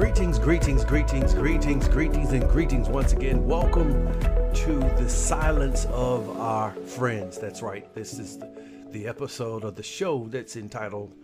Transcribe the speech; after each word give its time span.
Greetings, 0.00 0.38
greetings, 0.38 0.82
greetings, 0.82 1.34
greetings, 1.34 1.86
greetings, 1.86 2.32
and 2.32 2.48
greetings 2.48 2.88
once 2.88 3.12
again. 3.12 3.46
Welcome 3.46 4.06
to 4.54 4.78
the 4.96 5.06
silence 5.06 5.84
of 5.90 6.40
our 6.40 6.72
friends. 6.72 7.38
That's 7.38 7.60
right. 7.60 7.94
This 7.94 8.18
is 8.18 8.38
the, 8.38 9.06
episode 9.06 9.62
of 9.62 9.76
the 9.76 9.82
show 9.82 10.26
that's 10.28 10.56
entitled 10.56 11.14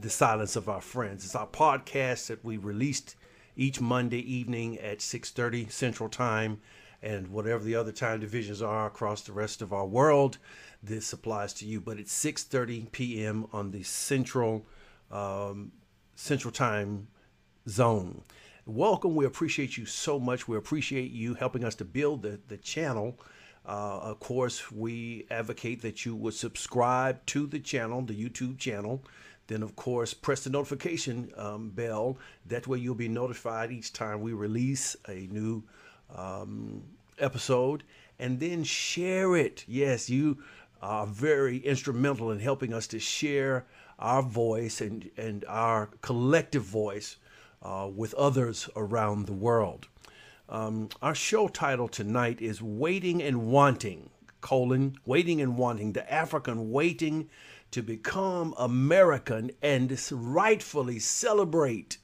The 0.00 0.08
Silence 0.08 0.56
of 0.56 0.70
Our 0.70 0.80
Friends. 0.80 1.26
It's 1.26 1.34
our 1.34 1.46
podcast 1.46 2.28
that 2.28 2.42
we 2.42 2.56
released 2.56 3.14
each 3.56 3.78
Monday 3.78 4.20
evening 4.20 4.78
at 4.78 5.00
6:30 5.00 5.70
Central 5.70 6.08
Time 6.08 6.62
and 7.02 7.28
whatever 7.28 7.62
the 7.62 7.74
other 7.74 7.92
time 7.92 8.20
divisions 8.20 8.62
are 8.62 8.86
across 8.86 9.20
the 9.20 9.32
rest 9.32 9.60
of 9.60 9.74
our 9.74 9.86
world. 9.86 10.38
This 10.82 11.12
applies 11.12 11.52
to 11.54 11.66
you, 11.66 11.78
but 11.78 11.98
it's 11.98 12.24
6:30 12.24 12.90
p.m. 12.90 13.48
on 13.52 13.70
the 13.70 13.82
Central 13.82 14.64
um, 15.10 15.72
Central 16.16 16.52
Time 16.52 17.08
zone. 17.68 18.22
Welcome. 18.66 19.14
We 19.14 19.24
appreciate 19.24 19.76
you 19.76 19.86
so 19.86 20.18
much. 20.18 20.48
We 20.48 20.56
appreciate 20.56 21.10
you 21.10 21.34
helping 21.34 21.64
us 21.64 21.74
to 21.76 21.84
build 21.84 22.22
the, 22.22 22.40
the 22.48 22.56
channel. 22.56 23.18
Uh, 23.66 23.98
of 23.98 24.20
course, 24.20 24.70
we 24.72 25.26
advocate 25.30 25.82
that 25.82 26.04
you 26.04 26.16
would 26.16 26.34
subscribe 26.34 27.24
to 27.26 27.46
the 27.46 27.58
channel, 27.58 28.02
the 28.02 28.14
YouTube 28.14 28.58
channel. 28.58 29.02
Then, 29.46 29.62
of 29.62 29.76
course, 29.76 30.12
press 30.12 30.44
the 30.44 30.50
notification 30.50 31.32
um, 31.36 31.70
bell. 31.70 32.18
That 32.46 32.66
way, 32.66 32.78
you'll 32.78 32.94
be 32.94 33.08
notified 33.08 33.70
each 33.70 33.92
time 33.92 34.20
we 34.20 34.32
release 34.32 34.96
a 35.08 35.26
new 35.30 35.62
um, 36.14 36.82
episode. 37.18 37.84
And 38.18 38.40
then 38.40 38.64
share 38.64 39.36
it. 39.36 39.64
Yes, 39.66 40.10
you 40.10 40.38
are 40.82 41.06
very 41.06 41.58
instrumental 41.58 42.30
in 42.30 42.40
helping 42.40 42.72
us 42.74 42.86
to 42.88 42.98
share 42.98 43.66
our 43.98 44.22
voice 44.22 44.80
and, 44.80 45.10
and 45.16 45.44
our 45.48 45.90
collective 46.02 46.62
voice 46.62 47.16
uh, 47.62 47.88
with 47.94 48.14
others 48.14 48.68
around 48.76 49.26
the 49.26 49.32
world. 49.32 49.88
Um, 50.48 50.88
our 51.02 51.14
show 51.14 51.48
title 51.48 51.88
tonight 51.88 52.40
is 52.40 52.62
Waiting 52.62 53.22
and 53.22 53.50
Wanting, 53.50 54.10
colon, 54.40 54.96
Waiting 55.04 55.40
and 55.40 55.56
Wanting, 55.56 55.92
the 55.92 56.10
African 56.12 56.70
waiting 56.70 57.28
to 57.70 57.82
become 57.82 58.54
American 58.56 59.50
and 59.60 60.00
rightfully 60.10 60.98
celebrate 60.98 61.98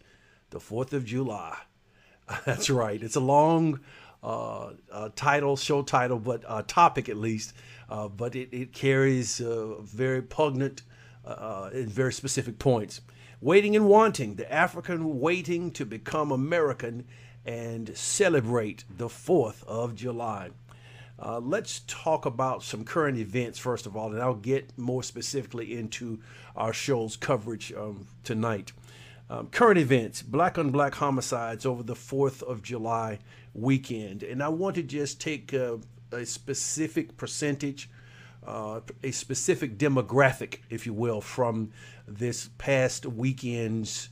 the 0.50 0.58
4th 0.58 0.92
of 0.92 1.04
July. 1.04 1.58
That's 2.44 2.68
right. 2.68 3.02
It's 3.02 3.16
a 3.16 3.20
long 3.20 3.80
uh, 4.22 4.72
uh, 4.90 5.10
title, 5.16 5.56
show 5.56 5.82
title, 5.82 6.18
but 6.18 6.42
uh, 6.46 6.62
topic 6.66 7.08
at 7.08 7.16
least. 7.16 7.54
Uh, 7.88 8.08
but 8.08 8.34
it, 8.34 8.48
it 8.52 8.72
carries 8.72 9.40
uh, 9.40 9.76
very 9.80 10.22
poignant 10.22 10.82
uh, 11.24 11.70
and 11.72 11.88
very 11.88 12.12
specific 12.12 12.58
points. 12.58 13.00
Waiting 13.40 13.76
and 13.76 13.88
wanting, 13.88 14.36
the 14.36 14.50
African 14.52 15.20
waiting 15.20 15.70
to 15.72 15.84
become 15.84 16.30
American 16.30 17.06
and 17.44 17.96
celebrate 17.96 18.84
the 18.88 19.08
4th 19.08 19.62
of 19.64 19.94
July. 19.94 20.50
Uh, 21.18 21.38
let's 21.38 21.80
talk 21.86 22.26
about 22.26 22.62
some 22.62 22.84
current 22.84 23.18
events 23.18 23.58
first 23.58 23.86
of 23.86 23.96
all, 23.96 24.12
and 24.12 24.20
I'll 24.20 24.34
get 24.34 24.76
more 24.76 25.02
specifically 25.02 25.76
into 25.76 26.20
our 26.56 26.72
show's 26.72 27.16
coverage 27.16 27.72
um, 27.72 28.06
tonight. 28.24 28.72
Um, 29.30 29.48
current 29.48 29.78
events 29.78 30.22
black 30.22 30.58
on 30.58 30.70
black 30.70 30.94
homicides 30.96 31.64
over 31.64 31.82
the 31.82 31.94
4th 31.94 32.42
of 32.42 32.62
July 32.62 33.20
weekend. 33.54 34.22
And 34.22 34.42
I 34.42 34.48
want 34.48 34.74
to 34.76 34.82
just 34.82 35.20
take 35.20 35.52
a, 35.52 35.80
a 36.12 36.26
specific 36.26 37.16
percentage, 37.16 37.88
uh, 38.46 38.80
a 39.02 39.10
specific 39.10 39.78
demographic, 39.78 40.58
if 40.70 40.86
you 40.86 40.92
will, 40.92 41.20
from 41.20 41.70
this 42.06 42.50
past 42.58 43.06
weekend's 43.06 44.10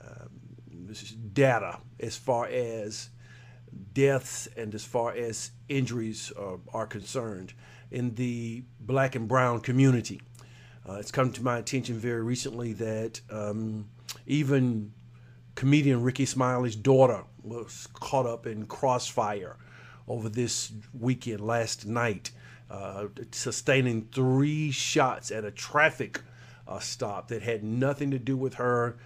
um, 0.00 0.94
data 1.32 1.78
as 2.00 2.16
far 2.16 2.46
as 2.46 3.10
deaths 3.92 4.48
and 4.56 4.74
as 4.74 4.84
far 4.84 5.12
as 5.12 5.50
injuries 5.68 6.32
uh, 6.38 6.56
are 6.72 6.86
concerned 6.86 7.52
in 7.90 8.14
the 8.14 8.64
black 8.80 9.14
and 9.14 9.28
brown 9.28 9.60
community. 9.60 10.20
Uh, 10.88 10.94
it's 10.94 11.10
come 11.10 11.32
to 11.32 11.42
my 11.42 11.58
attention 11.58 11.96
very 11.98 12.22
recently 12.22 12.72
that 12.72 13.20
um, 13.30 13.88
even 14.26 14.92
comedian 15.54 16.02
Rickey 16.02 16.26
Smiley's 16.26 16.76
daughter 16.76 17.24
was 17.42 17.88
caught 17.92 18.26
up 18.26 18.46
in 18.46 18.66
crossfire 18.66 19.56
over 20.08 20.28
this 20.28 20.72
weekend 20.92 21.40
last 21.40 21.86
night, 21.86 22.30
uh, 22.70 23.06
sustaining 23.30 24.08
three 24.12 24.70
shots 24.70 25.30
at 25.30 25.44
a 25.44 25.50
traffic 25.50 26.20
uh, 26.66 26.78
stop 26.78 27.28
that 27.28 27.42
had 27.42 27.62
nothing 27.62 28.10
to 28.10 28.18
do 28.18 28.36
with 28.36 28.54
her. 28.54 28.96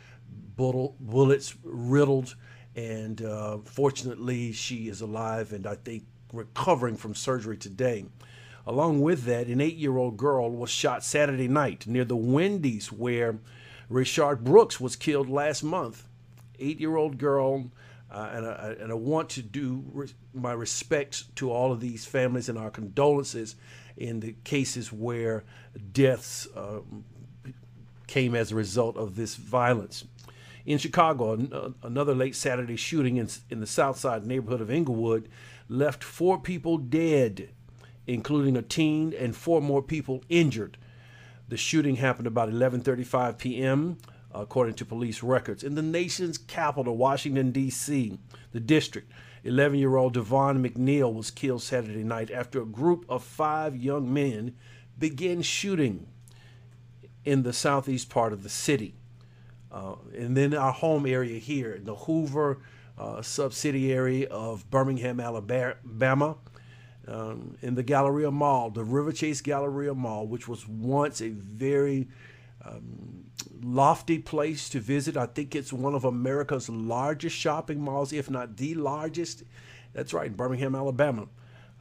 Bullets 0.56 1.54
riddled, 1.62 2.36
and 2.76 3.22
uh, 3.22 3.58
fortunately, 3.64 4.52
she 4.52 4.88
is 4.88 5.00
alive 5.00 5.52
and 5.52 5.66
I 5.66 5.74
think 5.74 6.04
recovering 6.32 6.96
from 6.96 7.14
surgery 7.14 7.56
today. 7.56 8.04
Along 8.66 9.00
with 9.00 9.24
that, 9.24 9.46
an 9.46 9.60
eight 9.60 9.76
year 9.76 9.96
old 9.96 10.16
girl 10.16 10.50
was 10.50 10.70
shot 10.70 11.02
Saturday 11.02 11.48
night 11.48 11.86
near 11.86 12.04
the 12.04 12.16
Wendy's 12.16 12.92
where 12.92 13.38
Rayshard 13.90 14.40
Brooks 14.40 14.78
was 14.78 14.96
killed 14.96 15.28
last 15.28 15.62
month. 15.62 16.06
Eight 16.58 16.78
year 16.78 16.96
old 16.96 17.18
girl. 17.18 17.70
Uh, 18.10 18.30
and, 18.32 18.46
I, 18.46 18.76
and 18.80 18.90
I 18.90 18.94
want 18.94 19.28
to 19.30 19.42
do 19.42 19.84
re- 19.92 20.08
my 20.34 20.52
respects 20.52 21.24
to 21.36 21.52
all 21.52 21.70
of 21.70 21.80
these 21.80 22.04
families 22.04 22.48
and 22.48 22.58
our 22.58 22.70
condolences 22.70 23.54
in 23.96 24.20
the 24.20 24.34
cases 24.42 24.92
where 24.92 25.44
deaths 25.92 26.48
uh, 26.56 26.80
came 28.08 28.34
as 28.34 28.50
a 28.50 28.56
result 28.56 28.96
of 28.96 29.14
this 29.14 29.36
violence. 29.36 30.04
In 30.66 30.78
Chicago, 30.78 31.34
an- 31.34 31.74
another 31.82 32.14
late 32.14 32.34
Saturday 32.34 32.76
shooting 32.76 33.16
in, 33.16 33.28
in 33.48 33.60
the 33.60 33.66
South 33.66 33.98
Side 33.98 34.26
neighborhood 34.26 34.60
of 34.60 34.70
Englewood 34.70 35.28
left 35.68 36.02
four 36.02 36.40
people 36.40 36.78
dead, 36.78 37.50
including 38.06 38.56
a 38.56 38.62
teen, 38.62 39.14
and 39.16 39.36
four 39.36 39.62
more 39.62 39.82
people 39.82 40.24
injured. 40.28 40.76
The 41.48 41.56
shooting 41.56 41.96
happened 41.96 42.26
about 42.26 42.48
11:35 42.48 43.38
p.m. 43.38 43.98
according 44.32 44.74
to 44.74 44.84
police 44.84 45.22
records. 45.22 45.64
In 45.64 45.74
the 45.74 45.82
nation's 45.82 46.38
capital, 46.38 46.96
Washington 46.96 47.50
D.C., 47.50 48.18
the 48.52 48.60
district, 48.60 49.10
11-year-old 49.44 50.14
Davon 50.14 50.62
McNeal 50.62 51.12
was 51.12 51.30
killed 51.30 51.62
Saturday 51.62 52.04
night 52.04 52.30
after 52.30 52.62
a 52.62 52.66
group 52.66 53.04
of 53.08 53.24
five 53.24 53.76
young 53.76 54.12
men 54.12 54.54
began 54.98 55.42
shooting 55.42 56.06
in 57.24 57.42
the 57.42 57.52
southeast 57.52 58.10
part 58.10 58.32
of 58.32 58.42
the 58.42 58.48
city. 58.48 58.94
Uh, 59.72 59.94
and 60.16 60.36
then 60.36 60.54
our 60.54 60.72
home 60.72 61.06
area 61.06 61.38
here, 61.38 61.80
the 61.82 61.94
Hoover 61.94 62.60
uh, 62.98 63.22
subsidiary 63.22 64.26
of 64.26 64.68
Birmingham, 64.70 65.20
Alabama, 65.20 66.36
um, 67.08 67.56
in 67.62 67.74
the 67.74 67.82
Galleria 67.82 68.30
Mall, 68.30 68.70
the 68.70 68.84
Riverchase 68.84 69.42
Galleria 69.42 69.94
Mall, 69.94 70.26
which 70.26 70.46
was 70.46 70.68
once 70.68 71.20
a 71.20 71.30
very 71.30 72.08
um, 72.64 73.19
lofty 73.62 74.18
place 74.18 74.68
to 74.70 74.80
visit. 74.80 75.16
I 75.16 75.26
think 75.26 75.54
it's 75.54 75.72
one 75.72 75.94
of 75.94 76.04
America's 76.04 76.68
largest 76.68 77.36
shopping 77.36 77.80
malls, 77.80 78.12
if 78.12 78.30
not 78.30 78.56
the 78.56 78.74
largest. 78.74 79.44
That's 79.92 80.12
right, 80.12 80.26
in 80.26 80.34
Birmingham, 80.34 80.74
Alabama. 80.74 81.28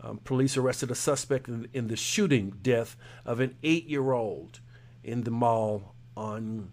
Um, 0.02 0.20
police 0.24 0.56
arrested 0.56 0.92
a 0.92 0.96
suspect 0.96 1.48
in, 1.48 1.68
in 1.74 1.88
the 1.88 1.96
shooting 1.96 2.58
death 2.62 2.96
of 3.26 3.40
an 3.40 3.56
eight 3.64 3.88
year 3.88 4.12
old 4.12 4.60
in 5.04 5.24
the 5.24 5.32
mall 5.32 5.96
on 6.16 6.72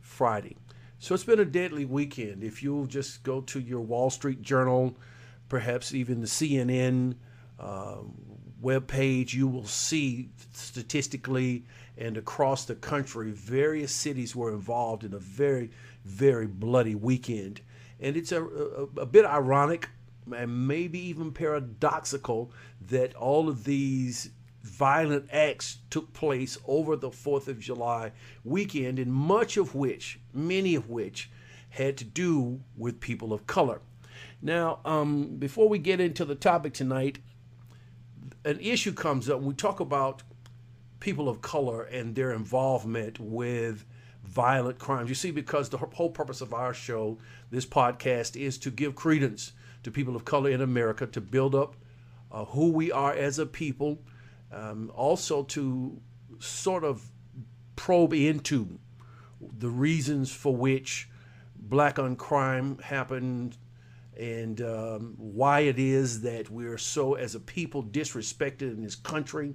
Friday. 0.00 0.56
So 0.98 1.14
it's 1.14 1.24
been 1.24 1.40
a 1.40 1.44
deadly 1.44 1.84
weekend. 1.84 2.42
If 2.42 2.62
you'll 2.62 2.86
just 2.86 3.22
go 3.22 3.42
to 3.42 3.60
your 3.60 3.80
Wall 3.80 4.10
Street 4.10 4.42
Journal, 4.42 4.96
perhaps 5.48 5.92
even 5.92 6.20
the 6.20 6.26
CNN 6.26 7.16
uh, 7.60 7.98
web 8.60 8.86
page, 8.86 9.34
you 9.34 9.46
will 9.46 9.66
see 9.66 10.30
statistically 10.52 11.64
and 11.96 12.16
across 12.16 12.64
the 12.64 12.74
country, 12.74 13.30
various 13.30 13.92
cities 13.92 14.34
were 14.34 14.52
involved 14.52 15.04
in 15.04 15.14
a 15.14 15.18
very, 15.18 15.70
very 16.04 16.46
bloody 16.46 16.94
weekend. 16.94 17.60
And 18.00 18.16
it's 18.16 18.32
a, 18.32 18.44
a, 18.44 18.82
a 19.00 19.06
bit 19.06 19.24
ironic 19.24 19.88
and 20.34 20.66
maybe 20.66 20.98
even 20.98 21.32
paradoxical 21.32 22.50
that 22.80 23.14
all 23.14 23.48
of 23.48 23.64
these 23.64 24.30
violent 24.62 25.28
acts 25.30 25.78
took 25.90 26.12
place 26.12 26.56
over 26.66 26.96
the 26.96 27.10
4th 27.10 27.48
of 27.48 27.60
July 27.60 28.12
weekend, 28.44 28.98
and 28.98 29.12
much 29.12 29.56
of 29.56 29.74
which, 29.74 30.18
many 30.32 30.74
of 30.74 30.88
which, 30.88 31.30
had 31.68 31.96
to 31.98 32.04
do 32.04 32.60
with 32.76 33.00
people 33.00 33.32
of 33.32 33.46
color. 33.46 33.80
Now, 34.40 34.80
um, 34.84 35.36
before 35.36 35.68
we 35.68 35.78
get 35.78 36.00
into 36.00 36.24
the 36.24 36.34
topic 36.34 36.72
tonight, 36.72 37.18
an 38.44 38.58
issue 38.60 38.92
comes 38.92 39.28
up. 39.28 39.40
We 39.40 39.54
talk 39.54 39.80
about 39.80 40.22
people 41.04 41.28
of 41.28 41.42
color 41.42 41.82
and 41.82 42.14
their 42.14 42.32
involvement 42.32 43.20
with 43.20 43.84
violent 44.24 44.78
crimes. 44.78 45.10
You 45.10 45.14
see, 45.14 45.30
because 45.30 45.68
the 45.68 45.76
whole 45.76 46.08
purpose 46.08 46.40
of 46.40 46.54
our 46.54 46.72
show, 46.72 47.18
this 47.50 47.66
podcast, 47.66 48.40
is 48.40 48.56
to 48.58 48.70
give 48.70 48.94
credence 48.94 49.52
to 49.82 49.90
people 49.90 50.16
of 50.16 50.24
color 50.24 50.48
in 50.48 50.62
America, 50.62 51.06
to 51.06 51.20
build 51.20 51.54
up 51.54 51.76
uh, 52.32 52.46
who 52.46 52.70
we 52.70 52.90
are 52.90 53.12
as 53.12 53.38
a 53.38 53.44
people, 53.44 53.98
um, 54.50 54.90
also 54.94 55.42
to 55.42 56.00
sort 56.38 56.84
of 56.84 57.04
probe 57.76 58.14
into 58.14 58.78
the 59.58 59.68
reasons 59.68 60.32
for 60.32 60.56
which 60.56 61.10
black 61.54 61.98
on 61.98 62.16
crime 62.16 62.78
happened 62.78 63.58
and 64.18 64.62
um, 64.62 65.14
why 65.18 65.60
it 65.60 65.78
is 65.78 66.22
that 66.22 66.48
we're 66.48 66.78
so, 66.78 67.12
as 67.12 67.34
a 67.34 67.40
people, 67.40 67.82
disrespected 67.82 68.62
in 68.62 68.82
this 68.82 68.94
country. 68.94 69.54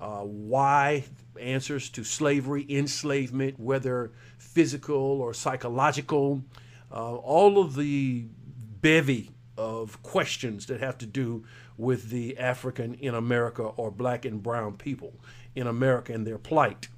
Uh, 0.00 0.20
why 0.22 1.04
answers 1.38 1.90
to 1.90 2.02
slavery, 2.02 2.64
enslavement, 2.68 3.60
whether 3.60 4.12
physical 4.38 5.20
or 5.20 5.34
psychological, 5.34 6.42
uh, 6.90 7.16
all 7.16 7.60
of 7.60 7.76
the 7.76 8.26
bevy 8.80 9.30
of 9.58 10.02
questions 10.02 10.66
that 10.66 10.80
have 10.80 10.96
to 10.96 11.06
do 11.06 11.44
with 11.76 12.08
the 12.10 12.38
African 12.38 12.94
in 12.94 13.14
America 13.14 13.62
or 13.62 13.90
black 13.90 14.24
and 14.24 14.42
brown 14.42 14.72
people 14.74 15.12
in 15.54 15.66
America 15.66 16.12
and 16.14 16.26
their 16.26 16.38
plight. 16.38 16.88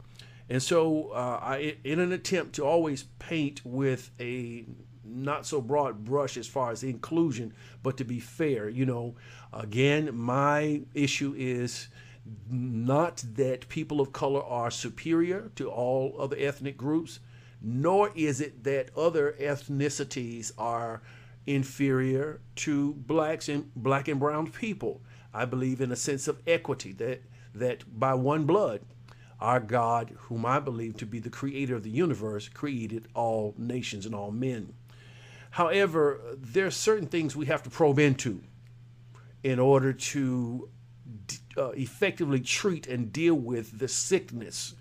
And 0.49 0.63
so, 0.63 1.11
uh, 1.11 1.41
I, 1.43 1.77
in 1.83 1.99
an 1.99 2.13
attempt 2.13 2.55
to 2.57 2.65
always 2.65 3.05
paint 3.19 3.63
with 3.65 4.11
a 4.21 4.65
not 5.05 5.47
so 5.47 5.61
broad 5.61 6.05
brush 6.05 6.37
as 6.37 6.47
far 6.47 6.71
as 6.71 6.83
inclusion, 6.83 7.53
but 7.83 7.97
to 7.97 8.05
be 8.05 8.21
fair, 8.21 8.69
you 8.69 8.87
know, 8.87 9.15
again, 9.53 10.15
my 10.17 10.83
issue 10.95 11.35
is 11.37 11.89
not 12.49 13.25
that 13.35 13.69
people 13.69 14.01
of 14.01 14.13
color 14.13 14.43
are 14.43 14.71
superior 14.71 15.51
to 15.57 15.71
all 15.71 16.17
other 16.19 16.37
ethnic 16.39 16.77
groups, 16.77 17.21
nor 17.61 18.11
is 18.15 18.41
it 18.41 18.65
that 18.65 18.97
other 18.97 19.37
ethnicities 19.41 20.53
are 20.57 21.03
inferior 21.47 22.41
to 22.55 22.95
blacks 22.95 23.49
and 23.49 23.75
black 23.75 24.09
and 24.09 24.21
brown 24.21 24.51
people. 24.51 25.01
I 25.35 25.45
believe 25.45 25.81
in 25.81 25.91
a 25.91 25.97
sense 25.97 26.29
of 26.29 26.41
equity 26.47 26.93
that 26.93 27.23
that 27.55 27.99
by 27.99 28.15
one 28.15 28.45
blood 28.45 28.81
our 29.43 29.61
God, 29.61 30.17
whom 30.29 30.47
I 30.47 30.61
believe 30.61 30.97
to 30.99 31.07
be 31.07 31.19
the 31.19 31.29
creator 31.29 31.75
of 31.75 31.83
the 31.83 31.91
universe, 31.91 32.49
created 32.49 33.09
all 33.13 33.55
nations 33.59 34.07
and 34.07 34.15
all 34.15 34.31
men. 34.31 34.73
However, 35.51 36.21
there 36.39 36.67
are 36.67 36.71
certain 36.71 37.09
things 37.09 37.35
we 37.35 37.47
have 37.47 37.63
to 37.65 37.71
probe 37.71 37.99
into 37.99 38.43
in 39.43 39.59
order 39.59 39.93
to 39.93 40.69
uh, 41.57 41.71
effectively 41.71 42.41
treat 42.41 42.87
and 42.87 43.13
deal 43.13 43.35
with 43.35 43.79
the 43.79 43.89
sickness 43.89 44.75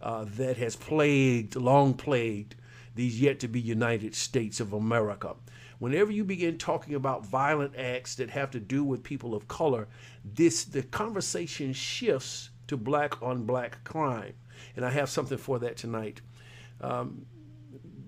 uh, 0.00 0.24
that 0.36 0.56
has 0.56 0.76
plagued, 0.76 1.56
long 1.56 1.94
plagued, 1.94 2.54
these 2.94 3.20
yet 3.20 3.40
to 3.40 3.48
be 3.48 3.60
United 3.60 4.14
States 4.14 4.60
of 4.60 4.72
America. 4.72 5.34
Whenever 5.78 6.10
you 6.10 6.24
begin 6.24 6.58
talking 6.58 6.94
about 6.94 7.24
violent 7.24 7.76
acts 7.76 8.16
that 8.16 8.30
have 8.30 8.50
to 8.50 8.60
do 8.60 8.82
with 8.82 9.02
people 9.02 9.34
of 9.34 9.46
color, 9.46 9.86
this 10.24 10.64
the 10.64 10.82
conversation 10.82 11.72
shifts 11.72 12.50
to 12.66 12.76
black 12.76 13.22
on 13.22 13.44
black 13.44 13.84
crime. 13.84 14.34
And 14.74 14.84
I 14.84 14.90
have 14.90 15.08
something 15.08 15.38
for 15.38 15.58
that 15.60 15.76
tonight. 15.76 16.20
Um, 16.80 17.26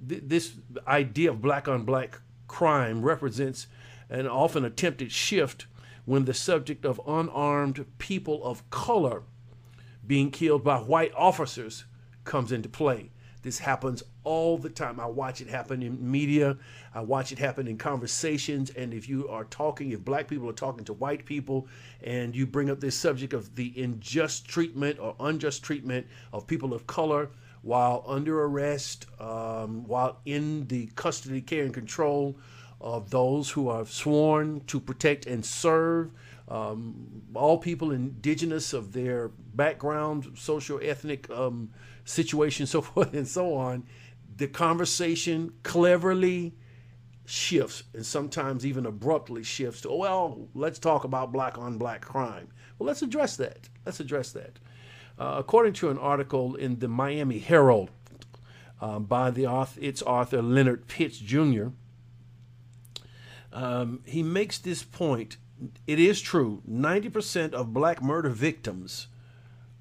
th- 0.09 0.23
this 0.27 0.53
idea 0.87 1.31
of 1.31 1.41
black 1.41 1.69
on 1.69 1.85
black 1.85 2.21
crime 2.49 3.03
represents 3.03 3.69
an 4.09 4.27
often 4.27 4.65
attempted 4.65 5.13
shift 5.13 5.67
when 6.11 6.25
the 6.25 6.35
subject 6.35 6.85
of 6.85 7.01
unarmed 7.07 7.87
people 7.99 8.43
of 8.43 8.69
color 8.69 9.23
being 10.05 10.29
killed 10.29 10.65
by 10.65 10.77
white 10.77 11.13
officers 11.15 11.85
comes 12.25 12.51
into 12.51 12.69
play. 12.69 13.09
This 13.43 13.61
happens 13.61 14.03
all 14.25 14.59
the 14.59 14.71
time. 14.71 14.99
I 14.99 15.07
watch 15.07 15.41
it 15.41 15.47
happen 15.47 15.85
in 15.85 16.11
media. 16.11 16.57
I 16.93 17.01
watch 17.03 17.31
it 17.31 17.39
happen 17.39 17.69
in 17.69 17.79
conversations. 17.79 18.71
And 18.71 18.93
if 18.93 19.09
you 19.09 19.29
are 19.29 19.45
talking, 19.45 19.93
if 19.93 20.05
black 20.05 20.27
people 20.27 20.51
are 20.51 20.53
talking 20.53 20.85
to 20.87 20.95
white 20.95 21.25
people, 21.27 21.69
and 22.03 22.35
you 22.35 22.45
bring 22.45 22.71
up 22.71 22.81
this 22.81 22.97
subject 22.97 23.33
of 23.33 23.55
the 23.55 23.73
unjust 23.81 24.49
treatment 24.49 24.99
or 24.99 25.15
unjust 25.21 25.63
treatment 25.63 26.09
of 26.33 26.45
people 26.45 26.75
of 26.75 26.89
color 26.89 27.31
while 27.63 28.03
under 28.09 28.43
arrest, 28.43 29.07
um, 29.21 29.85
while 29.87 30.19
in 30.25 30.67
the 30.67 30.87
custody, 30.97 31.41
care, 31.41 31.63
and 31.63 31.73
control 31.73 32.37
of 32.81 33.11
those 33.11 33.51
who 33.51 33.69
are 33.69 33.85
sworn 33.85 34.61
to 34.67 34.81
protect 34.81 35.27
and 35.27 35.45
serve. 35.45 36.11
Um, 36.49 37.23
all 37.35 37.59
people 37.59 37.93
indigenous 37.93 38.73
of 38.73 38.93
their 38.93 39.29
background, 39.29 40.33
social, 40.37 40.81
ethnic 40.83 41.31
um, 41.31 41.71
situation, 42.05 42.67
so 42.67 42.81
forth 42.81 43.15
and 43.15 43.29
so 43.29 43.55
on, 43.55 43.85
the 44.37 44.49
conversation 44.49 45.53
cleverly 45.63 46.55
shifts 47.27 47.85
and 47.95 48.05
sometimes 48.05 48.67
even 48.67 48.87
abruptly 48.87 49.45
shifts 49.45 49.83
to, 49.83 49.93
well, 49.93 50.49
let's 50.55 50.79
talk 50.79 51.05
about 51.05 51.31
black 51.31 51.59
on 51.59 51.79
black 51.79 52.01
crime. 52.01 52.49
Well, 52.79 52.87
let's 52.87 53.03
address 53.03 53.37
that. 53.37 53.69
Let's 53.87 54.01
address 54.01 54.33
that. 54.33 54.59
Uh, 55.19 55.37
according 55.39 55.75
to 55.75 55.91
an 55.91 55.99
article 55.99 56.55
in 56.57 56.79
the 56.79 56.89
Miami 56.89 57.39
Herald 57.39 57.91
uh, 58.81 58.99
by 58.99 59.31
the 59.31 59.47
author, 59.47 59.79
its 59.81 60.03
author 60.03 60.41
Leonard 60.41 60.89
Pitts 60.89 61.19
Jr., 61.19 61.69
um, 63.53 64.03
he 64.05 64.23
makes 64.23 64.59
this 64.59 64.83
point. 64.83 65.37
It 65.87 65.99
is 65.99 66.21
true 66.21 66.63
90% 66.69 67.53
of 67.53 67.73
black 67.73 68.03
murder 68.03 68.31
victims 68.31 69.09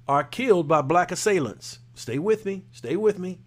are 0.06 0.24
killed 0.24 0.68
by 0.68 0.82
black 0.82 1.12
assailants. 1.12 1.78
Stay 1.94 2.18
with 2.18 2.44
me. 2.44 2.64
Stay 2.72 2.96
with 2.96 3.18
me. 3.18 3.38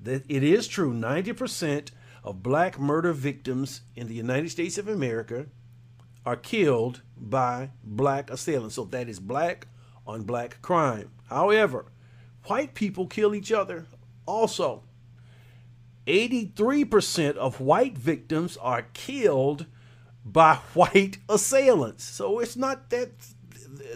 That 0.00 0.24
it 0.28 0.42
is 0.42 0.68
true. 0.68 0.92
90% 0.92 1.90
of 2.24 2.42
black 2.42 2.78
murder 2.78 3.12
victims 3.12 3.82
in 3.94 4.08
the 4.08 4.14
United 4.14 4.50
States 4.50 4.78
of 4.78 4.88
America 4.88 5.46
are 6.26 6.36
killed 6.36 7.02
by 7.16 7.70
black 7.82 8.30
assailants. 8.30 8.74
So 8.74 8.84
that 8.86 9.08
is 9.08 9.20
black 9.20 9.68
on 10.06 10.22
black 10.22 10.60
crime. 10.60 11.10
However, 11.28 11.86
white 12.44 12.74
people 12.74 13.06
kill 13.06 13.34
each 13.34 13.52
other 13.52 13.86
also. 14.26 14.82
83% 16.08 17.36
of 17.36 17.60
white 17.60 17.98
victims 17.98 18.56
are 18.56 18.82
killed 18.94 19.66
by 20.24 20.54
white 20.74 21.18
assailants. 21.28 22.04
So 22.04 22.40
it's 22.40 22.56
not 22.56 22.90
that 22.90 23.10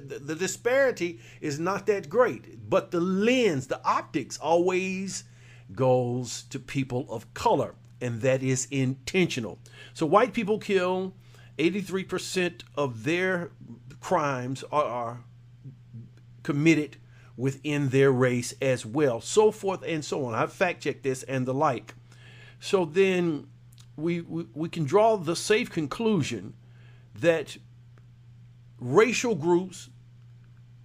the, 0.06 0.18
the 0.18 0.34
disparity 0.34 1.20
is 1.40 1.58
not 1.58 1.86
that 1.86 2.08
great, 2.08 2.68
but 2.68 2.90
the 2.90 3.00
lens, 3.00 3.66
the 3.66 3.84
optics 3.84 4.38
always 4.38 5.24
goes 5.72 6.42
to 6.50 6.58
people 6.58 7.06
of 7.08 7.32
color, 7.32 7.74
and 8.00 8.20
that 8.20 8.42
is 8.42 8.68
intentional. 8.70 9.58
So 9.94 10.04
white 10.04 10.34
people 10.34 10.58
kill 10.58 11.14
83% 11.58 12.62
of 12.76 13.04
their 13.04 13.52
crimes 14.00 14.64
are, 14.70 14.84
are 14.84 15.24
committed 16.42 16.96
within 17.36 17.88
their 17.88 18.12
race 18.12 18.52
as 18.60 18.84
well, 18.84 19.20
so 19.20 19.50
forth 19.50 19.82
and 19.86 20.04
so 20.04 20.26
on. 20.26 20.34
I've 20.34 20.52
fact 20.52 20.82
checked 20.82 21.02
this 21.02 21.22
and 21.22 21.46
the 21.46 21.54
like. 21.54 21.94
So 22.62 22.84
then 22.84 23.48
we, 23.96 24.20
we, 24.20 24.46
we 24.54 24.68
can 24.68 24.84
draw 24.84 25.16
the 25.16 25.34
safe 25.34 25.68
conclusion 25.68 26.54
that 27.12 27.56
racial 28.78 29.34
groups 29.34 29.90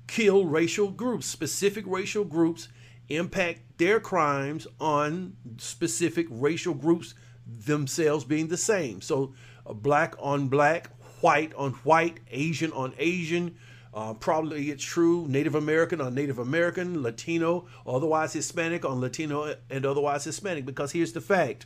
kill 0.08 0.46
racial 0.46 0.90
groups, 0.90 1.28
specific 1.28 1.86
racial 1.86 2.26
groups 2.26 2.68
impact 3.10 3.78
their 3.78 4.00
crimes 4.00 4.66
on 4.80 5.38
specific 5.58 6.26
racial 6.32 6.74
groups 6.74 7.14
themselves 7.46 8.26
being 8.26 8.48
the 8.48 8.58
same. 8.58 9.00
So, 9.00 9.36
black 9.68 10.16
on 10.18 10.48
black, 10.48 10.90
white 11.22 11.54
on 11.54 11.74
white, 11.84 12.22
Asian 12.32 12.72
on 12.72 12.96
Asian, 12.98 13.56
uh, 13.94 14.14
probably 14.14 14.70
it's 14.70 14.84
true 14.84 15.28
Native 15.28 15.56
American 15.56 16.02
on 16.02 16.14
Native 16.14 16.40
American, 16.40 17.02
Latino, 17.02 17.68
otherwise 17.86 18.34
Hispanic 18.34 18.86
on 18.86 19.00
Latino 19.02 19.56
and 19.70 19.86
otherwise 19.86 20.24
Hispanic. 20.24 20.66
Because 20.66 20.92
here's 20.92 21.14
the 21.14 21.22
fact 21.22 21.66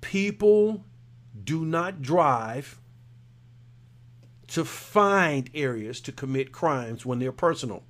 people 0.00 0.84
do 1.44 1.64
not 1.64 2.02
drive 2.02 2.80
to 4.48 4.64
find 4.64 5.50
areas 5.54 6.00
to 6.00 6.12
commit 6.12 6.52
crimes 6.52 7.04
when 7.04 7.18
they're 7.18 7.32
personal. 7.32 7.84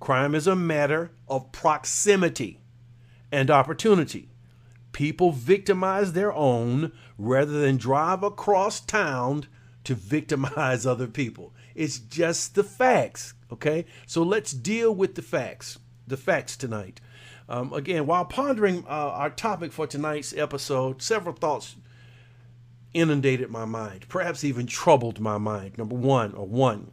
Crime 0.00 0.34
is 0.34 0.46
a 0.46 0.54
matter 0.54 1.12
of 1.28 1.50
proximity 1.50 2.60
and 3.32 3.50
opportunity. 3.50 4.28
People 4.92 5.32
victimize 5.32 6.12
their 6.12 6.32
own 6.32 6.92
rather 7.16 7.60
than 7.60 7.78
drive 7.78 8.22
across 8.22 8.80
town 8.80 9.46
to 9.84 9.94
victimize 9.94 10.86
other 10.86 11.06
people. 11.06 11.54
It's 11.74 11.98
just 11.98 12.54
the 12.54 12.64
facts, 12.64 13.34
okay? 13.52 13.86
So 14.06 14.22
let's 14.22 14.52
deal 14.52 14.94
with 14.94 15.14
the 15.14 15.22
facts, 15.22 15.78
the 16.06 16.16
facts 16.16 16.56
tonight. 16.56 17.00
Um, 17.48 17.72
again, 17.72 18.06
while 18.06 18.24
pondering 18.24 18.84
uh, 18.86 18.90
our 18.90 19.30
topic 19.30 19.72
for 19.72 19.86
tonight's 19.86 20.34
episode, 20.34 21.02
several 21.02 21.34
thoughts 21.34 21.76
inundated 22.94 23.50
my 23.50 23.64
mind, 23.64 24.06
perhaps 24.08 24.44
even 24.44 24.66
troubled 24.66 25.20
my 25.20 25.36
mind. 25.36 25.76
Number 25.76 25.96
one, 25.96 26.32
or 26.32 26.46
one, 26.46 26.92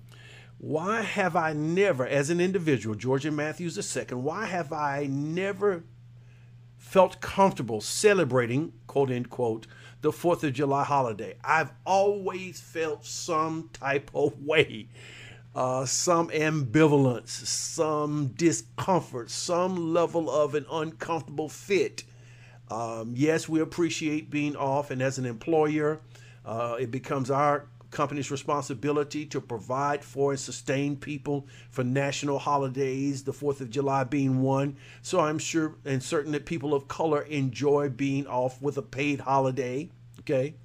why 0.58 1.02
have 1.02 1.36
I 1.36 1.54
never, 1.54 2.06
as 2.06 2.30
an 2.30 2.42
individual, 2.42 2.96
George 2.96 3.28
Matthews 3.30 3.78
II, 3.98 4.18
why 4.18 4.46
have 4.46 4.74
I 4.74 5.08
never 5.10 5.84
felt 6.78 7.22
comfortable 7.22 7.80
celebrating, 7.80 8.74
quote 8.88 9.12
unquote, 9.12 9.68
the 10.02 10.12
4th 10.12 10.44
of 10.44 10.54
July 10.54 10.84
holiday? 10.84 11.36
I've 11.44 11.72
always 11.86 12.60
felt 12.60 13.06
some 13.06 13.70
type 13.74 14.12
of 14.14 14.42
way, 14.44 14.90
uh, 15.56 15.86
some 15.86 16.30
ambivalence, 16.30 17.30
some 17.30 18.28
discomfort, 18.36 19.30
some 19.32 19.94
level 19.94 20.30
of 20.30 20.56
an 20.56 20.66
uncomfortable 20.72 21.50
fit 21.50 22.04
Um, 22.70 23.14
yes, 23.16 23.50
we 23.50 23.60
appreciate 23.60 24.30
being 24.30 24.56
off, 24.56 24.92
and 24.92 25.02
as 25.02 25.18
an 25.18 25.26
employer, 25.26 26.00
uh, 26.46 26.78
it 26.80 26.90
becomes 26.92 27.30
our 27.30 27.68
company's 27.92 28.32
responsibility 28.32 29.26
to 29.28 29.42
provide 29.42 30.04
for 30.04 30.32
and 30.32 30.40
sustain 30.40 30.96
people 30.96 31.48
for 31.70 31.84
national 31.84 32.40
holidays, 32.40 33.24
the 33.24 33.34
4th 33.34 33.62
of 33.62 33.70
July 33.70 34.04
being 34.06 34.42
one. 34.42 34.78
So 35.02 35.20
I'm 35.20 35.38
sure 35.38 35.76
and 35.86 36.02
certain 36.02 36.32
that 36.32 36.46
people 36.46 36.74
of 36.74 36.88
color 36.88 37.22
enjoy 37.24 37.90
being 37.90 38.26
off 38.28 38.62
with 38.62 38.78
a 38.78 38.82
paid 38.82 39.22
holiday. 39.22 39.90
Okay. 40.22 40.56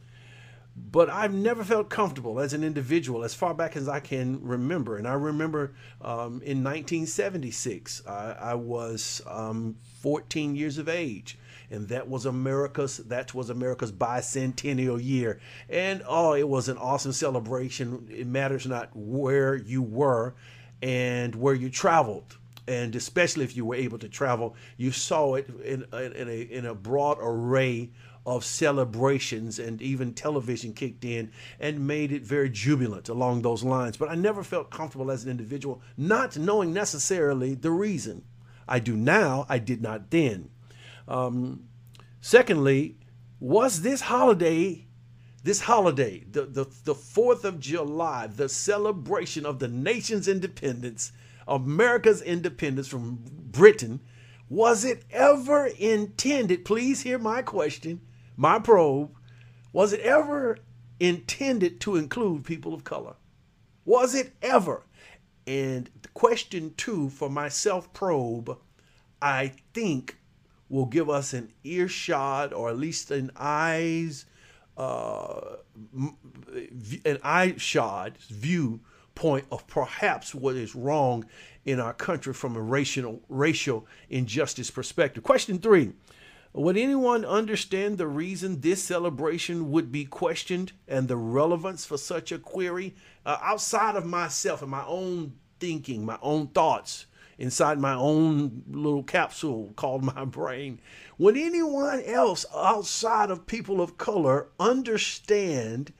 But 0.77 1.09
I've 1.09 1.33
never 1.33 1.65
felt 1.65 1.89
comfortable 1.89 2.39
as 2.39 2.53
an 2.53 2.63
individual 2.63 3.25
as 3.25 3.35
far 3.35 3.55
back 3.55 3.77
as 3.77 3.89
I 3.89 3.99
can 3.99 4.43
remember. 4.43 4.99
And 4.99 5.09
I 5.09 5.15
remember 5.15 5.73
um, 6.03 6.43
in 6.43 6.63
1976, 6.63 8.03
I, 8.07 8.33
I 8.33 8.55
was 8.55 9.23
um, 9.27 9.77
14 10.03 10.55
years 10.55 10.77
of 10.77 10.87
age 10.87 11.39
and 11.71 11.89
that 11.89 12.09
was 12.09 12.27
America's 12.27 12.99
that 12.99 13.35
was 13.35 13.51
America's 13.51 13.93
bicentennial 13.93 15.03
year. 15.03 15.41
And 15.69 16.03
oh, 16.07 16.35
it 16.35 16.49
was 16.49 16.69
an 16.69 16.79
awesome 16.79 17.13
celebration. 17.13 18.09
It 18.11 18.27
matters 18.27 18.67
not 18.67 18.91
where 18.95 19.57
you 19.57 19.83
were 19.83 20.35
and 20.83 21.35
where 21.35 21.55
you 21.55 21.71
traveled. 21.71 22.39
And 22.69 22.97
especially 22.97 23.45
if 23.45 23.57
you 23.57 23.65
were 23.65 23.77
able 23.77 23.99
to 23.99 24.09
travel, 24.09 24.57
you 24.77 24.91
saw 24.91 25.35
it 25.35 25.49
in, 25.65 25.85
in, 25.93 26.29
a, 26.29 26.41
in 26.41 26.67
a 26.67 26.75
broad 26.75 27.19
array 27.21 27.91
of 28.27 28.45
celebrations 28.45 29.61
and 29.61 29.81
even 29.81 30.13
television 30.13 30.73
kicked 30.73 31.05
in 31.05 31.31
and 31.61 31.87
made 31.87 32.11
it 32.11 32.23
very 32.23 32.51
jubilant 32.51 33.09
along 33.09 33.43
those 33.43 33.63
lines. 33.63 33.97
But 33.97 34.09
I 34.09 34.17
never 34.17 34.43
felt 34.43 34.71
comfortable 34.71 35.13
as 35.13 35.25
an 35.25 35.31
individual, 35.31 35.81
not 35.97 36.37
knowing 36.37 36.73
necessarily 36.73 37.55
the 37.55 37.71
reason. 37.71 38.25
I 38.69 38.81
do 38.81 38.97
now, 38.97 39.47
I 39.49 39.61
did 39.61 39.81
not 39.81 40.11
then. 40.11 40.51
Um, 41.09 41.69
secondly, 42.21 42.97
was 43.39 43.83
this 43.83 44.01
holiday, 44.03 44.87
this 45.43 45.61
holiday, 45.61 46.25
the, 46.31 46.47
the, 46.47 46.65
the 46.85 46.95
4th 46.95 47.45
of 47.45 47.61
July, 47.61 48.27
the 48.27 48.49
celebration 48.49 49.47
of 49.47 49.59
the 49.59 49.69
nation's 49.69 50.29
independence, 50.29 51.13
America's 51.47 52.23
independence 52.23 52.89
from 52.89 53.21
Britain, 53.23 54.01
was 54.49 54.85
it 54.85 55.05
ever 55.11 55.67
intended? 55.67 56.65
Please 56.65 57.03
hear 57.03 57.19
my 57.19 57.43
question, 57.43 58.01
my 58.37 58.59
probe. 58.59 59.11
Was 59.73 59.93
it 59.93 60.01
ever 60.01 60.59
intended 61.01 61.81
to 61.83 61.97
include 61.97 62.45
people 62.45 62.73
of 62.73 62.85
color? 62.85 63.17
Was 63.85 64.15
it 64.15 64.35
ever? 64.43 64.83
And 65.47 65.91
question 66.15 66.75
two 66.77 67.11
for 67.11 67.29
my 67.29 67.49
self 67.49 67.93
probe, 67.93 68.59
I 69.21 69.53
think 69.75 70.17
will 70.69 70.87
give 70.87 71.09
us 71.09 71.33
an 71.33 71.53
earshot 71.65 72.53
or 72.53 72.69
at 72.71 72.79
least 72.79 73.11
an 73.11 73.31
eyes 73.37 74.27
uh, 74.77 75.57
an 77.05 77.19
eye 77.23 77.55
shot 77.57 78.17
viewpoint 78.19 79.47
of 79.51 79.67
perhaps 79.67 80.35
what 80.35 80.55
is 80.55 80.75
wrong 80.75 81.25
in 81.65 81.81
our 81.81 81.95
country 81.95 82.35
from 82.35 82.57
a 82.57 82.61
racial 82.61 83.21
racial 83.29 83.87
injustice 84.11 84.71
perspective. 84.71 85.23
Question 85.23 85.59
three. 85.59 85.93
Would 86.53 86.79
anyone 86.79 87.27
understand 87.27 87.99
the 87.99 88.07
reason 88.07 88.61
this 88.63 88.83
celebration 88.83 89.71
would 89.71 89.93
be 89.93 90.07
questioned 90.07 90.73
and 90.89 91.07
the 91.07 91.17
relevance 91.17 91.85
for 91.85 91.99
such 91.99 92.33
a 92.33 92.39
query 92.39 92.95
uh, 93.27 93.37
outside 93.43 93.95
of 93.95 94.07
myself 94.07 94.63
and 94.63 94.71
my 94.71 94.85
own 94.87 95.35
thinking, 95.61 96.07
my 96.07 96.19
own 96.23 96.47
thoughts? 96.47 97.07
Inside 97.39 97.79
my 97.79 97.95
own 97.95 98.63
little 98.69 99.03
capsule 99.03 99.73
called 99.77 100.03
my 100.03 100.25
brain. 100.27 100.81
Would 101.19 101.37
anyone 101.37 102.03
else 102.03 102.47
outside 102.55 103.31
of 103.31 103.47
people 103.47 103.81
of 103.81 103.99
color 103.99 104.49
understand 104.59 105.93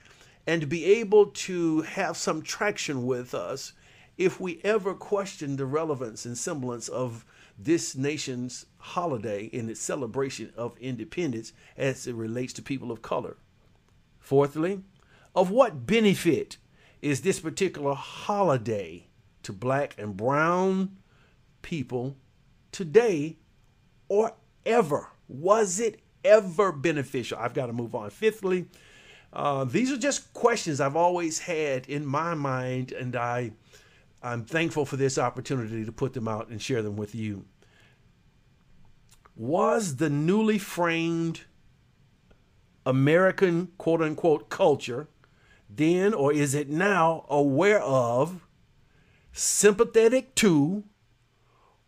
and 0.47 0.69
be 0.69 0.85
able 0.85 1.27
to 1.27 1.83
have 1.83 2.17
some 2.17 2.43
traction 2.43 3.05
with 3.05 3.35
us 3.35 3.73
if 4.17 4.41
we 4.41 4.61
ever 4.65 4.95
question 4.95 5.57
the 5.57 5.67
relevance 5.67 6.25
and 6.25 6.39
semblance 6.39 6.89
of 6.89 7.25
this 7.59 7.97
nation's 7.97 8.67
holiday 8.79 9.45
in 9.45 9.69
its 9.69 9.81
celebration 9.81 10.53
of 10.57 10.79
independence 10.79 11.53
as 11.77 12.07
it 12.07 12.15
relates 12.15 12.53
to 12.55 12.63
people 12.63 12.91
of 12.91 13.03
color? 13.03 13.37
Fourthly, 14.21 14.83
of 15.35 15.51
what 15.51 15.87
benefit 15.87 16.57
is 17.03 17.21
this 17.21 17.41
particular 17.41 17.95
holiday 17.95 19.07
to 19.43 19.53
black 19.53 19.95
and 19.99 20.17
brown 20.17 20.97
people 21.67 22.17
today 22.71 23.37
or 24.09 24.33
ever? 24.65 25.09
Was 25.29 25.81
it 25.81 26.01
ever 26.25 26.71
beneficial? 26.71 27.39
I've 27.39 27.55
got 27.55 27.67
to 27.67 27.73
move 27.73 27.95
on. 27.95 28.09
Fifthly, 28.11 28.67
uh, 29.33 29.65
these 29.65 29.91
are 29.91 29.99
just 29.99 30.33
questions 30.33 30.81
I've 30.81 30.97
always 30.97 31.41
had 31.41 31.87
in 31.89 32.07
my 32.07 32.35
mind, 32.35 32.93
and 32.93 33.17
I, 33.17 33.51
I'm 34.23 34.45
thankful 34.45 34.87
for 34.87 34.97
this 34.97 35.19
opportunity 35.19 35.85
to 35.85 35.93
put 35.93 36.15
them 36.15 36.29
out 36.29 36.49
and 36.49 36.63
share 36.63 36.83
them 36.83 36.97
with 36.97 37.15
you. 37.15 37.45
Was 39.35 39.97
the 39.97 40.09
newly 40.09 40.59
framed 40.59 41.41
American 42.87 43.73
quote 43.77 44.01
unquote 44.01 44.49
culture 44.49 45.09
then, 45.69 46.15
or 46.15 46.33
is 46.33 46.55
it 46.55 46.69
now 46.69 47.27
aware 47.29 47.83
of, 47.83 48.47
sympathetic 49.33 50.37
to, 50.37 50.85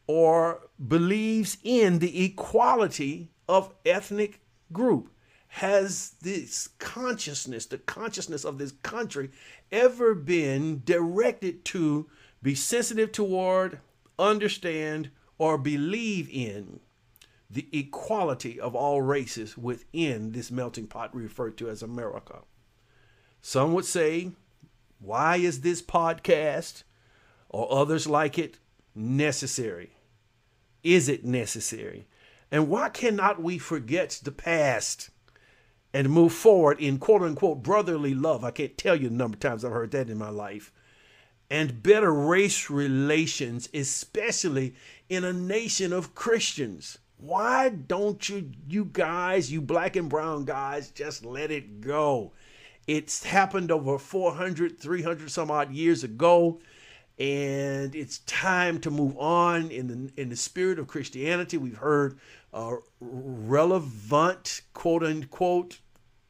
or 0.08 0.68
believes 0.88 1.58
in 1.62 2.00
the 2.00 2.24
equality 2.24 3.30
of 3.48 3.72
ethnic 3.86 4.40
group 4.72 5.12
has 5.52 6.16
this 6.20 6.68
consciousness 6.78 7.66
the 7.66 7.78
consciousness 7.78 8.44
of 8.44 8.58
this 8.58 8.72
country 8.82 9.30
ever 9.72 10.14
been 10.14 10.82
directed 10.84 11.64
to 11.64 12.06
be 12.42 12.54
sensitive 12.54 13.12
toward 13.12 13.78
understand 14.18 15.10
or 15.38 15.56
believe 15.56 16.28
in 16.30 16.80
the 17.50 17.68
equality 17.72 18.60
of 18.60 18.74
all 18.74 19.00
races 19.00 19.56
within 19.56 20.32
this 20.32 20.50
melting 20.50 20.86
pot 20.86 21.14
referred 21.14 21.56
to 21.56 21.70
as 21.70 21.82
America. 21.82 22.40
Some 23.40 23.72
would 23.74 23.86
say, 23.86 24.32
why 24.98 25.36
is 25.36 25.60
this 25.60 25.80
podcast 25.80 26.82
or 27.48 27.72
others 27.72 28.06
like 28.06 28.38
it 28.38 28.58
necessary? 28.94 29.92
Is 30.82 31.08
it 31.08 31.24
necessary? 31.24 32.06
And 32.50 32.68
why 32.68 32.88
cannot 32.88 33.42
we 33.42 33.58
forget 33.58 34.20
the 34.22 34.32
past 34.32 35.10
and 35.92 36.10
move 36.10 36.32
forward 36.32 36.80
in 36.80 36.98
quote 36.98 37.22
unquote 37.22 37.62
brotherly 37.62 38.14
love? 38.14 38.44
I 38.44 38.50
can't 38.50 38.78
tell 38.78 38.96
you 38.96 39.08
the 39.08 39.14
number 39.14 39.36
of 39.36 39.40
times 39.40 39.64
I've 39.64 39.72
heard 39.72 39.90
that 39.92 40.10
in 40.10 40.18
my 40.18 40.30
life. 40.30 40.72
And 41.50 41.82
better 41.82 42.12
race 42.12 42.68
relations, 42.68 43.68
especially 43.72 44.74
in 45.08 45.24
a 45.24 45.32
nation 45.32 45.92
of 45.92 46.14
Christians. 46.14 46.98
Why 47.16 47.70
don't 47.70 48.28
you, 48.28 48.52
you 48.68 48.84
guys, 48.84 49.50
you 49.50 49.60
black 49.60 49.96
and 49.96 50.08
brown 50.08 50.44
guys, 50.44 50.90
just 50.90 51.24
let 51.24 51.50
it 51.50 51.80
go? 51.80 52.32
It's 52.86 53.24
happened 53.24 53.70
over 53.70 53.98
400, 53.98 54.78
300 54.78 55.30
some 55.30 55.50
odd 55.50 55.72
years 55.72 56.04
ago 56.04 56.60
and 57.18 57.94
it's 57.96 58.18
time 58.18 58.78
to 58.80 58.90
move 58.90 59.16
on 59.18 59.70
in 59.70 59.88
the 59.88 60.20
in 60.20 60.28
the 60.28 60.36
spirit 60.36 60.78
of 60.78 60.86
Christianity. 60.86 61.56
We've 61.56 61.76
heard 61.76 62.18
uh, 62.54 62.76
relevant 63.00 64.62
quote 64.72 65.02
unquote 65.02 65.80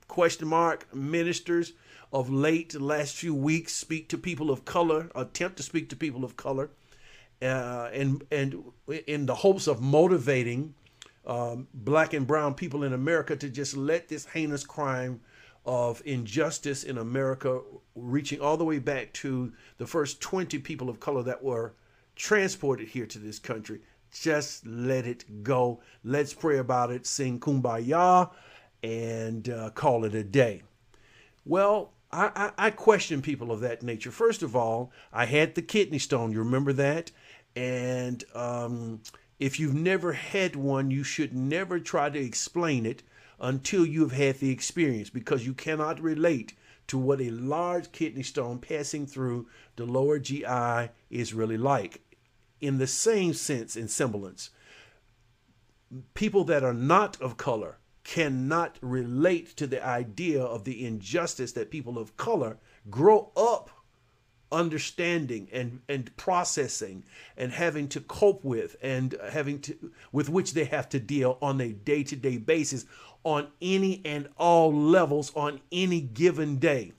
question 0.06 0.48
mark 0.48 0.92
ministers 0.94 1.74
of 2.10 2.30
late 2.30 2.70
the 2.70 2.82
last 2.82 3.14
few 3.14 3.34
weeks 3.34 3.74
speak 3.74 4.08
to 4.08 4.16
people 4.16 4.50
of 4.50 4.64
color, 4.64 5.10
attempt 5.14 5.58
to 5.58 5.62
speak 5.62 5.90
to 5.90 5.96
people 5.96 6.24
of 6.24 6.36
color, 6.36 6.70
uh, 7.42 7.90
and 7.92 8.24
and 8.30 8.64
in 9.06 9.26
the 9.26 9.34
hopes 9.34 9.66
of 9.66 9.82
motivating 9.82 10.74
um, 11.26 11.68
black 11.74 12.14
and 12.14 12.26
brown 12.26 12.54
people 12.54 12.82
in 12.82 12.94
America 12.94 13.36
to 13.36 13.50
just 13.50 13.76
let 13.76 14.08
this 14.08 14.24
heinous 14.24 14.64
crime 14.64 15.20
of 15.68 16.00
injustice 16.06 16.82
in 16.82 16.96
America, 16.96 17.60
reaching 17.94 18.40
all 18.40 18.56
the 18.56 18.64
way 18.64 18.78
back 18.78 19.12
to 19.12 19.52
the 19.76 19.86
first 19.86 20.18
20 20.18 20.58
people 20.60 20.88
of 20.88 20.98
color 20.98 21.22
that 21.22 21.44
were 21.44 21.74
transported 22.16 22.88
here 22.88 23.04
to 23.04 23.18
this 23.18 23.38
country. 23.38 23.80
Just 24.10 24.66
let 24.66 25.06
it 25.06 25.42
go. 25.42 25.80
Let's 26.02 26.32
pray 26.32 26.56
about 26.56 26.90
it, 26.90 27.06
sing 27.06 27.38
kumbaya, 27.38 28.30
and 28.82 29.46
uh, 29.50 29.68
call 29.74 30.06
it 30.06 30.14
a 30.14 30.24
day. 30.24 30.62
Well, 31.44 31.92
I, 32.10 32.52
I, 32.56 32.66
I 32.66 32.70
question 32.70 33.20
people 33.20 33.52
of 33.52 33.60
that 33.60 33.82
nature. 33.82 34.10
First 34.10 34.42
of 34.42 34.56
all, 34.56 34.90
I 35.12 35.26
had 35.26 35.54
the 35.54 35.60
kidney 35.60 35.98
stone. 35.98 36.32
You 36.32 36.38
remember 36.38 36.72
that? 36.72 37.10
And 37.54 38.24
um, 38.34 39.02
if 39.38 39.60
you've 39.60 39.74
never 39.74 40.14
had 40.14 40.56
one, 40.56 40.90
you 40.90 41.04
should 41.04 41.34
never 41.34 41.78
try 41.78 42.08
to 42.08 42.18
explain 42.18 42.86
it 42.86 43.02
until 43.40 43.86
you've 43.86 44.12
had 44.12 44.38
the 44.38 44.50
experience 44.50 45.10
because 45.10 45.46
you 45.46 45.54
cannot 45.54 46.00
relate 46.00 46.54
to 46.88 46.98
what 46.98 47.20
a 47.20 47.30
large 47.30 47.92
kidney 47.92 48.22
stone 48.22 48.58
passing 48.58 49.06
through 49.06 49.46
the 49.76 49.84
lower 49.84 50.18
GI 50.18 50.90
is 51.10 51.34
really 51.34 51.58
like. 51.58 52.00
In 52.60 52.78
the 52.78 52.86
same 52.86 53.34
sense 53.34 53.76
and 53.76 53.90
semblance, 53.90 54.50
people 56.14 56.44
that 56.44 56.64
are 56.64 56.74
not 56.74 57.20
of 57.20 57.36
color 57.36 57.78
cannot 58.04 58.78
relate 58.80 59.54
to 59.56 59.66
the 59.66 59.86
idea 59.86 60.42
of 60.42 60.64
the 60.64 60.84
injustice 60.84 61.52
that 61.52 61.70
people 61.70 61.98
of 61.98 62.16
color 62.16 62.58
grow 62.90 63.30
up 63.36 63.70
understanding 64.50 65.46
and 65.52 65.80
and 65.88 66.16
processing 66.16 67.04
and 67.36 67.52
having 67.52 67.86
to 67.86 68.00
cope 68.00 68.42
with 68.42 68.76
and 68.80 69.14
having 69.30 69.60
to 69.60 69.92
with 70.10 70.30
which 70.30 70.54
they 70.54 70.64
have 70.64 70.88
to 70.88 70.98
deal 70.98 71.36
on 71.42 71.60
a 71.60 71.72
day-to-day 71.72 72.38
basis 72.38 72.86
on 73.24 73.48
any 73.60 74.00
and 74.04 74.28
all 74.36 74.72
levels 74.72 75.32
on 75.34 75.60
any 75.72 76.00
given 76.00 76.56
day 76.56 76.92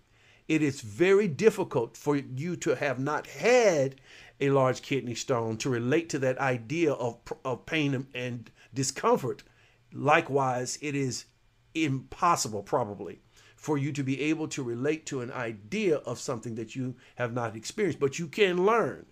it 0.48 0.62
is 0.62 0.82
very 0.82 1.28
difficult 1.28 1.96
for 1.96 2.16
you 2.16 2.56
to 2.56 2.76
have 2.76 3.00
not 3.00 3.28
had 3.28 3.96
a 4.42 4.50
large 4.50 4.82
kidney 4.82 5.16
stone 5.16 5.58
to 5.58 5.70
relate 5.70 6.10
to 6.10 6.20
that 6.20 6.38
idea 6.40 6.92
of, 6.94 7.18
of 7.46 7.66
pain 7.66 8.08
and 8.14 8.52
discomfort 8.74 9.44
Likewise, 9.92 10.78
it 10.82 10.96
is 10.96 11.26
impossible, 11.74 12.62
probably, 12.64 13.22
for 13.56 13.78
you 13.78 13.92
to 13.92 14.04
be 14.04 14.22
able 14.22 14.48
to 14.50 14.64
relate 14.64 15.06
to 15.08 15.22
an 15.22 15.32
idea 15.32 15.98
of 15.98 16.20
something 16.20 16.56
that 16.56 16.76
you 16.76 16.96
have 17.16 17.34
not 17.34 17.56
experienced. 17.56 18.00
But 18.00 18.20
you 18.20 18.28
can 18.28 18.66
learn. 18.66 19.06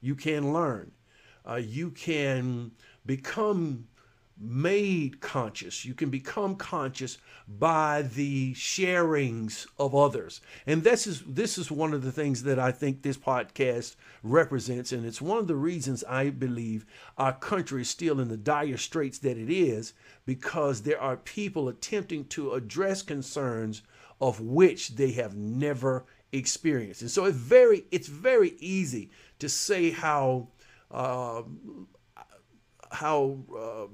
You 0.00 0.14
can 0.14 0.52
learn. 0.52 0.92
Uh, 1.48 1.56
you 1.56 1.90
can 1.90 2.72
become 3.06 3.88
made 4.40 5.20
conscious. 5.20 5.84
You 5.84 5.94
can 5.94 6.10
become 6.10 6.56
conscious 6.56 7.18
by 7.48 8.02
the 8.02 8.54
sharings 8.54 9.66
of 9.78 9.94
others. 9.94 10.40
And 10.66 10.84
this 10.84 11.06
is 11.06 11.22
this 11.22 11.58
is 11.58 11.70
one 11.70 11.92
of 11.92 12.02
the 12.02 12.12
things 12.12 12.42
that 12.44 12.58
I 12.58 12.72
think 12.72 13.02
this 13.02 13.16
podcast 13.16 13.96
represents 14.22 14.92
and 14.92 15.04
it's 15.04 15.20
one 15.20 15.38
of 15.38 15.46
the 15.46 15.56
reasons 15.56 16.04
I 16.04 16.30
believe 16.30 16.84
our 17.16 17.32
country 17.32 17.82
is 17.82 17.90
still 17.90 18.20
in 18.20 18.28
the 18.28 18.36
dire 18.36 18.76
straits 18.76 19.18
that 19.18 19.38
it 19.38 19.50
is 19.50 19.92
because 20.26 20.82
there 20.82 21.00
are 21.00 21.16
people 21.16 21.68
attempting 21.68 22.24
to 22.26 22.52
address 22.52 23.02
concerns 23.02 23.82
of 24.20 24.40
which 24.40 24.96
they 24.96 25.12
have 25.12 25.36
never 25.36 26.04
experienced. 26.32 27.02
And 27.02 27.10
so 27.10 27.24
it's 27.24 27.36
very 27.36 27.84
it's 27.90 28.08
very 28.08 28.54
easy 28.58 29.10
to 29.38 29.48
say 29.48 29.90
how 29.90 30.48
uh, 30.90 31.42
how 32.92 33.38
uh, 33.56 33.86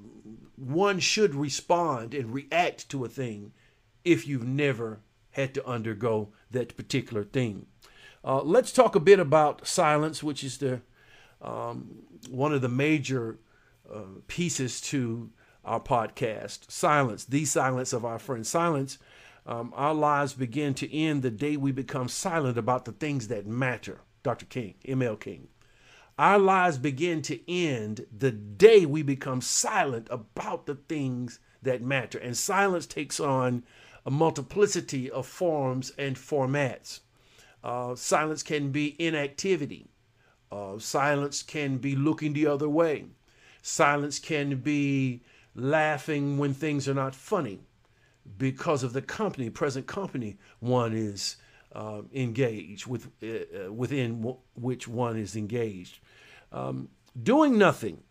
one 0.55 0.99
should 0.99 1.35
respond 1.35 2.13
and 2.13 2.33
react 2.33 2.89
to 2.89 3.05
a 3.05 3.09
thing 3.09 3.51
if 4.03 4.27
you've 4.27 4.47
never 4.47 5.01
had 5.31 5.53
to 5.53 5.67
undergo 5.67 6.29
that 6.51 6.75
particular 6.77 7.23
thing. 7.23 7.65
Uh, 8.23 8.41
let's 8.41 8.71
talk 8.71 8.95
a 8.95 8.99
bit 8.99 9.19
about 9.19 9.67
silence, 9.67 10.23
which 10.23 10.43
is 10.43 10.57
the 10.57 10.81
um, 11.41 12.03
one 12.29 12.53
of 12.53 12.61
the 12.61 12.69
major 12.69 13.37
uh, 13.93 14.19
pieces 14.27 14.81
to 14.81 15.29
our 15.63 15.79
podcast. 15.79 16.71
Silence, 16.71 17.25
the 17.25 17.45
silence 17.45 17.93
of 17.93 18.05
our 18.05 18.19
friend. 18.19 18.45
Silence. 18.47 18.97
Um, 19.47 19.73
our 19.75 19.93
lives 19.93 20.33
begin 20.33 20.73
to 20.75 20.91
end 20.91 21.21
the 21.21 21.29
day 21.29 21.55
we 21.55 21.71
become 21.71 22.07
silent 22.07 22.57
about 22.57 22.85
the 22.85 22.91
things 22.91 23.27
that 23.27 23.45
matter. 23.45 23.99
Dr. 24.23 24.47
King, 24.47 24.73
M.L. 24.85 25.15
King. 25.17 25.49
Our 26.17 26.39
lives 26.39 26.77
begin 26.77 27.21
to 27.23 27.51
end 27.51 28.05
the 28.17 28.31
day 28.31 28.85
we 28.85 29.01
become 29.01 29.41
silent 29.41 30.07
about 30.09 30.65
the 30.65 30.75
things 30.75 31.39
that 31.61 31.81
matter. 31.81 32.17
And 32.17 32.37
silence 32.37 32.85
takes 32.85 33.19
on 33.19 33.63
a 34.05 34.11
multiplicity 34.11 35.11
of 35.11 35.27
forms 35.27 35.91
and 35.97 36.15
formats. 36.15 37.01
Uh, 37.61 37.95
silence 37.95 38.43
can 38.43 38.71
be 38.71 38.95
inactivity. 38.97 39.89
Uh, 40.49 40.79
silence 40.79 41.43
can 41.43 41.79
be 41.79 41.97
looking 41.97 42.31
the 42.31 42.47
other 42.47 42.69
way. 42.69 43.05
Silence 43.61 44.17
can 44.17 44.57
be 44.57 45.21
laughing 45.53 46.37
when 46.37 46.53
things 46.53 46.87
are 46.87 46.93
not 46.93 47.13
funny 47.13 47.59
because 48.37 48.83
of 48.83 48.93
the 48.93 49.01
company, 49.01 49.49
present 49.49 49.85
company 49.85 50.37
one 50.59 50.93
is 50.93 51.37
uh, 51.73 52.01
engaged 52.13 52.87
with, 52.87 53.09
uh, 53.21 53.65
uh 53.65 53.71
within 53.71 54.21
w- 54.21 54.37
which 54.55 54.87
one 54.87 55.17
is 55.17 55.35
engaged. 55.35 55.99
Um, 56.55 56.87
doing 57.21 57.57
nothing 57.57 58.03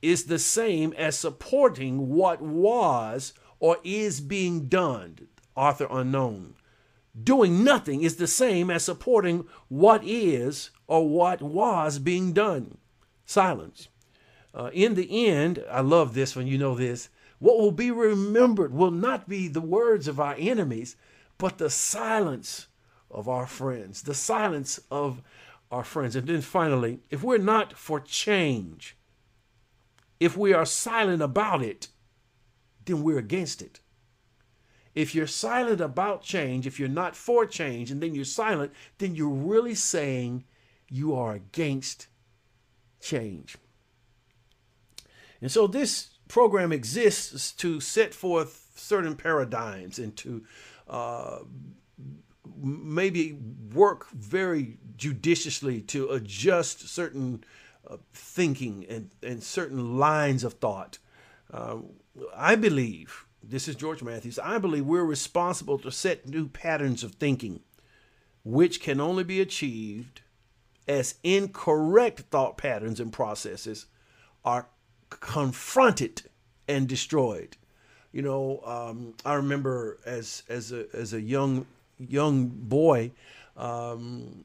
is 0.00 0.24
the 0.24 0.38
same 0.38 0.92
as 0.92 1.18
supporting 1.18 2.08
what 2.08 2.40
was 2.40 3.34
or 3.58 3.78
is 3.82 4.20
being 4.20 4.68
done. 4.68 5.18
Author 5.56 5.88
unknown. 5.90 6.54
Doing 7.20 7.64
nothing 7.64 8.02
is 8.02 8.16
the 8.16 8.28
same 8.28 8.70
as 8.70 8.84
supporting 8.84 9.44
what 9.68 10.02
is 10.04 10.70
or 10.86 11.08
what 11.08 11.42
was 11.42 11.98
being 11.98 12.32
done. 12.32 12.78
Silence. 13.26 13.88
Uh, 14.54 14.70
in 14.72 14.94
the 14.94 15.26
end, 15.26 15.64
I 15.68 15.80
love 15.80 16.14
this 16.14 16.36
when 16.36 16.46
you 16.46 16.58
know 16.58 16.76
this. 16.76 17.08
What 17.40 17.58
will 17.58 17.72
be 17.72 17.90
remembered 17.90 18.72
will 18.72 18.92
not 18.92 19.28
be 19.28 19.48
the 19.48 19.60
words 19.60 20.06
of 20.06 20.20
our 20.20 20.36
enemies, 20.38 20.94
but 21.38 21.58
the 21.58 21.70
silence 21.70 22.68
of 23.10 23.28
our 23.28 23.46
friends, 23.46 24.02
the 24.02 24.14
silence 24.14 24.78
of 24.92 25.22
our 25.70 25.84
friends. 25.84 26.16
And 26.16 26.26
then 26.26 26.40
finally, 26.40 27.00
if 27.10 27.22
we're 27.22 27.38
not 27.38 27.76
for 27.76 28.00
change, 28.00 28.96
if 30.18 30.36
we 30.36 30.52
are 30.52 30.66
silent 30.66 31.22
about 31.22 31.62
it, 31.62 31.88
then 32.84 33.02
we're 33.02 33.18
against 33.18 33.62
it. 33.62 33.80
If 34.94 35.14
you're 35.14 35.26
silent 35.26 35.80
about 35.80 36.22
change, 36.22 36.66
if 36.66 36.80
you're 36.80 36.88
not 36.88 37.14
for 37.14 37.46
change, 37.46 37.90
and 37.90 38.02
then 38.02 38.14
you're 38.14 38.24
silent, 38.24 38.72
then 38.98 39.14
you're 39.14 39.28
really 39.28 39.74
saying 39.74 40.44
you 40.90 41.14
are 41.14 41.34
against 41.34 42.08
change. 43.00 43.56
And 45.40 45.50
so 45.50 45.66
this 45.66 46.10
program 46.28 46.72
exists 46.72 47.52
to 47.52 47.80
set 47.80 48.12
forth 48.12 48.72
certain 48.74 49.14
paradigms 49.14 49.98
and 49.98 50.16
to 50.16 50.44
uh, 50.88 51.38
maybe 52.56 53.38
work 53.74 54.08
very 54.10 54.78
judiciously 54.96 55.80
to 55.82 56.10
adjust 56.10 56.88
certain 56.88 57.44
uh, 57.88 57.96
thinking 58.12 58.86
and, 58.88 59.10
and 59.22 59.42
certain 59.42 59.98
lines 59.98 60.44
of 60.44 60.54
thought. 60.54 60.98
Uh, 61.52 61.78
I 62.36 62.54
believe, 62.54 63.26
this 63.42 63.68
is 63.68 63.76
George 63.76 64.02
Matthews, 64.02 64.38
I 64.38 64.58
believe 64.58 64.84
we're 64.84 65.04
responsible 65.04 65.78
to 65.78 65.90
set 65.90 66.28
new 66.28 66.48
patterns 66.48 67.02
of 67.02 67.14
thinking, 67.14 67.60
which 68.44 68.80
can 68.80 69.00
only 69.00 69.24
be 69.24 69.40
achieved 69.40 70.20
as 70.86 71.14
incorrect 71.22 72.20
thought 72.30 72.56
patterns 72.56 73.00
and 73.00 73.12
processes 73.12 73.86
are 74.44 74.68
confronted 75.08 76.22
and 76.68 76.88
destroyed. 76.88 77.56
You 78.12 78.22
know, 78.22 78.60
um, 78.64 79.14
I 79.24 79.34
remember 79.34 79.98
as 80.04 80.42
as 80.48 80.72
a 80.72 80.86
as 80.92 81.12
a 81.12 81.20
young 81.20 81.66
young 82.08 82.48
boy 82.48 83.12
um, 83.56 84.44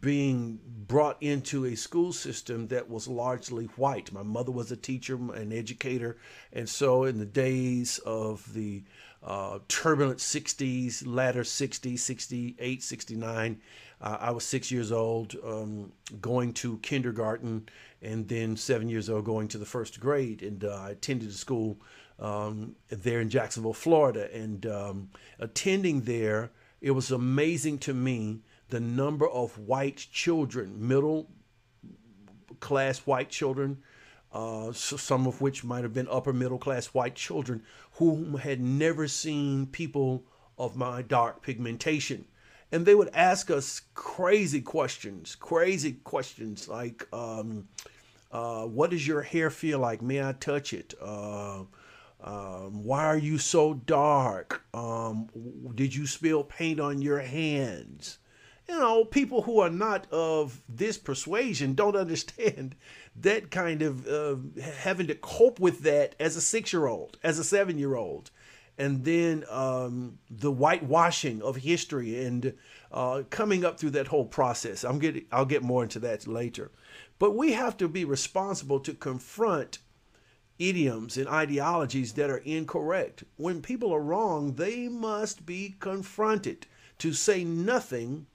being 0.00 0.58
brought 0.86 1.22
into 1.22 1.66
a 1.66 1.74
school 1.74 2.12
system 2.12 2.68
that 2.68 2.88
was 2.88 3.06
largely 3.06 3.66
white. 3.76 4.12
My 4.12 4.22
mother 4.22 4.50
was 4.50 4.72
a 4.72 4.76
teacher, 4.76 5.14
an 5.32 5.52
educator, 5.52 6.16
and 6.52 6.68
so 6.68 7.04
in 7.04 7.18
the 7.18 7.26
days 7.26 7.98
of 7.98 8.52
the 8.54 8.82
uh, 9.22 9.58
turbulent 9.68 10.18
60s, 10.18 11.02
latter 11.06 11.42
60s, 11.42 11.98
68, 11.98 12.82
69, 12.82 13.60
uh, 14.00 14.16
I 14.20 14.30
was 14.30 14.44
six 14.44 14.70
years 14.70 14.92
old, 14.92 15.34
um, 15.44 15.92
going 16.20 16.52
to 16.54 16.78
kindergarten, 16.78 17.68
and 18.00 18.28
then 18.28 18.56
seven 18.56 18.88
years 18.88 19.10
old 19.10 19.24
going 19.24 19.48
to 19.48 19.58
the 19.58 19.66
first 19.66 19.98
grade. 19.98 20.42
And 20.42 20.64
uh, 20.64 20.82
I 20.82 20.90
attended 20.90 21.28
a 21.30 21.32
school 21.32 21.78
um, 22.20 22.76
there 22.88 23.20
in 23.20 23.28
Jacksonville, 23.28 23.72
Florida. 23.72 24.32
And 24.32 24.66
um, 24.66 25.10
attending 25.40 26.02
there, 26.02 26.50
it 26.80 26.92
was 26.92 27.10
amazing 27.10 27.78
to 27.78 27.94
me 27.94 28.40
the 28.68 28.80
number 28.80 29.28
of 29.28 29.58
white 29.58 30.06
children, 30.12 30.88
middle 30.88 31.30
class 32.60 33.00
white 33.00 33.30
children, 33.30 33.78
uh, 34.32 34.72
so 34.72 34.96
some 34.96 35.26
of 35.26 35.40
which 35.40 35.64
might 35.64 35.82
have 35.82 35.94
been 35.94 36.08
upper 36.10 36.32
middle 36.32 36.58
class 36.58 36.88
white 36.88 37.14
children 37.14 37.62
who 37.92 38.36
had 38.36 38.60
never 38.60 39.08
seen 39.08 39.66
people 39.66 40.24
of 40.58 40.76
my 40.76 41.02
dark 41.02 41.42
pigmentation. 41.42 42.26
And 42.70 42.84
they 42.84 42.94
would 42.94 43.10
ask 43.14 43.50
us 43.50 43.80
crazy 43.94 44.60
questions, 44.60 45.34
crazy 45.34 45.94
questions 46.04 46.68
like, 46.68 47.08
um, 47.12 47.68
uh, 48.30 48.66
What 48.66 48.90
does 48.90 49.06
your 49.06 49.22
hair 49.22 49.48
feel 49.48 49.78
like? 49.78 50.02
May 50.02 50.22
I 50.22 50.32
touch 50.32 50.74
it? 50.74 50.92
Uh, 51.00 51.62
um, 52.20 52.84
why 52.84 53.04
are 53.04 53.18
you 53.18 53.38
so 53.38 53.74
dark? 53.74 54.64
Um, 54.74 55.28
did 55.74 55.94
you 55.94 56.06
spill 56.06 56.42
paint 56.42 56.80
on 56.80 57.00
your 57.00 57.20
hands? 57.20 58.18
You 58.68 58.78
know, 58.78 59.04
people 59.04 59.42
who 59.42 59.60
are 59.60 59.70
not 59.70 60.10
of 60.12 60.60
this 60.68 60.98
persuasion 60.98 61.74
don't 61.74 61.96
understand 61.96 62.74
that 63.16 63.50
kind 63.50 63.82
of 63.82 64.06
uh, 64.06 64.36
having 64.62 65.06
to 65.06 65.14
cope 65.14 65.60
with 65.60 65.80
that 65.80 66.14
as 66.20 66.36
a 66.36 66.40
six 66.40 66.72
year 66.72 66.86
old, 66.86 67.18
as 67.22 67.38
a 67.38 67.44
seven 67.44 67.78
year 67.78 67.94
old. 67.94 68.30
And 68.76 69.04
then 69.04 69.44
um, 69.50 70.18
the 70.30 70.52
whitewashing 70.52 71.42
of 71.42 71.56
history 71.56 72.24
and 72.24 72.54
uh, 72.92 73.22
coming 73.28 73.64
up 73.64 73.78
through 73.78 73.90
that 73.90 74.06
whole 74.06 74.24
process. 74.24 74.84
I'm 74.84 75.00
getting, 75.00 75.24
I'll 75.32 75.44
get 75.44 75.62
more 75.62 75.82
into 75.82 75.98
that 76.00 76.28
later. 76.28 76.70
But 77.18 77.34
we 77.34 77.52
have 77.52 77.76
to 77.78 77.88
be 77.88 78.04
responsible 78.04 78.78
to 78.80 78.94
confront 78.94 79.78
idioms 80.58 81.16
and 81.16 81.28
ideologies 81.28 82.14
that 82.14 82.30
are 82.30 82.38
incorrect. 82.38 83.24
When 83.36 83.62
people 83.62 83.92
are 83.92 84.00
wrong, 84.02 84.54
they 84.54 84.88
must 84.88 85.46
be 85.46 85.76
confronted. 85.80 86.66
To 86.98 87.12
say 87.12 87.44
nothing 87.44 88.26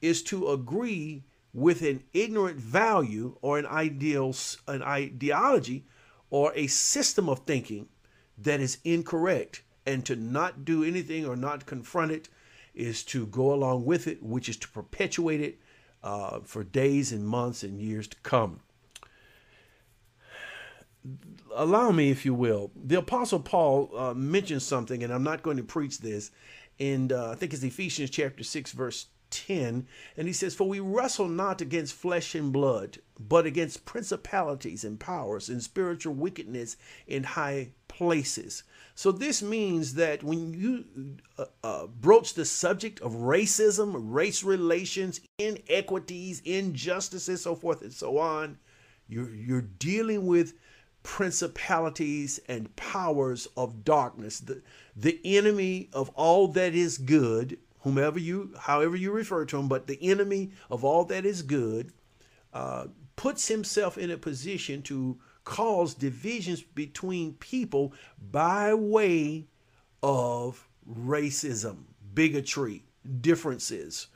is 0.00 0.22
to 0.24 0.50
agree 0.50 1.22
with 1.54 1.82
an 1.82 2.02
ignorant 2.12 2.58
value 2.58 3.36
or 3.42 3.58
an 3.58 3.66
ideal 3.66 4.34
an 4.66 4.82
ideology 4.82 5.84
or 6.30 6.52
a 6.54 6.66
system 6.66 7.28
of 7.28 7.40
thinking 7.40 7.88
that 8.38 8.60
is 8.60 8.78
incorrect 8.84 9.62
and 9.84 10.04
to 10.06 10.16
not 10.16 10.64
do 10.64 10.82
anything 10.82 11.26
or 11.26 11.36
not 11.36 11.66
confront 11.66 12.10
it 12.10 12.28
is 12.74 13.02
to 13.04 13.26
go 13.26 13.52
along 13.52 13.84
with 13.84 14.06
it 14.06 14.22
which 14.22 14.48
is 14.48 14.56
to 14.56 14.68
perpetuate 14.68 15.40
it 15.40 15.58
uh, 16.02 16.40
for 16.40 16.64
days 16.64 17.12
and 17.12 17.26
months 17.26 17.62
and 17.62 17.80
years 17.80 18.08
to 18.08 18.16
come 18.22 18.60
allow 21.54 21.90
me 21.90 22.10
if 22.10 22.24
you 22.24 22.34
will 22.34 22.70
the 22.74 22.98
apostle 22.98 23.40
paul 23.40 23.90
uh, 23.96 24.14
mentions 24.14 24.64
something 24.64 25.02
and 25.02 25.12
i'm 25.12 25.22
not 25.22 25.42
going 25.42 25.56
to 25.56 25.62
preach 25.62 25.98
this 25.98 26.30
and 26.78 27.12
uh, 27.12 27.30
i 27.30 27.34
think 27.34 27.52
it's 27.52 27.62
ephesians 27.62 28.10
chapter 28.10 28.42
6 28.44 28.72
verse 28.72 29.06
10, 29.32 29.86
and 30.16 30.26
he 30.26 30.32
says, 30.32 30.54
For 30.54 30.68
we 30.68 30.78
wrestle 30.78 31.28
not 31.28 31.60
against 31.60 31.94
flesh 31.94 32.34
and 32.34 32.52
blood, 32.52 32.98
but 33.18 33.46
against 33.46 33.84
principalities 33.84 34.84
and 34.84 35.00
powers 35.00 35.48
and 35.48 35.62
spiritual 35.62 36.14
wickedness 36.14 36.76
in 37.06 37.24
high 37.24 37.70
places. 37.88 38.62
So 38.94 39.10
this 39.10 39.42
means 39.42 39.94
that 39.94 40.22
when 40.22 40.54
you 40.54 40.84
uh, 41.38 41.46
uh, 41.64 41.86
broach 41.86 42.34
the 42.34 42.44
subject 42.44 43.00
of 43.00 43.12
racism, 43.12 43.94
race 43.96 44.44
relations, 44.44 45.20
inequities, 45.38 46.40
injustices, 46.44 47.42
so 47.42 47.56
forth 47.56 47.82
and 47.82 47.92
so 47.92 48.18
on, 48.18 48.58
you're, 49.08 49.34
you're 49.34 49.62
dealing 49.62 50.26
with 50.26 50.54
principalities 51.02 52.40
and 52.48 52.74
powers 52.76 53.48
of 53.56 53.84
darkness, 53.84 54.40
the, 54.40 54.62
the 54.96 55.20
enemy 55.24 55.88
of 55.92 56.08
all 56.10 56.48
that 56.48 56.74
is 56.74 56.98
good 56.98 57.58
whomever 57.82 58.18
you, 58.18 58.54
however 58.58 58.96
you 58.96 59.10
refer 59.10 59.44
to 59.44 59.58
him, 59.58 59.68
but 59.68 59.86
the 59.86 59.98
enemy 60.02 60.52
of 60.70 60.84
all 60.84 61.04
that 61.04 61.26
is 61.26 61.42
good, 61.42 61.92
uh, 62.52 62.86
puts 63.16 63.48
himself 63.48 63.98
in 63.98 64.10
a 64.10 64.16
position 64.16 64.82
to 64.82 65.18
cause 65.44 65.94
divisions 65.94 66.62
between 66.62 67.34
people 67.34 67.92
by 68.30 68.72
way 68.72 69.46
of 70.02 70.68
racism, 70.88 71.84
bigotry, 72.14 72.84
differences. 73.20 74.06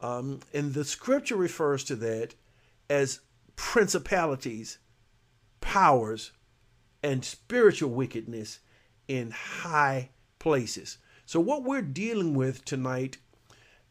Um, 0.00 0.40
and 0.54 0.72
the 0.72 0.84
scripture 0.84 1.36
refers 1.36 1.84
to 1.84 1.96
that 1.96 2.34
as 2.88 3.20
principalities, 3.56 4.78
powers, 5.60 6.32
and 7.02 7.24
spiritual 7.24 7.90
wickedness 7.90 8.60
in 9.08 9.30
high 9.30 10.10
places. 10.38 10.98
So, 11.26 11.40
what 11.40 11.64
we're 11.64 11.82
dealing 11.82 12.34
with 12.34 12.64
tonight 12.64 13.18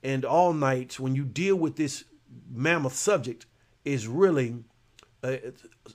and 0.03 0.25
all 0.25 0.53
nights 0.53 0.99
when 0.99 1.15
you 1.15 1.25
deal 1.25 1.55
with 1.55 1.75
this 1.75 2.05
mammoth 2.49 2.95
subject 2.95 3.45
is 3.85 4.07
really 4.07 4.63
a 5.23 5.53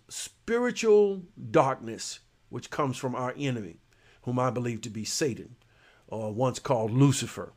spiritual 0.08 1.22
darkness 1.50 2.20
which 2.48 2.70
comes 2.70 2.96
from 2.96 3.14
our 3.14 3.34
enemy, 3.36 3.76
whom 4.22 4.38
I 4.38 4.50
believe 4.50 4.80
to 4.82 4.90
be 4.90 5.04
Satan, 5.04 5.56
or 6.06 6.32
once 6.32 6.58
called 6.58 6.90
Lucifer. 6.90 7.52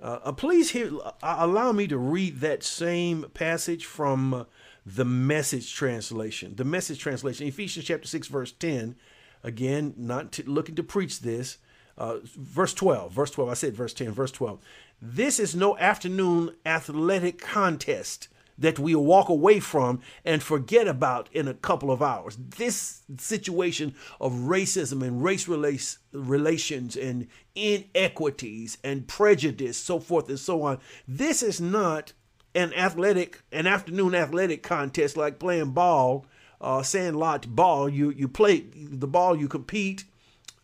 Uh, 0.00 0.18
uh 0.24 0.32
please 0.32 0.70
hear, 0.70 0.90
uh, 1.02 1.12
allow 1.22 1.72
me 1.72 1.86
to 1.86 1.98
read 1.98 2.40
that 2.40 2.62
same 2.62 3.26
passage 3.34 3.84
from 3.84 4.34
uh, 4.34 4.44
the 4.86 5.04
message 5.04 5.74
translation. 5.74 6.54
The 6.56 6.64
message 6.64 6.98
translation, 6.98 7.46
Ephesians 7.46 7.86
chapter 7.86 8.06
6, 8.06 8.28
verse 8.28 8.52
10. 8.52 8.96
Again, 9.42 9.94
not 9.96 10.32
to, 10.32 10.50
looking 10.50 10.74
to 10.76 10.82
preach 10.82 11.20
this, 11.20 11.58
uh, 11.96 12.18
verse 12.24 12.74
12, 12.74 13.12
verse 13.12 13.30
12, 13.30 13.50
I 13.50 13.54
said 13.54 13.74
verse 13.74 13.94
10, 13.94 14.12
verse 14.12 14.32
12. 14.32 14.58
This 15.00 15.38
is 15.38 15.54
no 15.54 15.76
afternoon 15.78 16.54
athletic 16.64 17.38
contest 17.40 18.28
that 18.56 18.78
we'll 18.78 19.04
walk 19.04 19.28
away 19.28 19.60
from 19.60 20.00
and 20.24 20.42
forget 20.42 20.86
about 20.86 21.28
in 21.32 21.48
a 21.48 21.54
couple 21.54 21.90
of 21.90 22.02
hours. 22.02 22.36
This 22.36 23.02
situation 23.18 23.94
of 24.20 24.32
racism 24.32 25.02
and 25.02 25.22
race 25.22 25.46
rela- 25.46 25.98
relations 26.12 26.96
and 26.96 27.26
inequities 27.54 28.78
and 28.84 29.08
prejudice, 29.08 29.76
so 29.76 29.98
forth 29.98 30.28
and 30.28 30.38
so 30.38 30.62
on, 30.62 30.78
this 31.06 31.42
is 31.42 31.60
not 31.60 32.12
an 32.54 32.72
athletic, 32.74 33.42
an 33.52 33.66
afternoon 33.66 34.14
athletic 34.14 34.62
contest 34.62 35.16
like 35.16 35.38
playing 35.38 35.72
ball, 35.72 36.26
uh, 36.60 36.82
sandlot 36.82 37.54
ball. 37.54 37.88
You 37.88 38.10
you 38.10 38.28
play 38.28 38.64
the 38.74 39.06
ball, 39.06 39.36
you 39.36 39.48
compete, 39.48 40.04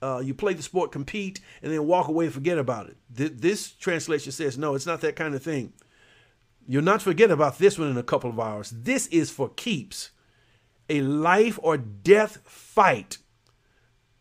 uh, 0.03 0.23
you 0.25 0.35
play 0.35 0.55
the 0.55 0.63
sport, 0.63 0.93
compete, 0.93 1.41
and 1.63 1.73
then 1.73 1.87
walk 1.87 2.09
away 2.09 2.27
and 2.27 2.35
forget 2.35 2.59
about 2.59 2.89
it. 2.89 2.97
Th- 3.15 3.33
this 3.35 3.73
translation 3.73 4.33
says, 4.33 4.57
no, 4.57 4.75
it's 4.75 4.87
not 4.87 5.01
that 5.03 5.17
kind 5.17 5.35
of 5.35 5.43
thing. 5.43 5.73
You'll 6.67 6.83
not 6.83 7.03
forget 7.03 7.31
about 7.31 7.59
this 7.59 7.79
one 7.79 7.91
in 7.91 7.99
a 7.99 8.03
couple 8.03 8.31
of 8.31 8.39
hours. 8.39 8.71
This 8.71 9.07
is 9.09 9.31
for 9.31 9.49
keeps 9.49 10.11
a 10.89 11.01
life 11.03 11.59
or 11.63 11.77
death 11.77 12.39
fight 12.45 13.19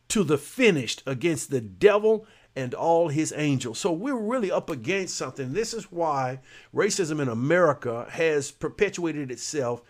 to 0.10 0.24
the 0.24 0.38
finished 0.38 1.04
against 1.06 1.52
the 1.52 1.62
devil 1.62 2.26
and 2.56 2.74
all 2.74 3.08
his 3.08 3.34
angels. 3.36 3.80
So 3.80 3.92
we're 3.92 4.18
really 4.18 4.52
up 4.52 4.70
against 4.70 5.16
something. 5.16 5.54
This 5.54 5.74
is 5.74 5.92
why 5.92 6.40
racism 6.74 7.22
in 7.22 7.30
America 7.30 8.08
has 8.10 8.52
perpetuated 8.52 9.32
itself 9.32 9.82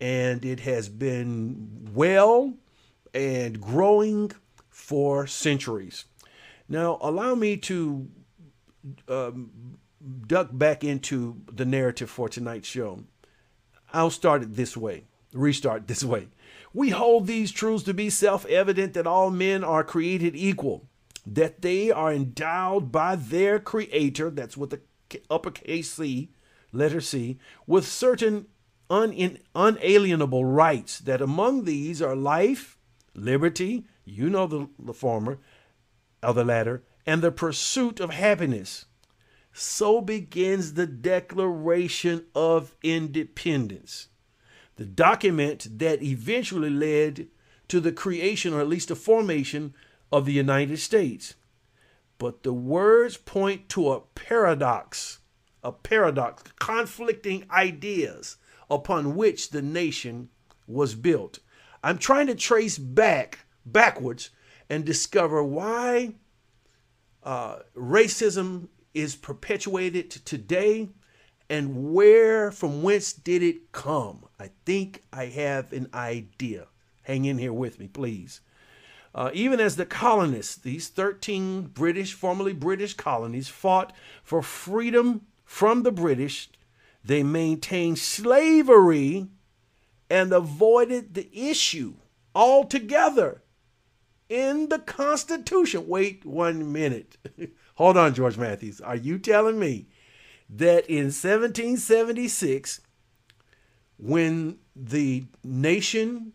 and 0.00 0.44
it 0.44 0.60
has 0.60 0.88
been 0.88 1.88
well 1.94 2.54
and 3.14 3.60
growing 3.60 4.32
for 4.68 5.26
centuries. 5.26 6.04
Now, 6.68 6.98
allow 7.00 7.34
me 7.34 7.56
to 7.58 8.08
um, 9.08 9.78
duck 10.26 10.50
back 10.52 10.84
into 10.84 11.40
the 11.52 11.64
narrative 11.64 12.10
for 12.10 12.28
tonight's 12.28 12.68
show. 12.68 13.04
I'll 13.92 14.10
start 14.10 14.42
it 14.42 14.54
this 14.54 14.76
way, 14.76 15.04
restart 15.32 15.88
this 15.88 16.04
way. 16.04 16.28
We 16.74 16.90
hold 16.90 17.26
these 17.26 17.50
truths 17.50 17.84
to 17.84 17.94
be 17.94 18.10
self 18.10 18.44
evident 18.46 18.92
that 18.94 19.06
all 19.06 19.30
men 19.30 19.64
are 19.64 19.82
created 19.82 20.36
equal, 20.36 20.87
that 21.34 21.62
they 21.62 21.90
are 21.90 22.12
endowed 22.12 22.90
by 22.90 23.14
their 23.14 23.58
creator, 23.58 24.30
that's 24.30 24.56
with 24.56 24.70
the 24.70 24.80
uppercase 25.30 25.92
C, 25.92 26.30
letter 26.72 27.00
C, 27.00 27.38
with 27.66 27.86
certain 27.86 28.46
un- 28.88 29.38
unalienable 29.54 30.44
rights, 30.44 30.98
that 31.00 31.20
among 31.20 31.64
these 31.64 32.00
are 32.00 32.16
life, 32.16 32.78
liberty, 33.14 33.84
you 34.04 34.30
know 34.30 34.46
the, 34.46 34.68
the 34.78 34.94
former, 34.94 35.38
or 36.22 36.32
the 36.32 36.44
latter, 36.44 36.82
and 37.04 37.20
the 37.20 37.32
pursuit 37.32 38.00
of 38.00 38.10
happiness. 38.10 38.86
So 39.52 40.00
begins 40.00 40.74
the 40.74 40.86
Declaration 40.86 42.24
of 42.34 42.74
Independence, 42.82 44.08
the 44.76 44.86
document 44.86 45.78
that 45.78 46.02
eventually 46.02 46.70
led 46.70 47.28
to 47.68 47.80
the 47.80 47.92
creation, 47.92 48.54
or 48.54 48.60
at 48.60 48.68
least 48.68 48.88
the 48.88 48.96
formation, 48.96 49.74
of 50.12 50.24
the 50.24 50.32
United 50.32 50.78
States. 50.78 51.34
But 52.18 52.42
the 52.42 52.52
words 52.52 53.16
point 53.16 53.68
to 53.70 53.92
a 53.92 54.00
paradox, 54.00 55.20
a 55.62 55.72
paradox, 55.72 56.42
conflicting 56.58 57.44
ideas 57.50 58.36
upon 58.70 59.14
which 59.14 59.50
the 59.50 59.62
nation 59.62 60.28
was 60.66 60.94
built. 60.94 61.38
I'm 61.82 61.98
trying 61.98 62.26
to 62.26 62.34
trace 62.34 62.76
back 62.78 63.40
backwards 63.64 64.30
and 64.68 64.84
discover 64.84 65.42
why 65.42 66.14
uh, 67.22 67.60
racism 67.76 68.68
is 68.94 69.14
perpetuated 69.14 70.10
today 70.10 70.88
and 71.50 71.92
where 71.92 72.50
from 72.50 72.82
whence 72.82 73.12
did 73.12 73.42
it 73.42 73.72
come 73.72 74.24
i 74.38 74.50
think 74.64 75.02
i 75.12 75.26
have 75.26 75.72
an 75.72 75.88
idea 75.94 76.66
hang 77.02 77.24
in 77.24 77.38
here 77.38 77.52
with 77.52 77.78
me 77.78 77.86
please 77.86 78.40
uh, 79.18 79.30
even 79.34 79.58
as 79.58 79.76
the 79.76 79.86
colonists 79.86 80.54
these 80.56 80.88
13 80.88 81.62
british 81.62 82.14
formerly 82.14 82.52
british 82.52 82.94
colonies 82.94 83.48
fought 83.48 83.92
for 84.22 84.42
freedom 84.42 85.22
from 85.44 85.82
the 85.82 85.92
british 85.92 86.50
they 87.04 87.22
maintained 87.22 87.98
slavery 87.98 89.26
and 90.10 90.32
avoided 90.32 91.14
the 91.14 91.28
issue 91.32 91.94
altogether 92.34 93.42
in 94.28 94.68
the 94.68 94.78
Constitution. 94.78 95.88
Wait 95.88 96.24
one 96.24 96.72
minute. 96.72 97.16
Hold 97.76 97.96
on, 97.96 98.14
George 98.14 98.36
Matthews. 98.36 98.80
Are 98.80 98.96
you 98.96 99.18
telling 99.18 99.58
me 99.58 99.88
that 100.50 100.88
in 100.88 101.06
1776, 101.06 102.80
when 103.98 104.58
the 104.74 105.26
nation, 105.42 106.32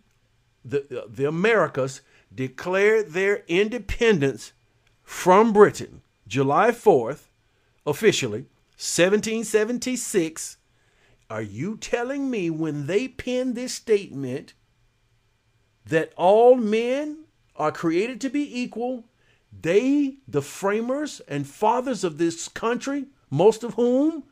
the, 0.64 1.06
the 1.10 1.28
Americas, 1.28 2.02
declared 2.34 3.12
their 3.12 3.44
independence 3.48 4.54
from 5.04 5.54
Britain, 5.54 6.02
July 6.28 6.72
4th, 6.72 7.28
officially, 7.86 8.48
1776, 8.78 10.58
are 11.30 11.42
you 11.42 11.78
telling 11.78 12.30
me 12.30 12.50
when 12.50 12.88
they 12.88 13.08
penned 13.08 13.56
this 13.56 13.74
statement 13.74 14.54
that 15.86 16.14
all 16.16 16.56
men 16.56 17.26
are 17.56 17.72
created 17.72 18.22
to 18.22 18.30
be 18.30 18.62
equal. 18.62 19.06
They, 19.62 20.18
the 20.28 20.42
framers 20.42 21.22
and 21.28 21.48
fathers 21.48 22.04
of 22.04 22.18
this 22.18 22.48
country, 22.48 23.06
most 23.30 23.64
of 23.64 23.76
whom 23.76 24.24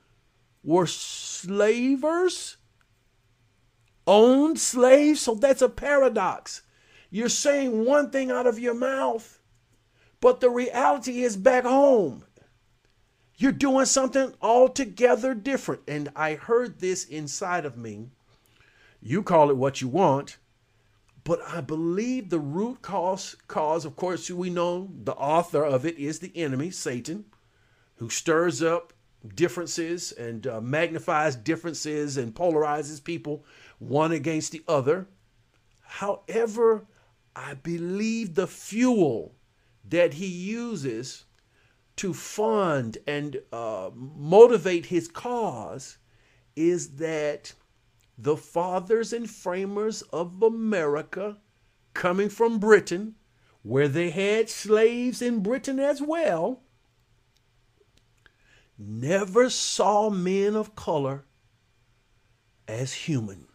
were 0.63 0.87
slavers, 0.87 2.57
owned 4.07 4.59
slaves. 4.59 5.21
So 5.21 5.35
that's 5.35 5.61
a 5.61 5.69
paradox. 5.69 6.61
You're 7.11 7.29
saying 7.29 7.85
one 7.85 8.09
thing 8.09 8.31
out 8.31 8.47
of 8.47 8.57
your 8.57 8.73
mouth, 8.73 9.39
but 10.21 10.39
the 10.39 10.49
reality 10.49 11.23
is 11.23 11.35
back 11.35 11.65
home. 11.65 12.23
You're 13.35 13.51
doing 13.51 13.85
something 13.85 14.33
altogether 14.41 15.33
different. 15.33 15.81
And 15.87 16.09
I 16.15 16.35
heard 16.35 16.79
this 16.79 17.03
inside 17.03 17.65
of 17.65 17.77
me. 17.77 18.07
You 19.01 19.23
call 19.23 19.49
it 19.49 19.57
what 19.57 19.81
you 19.81 19.89
want, 19.89 20.37
but 21.23 21.41
I 21.45 21.59
believe 21.59 22.29
the 22.29 22.39
root 22.39 22.81
cause, 22.81 23.35
cause, 23.47 23.83
of 23.83 23.95
course, 23.95 24.29
we 24.29 24.49
know 24.49 24.89
the 25.03 25.13
author 25.13 25.65
of 25.65 25.85
it 25.85 25.97
is 25.97 26.19
the 26.19 26.31
enemy, 26.35 26.71
Satan, 26.71 27.25
who 27.95 28.09
stirs 28.09 28.61
up 28.61 28.93
differences 29.35 30.11
and 30.13 30.47
uh, 30.47 30.61
magnifies 30.61 31.35
differences 31.35 32.17
and 32.17 32.33
polarizes 32.33 33.03
people 33.03 33.43
one 33.79 34.11
against 34.11 34.51
the 34.51 34.63
other. 34.67 35.07
However, 35.81 36.85
I 37.35 37.53
believe 37.53 38.35
the 38.35 38.47
fuel 38.47 39.35
that 39.83 40.15
he 40.15 40.27
uses 40.27 41.25
to 41.97 42.13
fund 42.13 42.97
and 43.07 43.41
uh, 43.51 43.91
motivate 43.93 44.87
his 44.87 45.07
cause 45.07 45.97
is 46.55 46.95
that 46.95 47.53
the 48.17 48.37
fathers 48.37 49.13
and 49.13 49.29
framers 49.29 50.01
of 50.13 50.41
America, 50.43 51.37
coming 51.93 52.29
from 52.29 52.59
Britain, 52.59 53.15
where 53.63 53.87
they 53.87 54.09
had 54.09 54.49
slaves 54.49 55.21
in 55.21 55.41
Britain 55.41 55.79
as 55.79 56.01
well, 56.01 56.61
never 58.77 59.49
saw 59.49 60.09
men 60.09 60.55
of 60.55 60.75
color 60.75 61.25
as 62.67 62.93
human. 62.93 63.47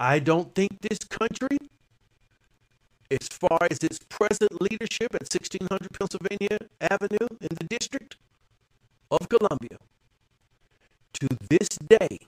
I 0.00 0.18
don't 0.18 0.54
think 0.54 0.80
this 0.80 0.98
country, 1.00 1.58
as 3.10 3.28
far 3.28 3.58
as 3.70 3.76
its 3.82 3.98
present 4.08 4.50
leadership 4.62 5.14
at 5.14 5.28
1600 5.28 5.92
Pennsylvania 5.92 6.56
Avenue 6.80 7.28
in 7.42 7.48
the 7.50 7.66
District 7.68 8.16
of 9.10 9.28
Columbia, 9.28 9.76
to 11.12 11.28
this 11.50 11.68
day, 11.68 12.18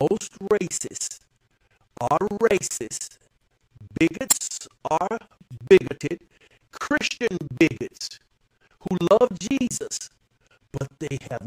most 0.00 0.36
racists 0.40 1.20
are 2.00 2.26
racist, 2.42 3.18
bigots 4.00 4.66
are 4.90 5.18
bigoted, 5.68 6.20
Christian 6.72 7.38
bigots 7.60 8.18
who 8.80 8.96
love 9.08 9.38
Jesus, 9.38 10.10
but 10.72 10.88
they 10.98 11.16
have 11.30 11.46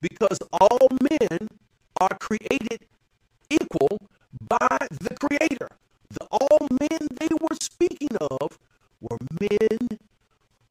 because 0.00 0.38
all 0.52 0.88
men 1.10 1.48
are 2.00 2.16
created 2.18 2.86
equal 3.48 3.98
by 4.48 4.78
the 4.90 5.14
Creator. 5.20 5.68
The 6.10 6.26
all 6.30 6.68
men 6.70 7.08
they 7.18 7.28
were 7.40 7.56
speaking 7.60 8.16
of 8.20 8.58
were 9.00 9.18
men 9.40 9.98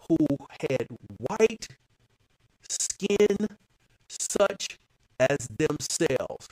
who 0.07 0.17
had 0.59 0.87
white 1.17 1.67
skin 2.67 3.37
such 4.07 4.79
as 5.19 5.47
themselves 5.57 6.49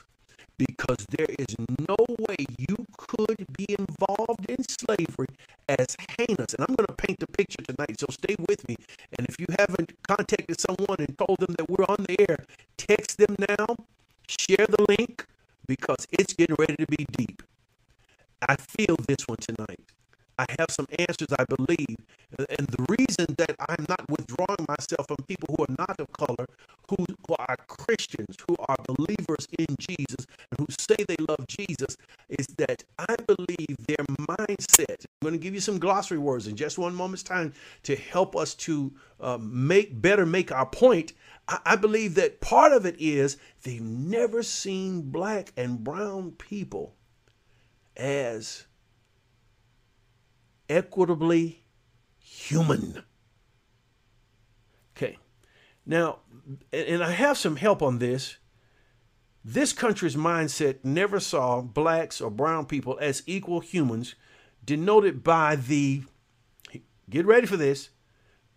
because 0.58 1.06
there 1.10 1.28
is 1.38 1.54
no 1.88 1.96
way 2.28 2.36
you 2.58 2.76
could 2.96 3.46
be 3.56 3.66
involved 3.78 4.50
in 4.50 4.58
slavery 4.68 5.28
as 5.68 5.96
heinous. 6.18 6.54
And 6.54 6.66
I'm 6.68 6.74
going 6.74 6.86
to 6.88 6.94
paint 6.94 7.20
the 7.20 7.28
picture 7.28 7.62
tonight, 7.62 7.98
so 8.00 8.06
stay 8.10 8.34
with 8.48 8.66
me. 8.68 8.76
And 9.16 9.28
if 9.28 9.38
you 9.38 9.46
haven't 9.58 9.92
contacted 10.02 10.60
someone 10.60 10.96
and 10.98 11.16
told 11.16 11.38
them 11.38 11.54
that 11.56 11.70
we're 11.70 11.86
on 11.88 12.04
the 12.08 12.28
air, 12.28 12.44
text 12.88 13.18
them 13.18 13.36
now, 13.38 13.76
share 14.26 14.66
the 14.66 14.84
link 14.88 15.26
because 15.66 16.06
it's 16.10 16.32
getting 16.32 16.56
ready 16.58 16.76
to 16.76 16.86
be 16.86 17.06
deep. 17.16 17.42
I 18.48 18.56
feel 18.56 18.96
this 19.06 19.26
one 19.26 19.38
tonight. 19.38 19.80
I 20.38 20.46
have 20.58 20.70
some 20.70 20.86
answers, 20.98 21.28
I 21.36 21.44
believe. 21.44 21.96
And 22.38 22.66
the 22.68 22.96
reason 22.96 23.34
that 23.38 23.56
I'm 23.68 23.84
not 23.88 24.08
withdrawing 24.08 24.66
myself 24.68 25.08
from 25.08 25.16
people 25.26 25.54
who 25.56 25.64
are 25.64 25.74
not 25.76 25.98
of 25.98 26.12
color, 26.12 26.46
who, 26.88 27.04
who 27.26 27.34
are 27.38 27.56
Christians, 27.66 28.36
who 28.46 28.54
are 28.68 28.76
believers 28.86 29.48
in 29.58 29.66
Jesus, 29.80 30.26
and 30.50 30.58
who 30.60 30.66
say 30.78 30.96
they 31.08 31.16
love 31.28 31.44
Jesus, 31.48 31.96
is 32.28 32.46
that 32.58 32.84
I 32.98 33.16
believe 33.26 33.76
their 33.86 34.04
mindset. 34.28 35.04
I'm 35.04 35.22
going 35.22 35.34
to 35.34 35.38
give 35.38 35.54
you 35.54 35.60
some 35.60 35.78
glossary 35.78 36.18
words 36.18 36.46
in 36.46 36.54
just 36.54 36.78
one 36.78 36.94
moment's 36.94 37.24
time 37.24 37.52
to 37.82 37.96
help 37.96 38.36
us 38.36 38.54
to 38.54 38.92
uh, 39.20 39.38
make 39.40 40.00
better 40.00 40.24
make 40.24 40.52
our 40.52 40.66
point. 40.66 41.14
I, 41.48 41.76
believe 41.76 42.14
that 42.16 42.40
part 42.42 42.72
of 42.72 42.84
it 42.84 42.96
is 42.98 43.38
they've 43.62 43.80
never 43.80 44.42
seen 44.42 45.10
black 45.10 45.52
and 45.56 45.82
brown 45.82 46.32
people 46.32 46.94
as 47.96 48.66
equitably 50.68 51.64
human. 52.18 53.02
Okay. 54.94 55.16
Now, 55.86 56.18
and 56.70 57.02
I 57.02 57.12
have 57.12 57.38
some 57.38 57.56
help 57.56 57.82
on 57.82 57.98
this. 57.98 58.36
This 59.42 59.72
country's 59.72 60.16
mindset 60.16 60.84
never 60.84 61.18
saw 61.18 61.62
blacks 61.62 62.20
or 62.20 62.30
brown 62.30 62.66
people 62.66 62.98
as 63.00 63.22
equal 63.26 63.60
humans, 63.60 64.14
denoted 64.62 65.24
by 65.24 65.56
the, 65.56 66.02
get 67.08 67.24
ready 67.24 67.46
for 67.46 67.56
this, 67.56 67.88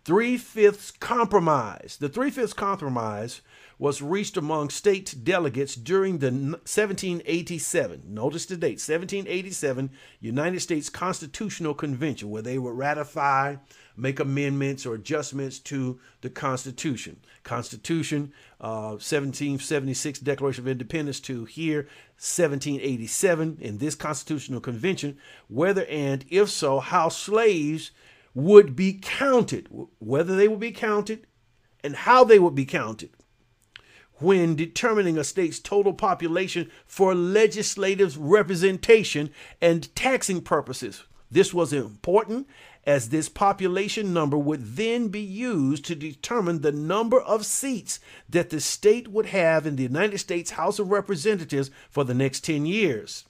three 0.04 0.36
fifths 0.36 0.90
compromise. 0.90 1.96
The 2.00 2.08
three 2.08 2.30
fifths 2.30 2.52
compromise 2.52 3.40
was 3.78 4.00
reached 4.00 4.36
among 4.36 4.70
state 4.70 5.12
delegates 5.24 5.74
during 5.74 6.18
the 6.18 6.30
1787, 6.30 8.02
notice 8.06 8.46
the 8.46 8.56
date, 8.56 8.78
1787 8.78 9.90
United 10.20 10.60
States 10.60 10.88
Constitutional 10.88 11.74
Convention, 11.74 12.30
where 12.30 12.42
they 12.42 12.58
would 12.58 12.76
ratify, 12.76 13.56
make 13.96 14.20
amendments 14.20 14.86
or 14.86 14.94
adjustments 14.94 15.58
to 15.58 15.98
the 16.20 16.30
Constitution. 16.30 17.18
Constitution, 17.42 18.32
uh, 18.60 18.94
1776 19.00 20.20
Declaration 20.20 20.62
of 20.62 20.68
Independence 20.68 21.18
to 21.18 21.44
here, 21.44 21.88
1787 22.18 23.58
in 23.60 23.78
this 23.78 23.96
Constitutional 23.96 24.60
Convention, 24.60 25.18
whether 25.48 25.84
and 25.86 26.24
if 26.30 26.48
so, 26.48 26.78
how 26.78 27.08
slaves 27.08 27.90
would 28.34 28.74
be 28.74 28.98
counted, 29.00 29.68
whether 29.98 30.34
they 30.36 30.48
would 30.48 30.60
be 30.60 30.72
counted 30.72 31.26
and 31.84 31.96
how 31.96 32.24
they 32.24 32.38
would 32.38 32.54
be 32.54 32.64
counted 32.64 33.10
when 34.22 34.54
determining 34.54 35.18
a 35.18 35.24
state's 35.24 35.58
total 35.58 35.92
population 35.92 36.70
for 36.86 37.14
legislative 37.14 38.16
representation 38.16 39.30
and 39.60 39.94
taxing 39.96 40.40
purposes. 40.40 41.04
This 41.30 41.52
was 41.52 41.72
important 41.72 42.46
as 42.84 43.08
this 43.08 43.28
population 43.28 44.12
number 44.12 44.36
would 44.36 44.76
then 44.76 45.08
be 45.08 45.20
used 45.20 45.84
to 45.86 45.94
determine 45.94 46.60
the 46.60 46.72
number 46.72 47.20
of 47.20 47.46
seats 47.46 48.00
that 48.28 48.50
the 48.50 48.60
state 48.60 49.08
would 49.08 49.26
have 49.26 49.66
in 49.66 49.76
the 49.76 49.82
United 49.84 50.18
States 50.18 50.52
House 50.52 50.78
of 50.78 50.90
Representatives 50.90 51.70
for 51.90 52.04
the 52.04 52.14
next 52.14 52.44
10 52.44 52.66
years. 52.66 53.24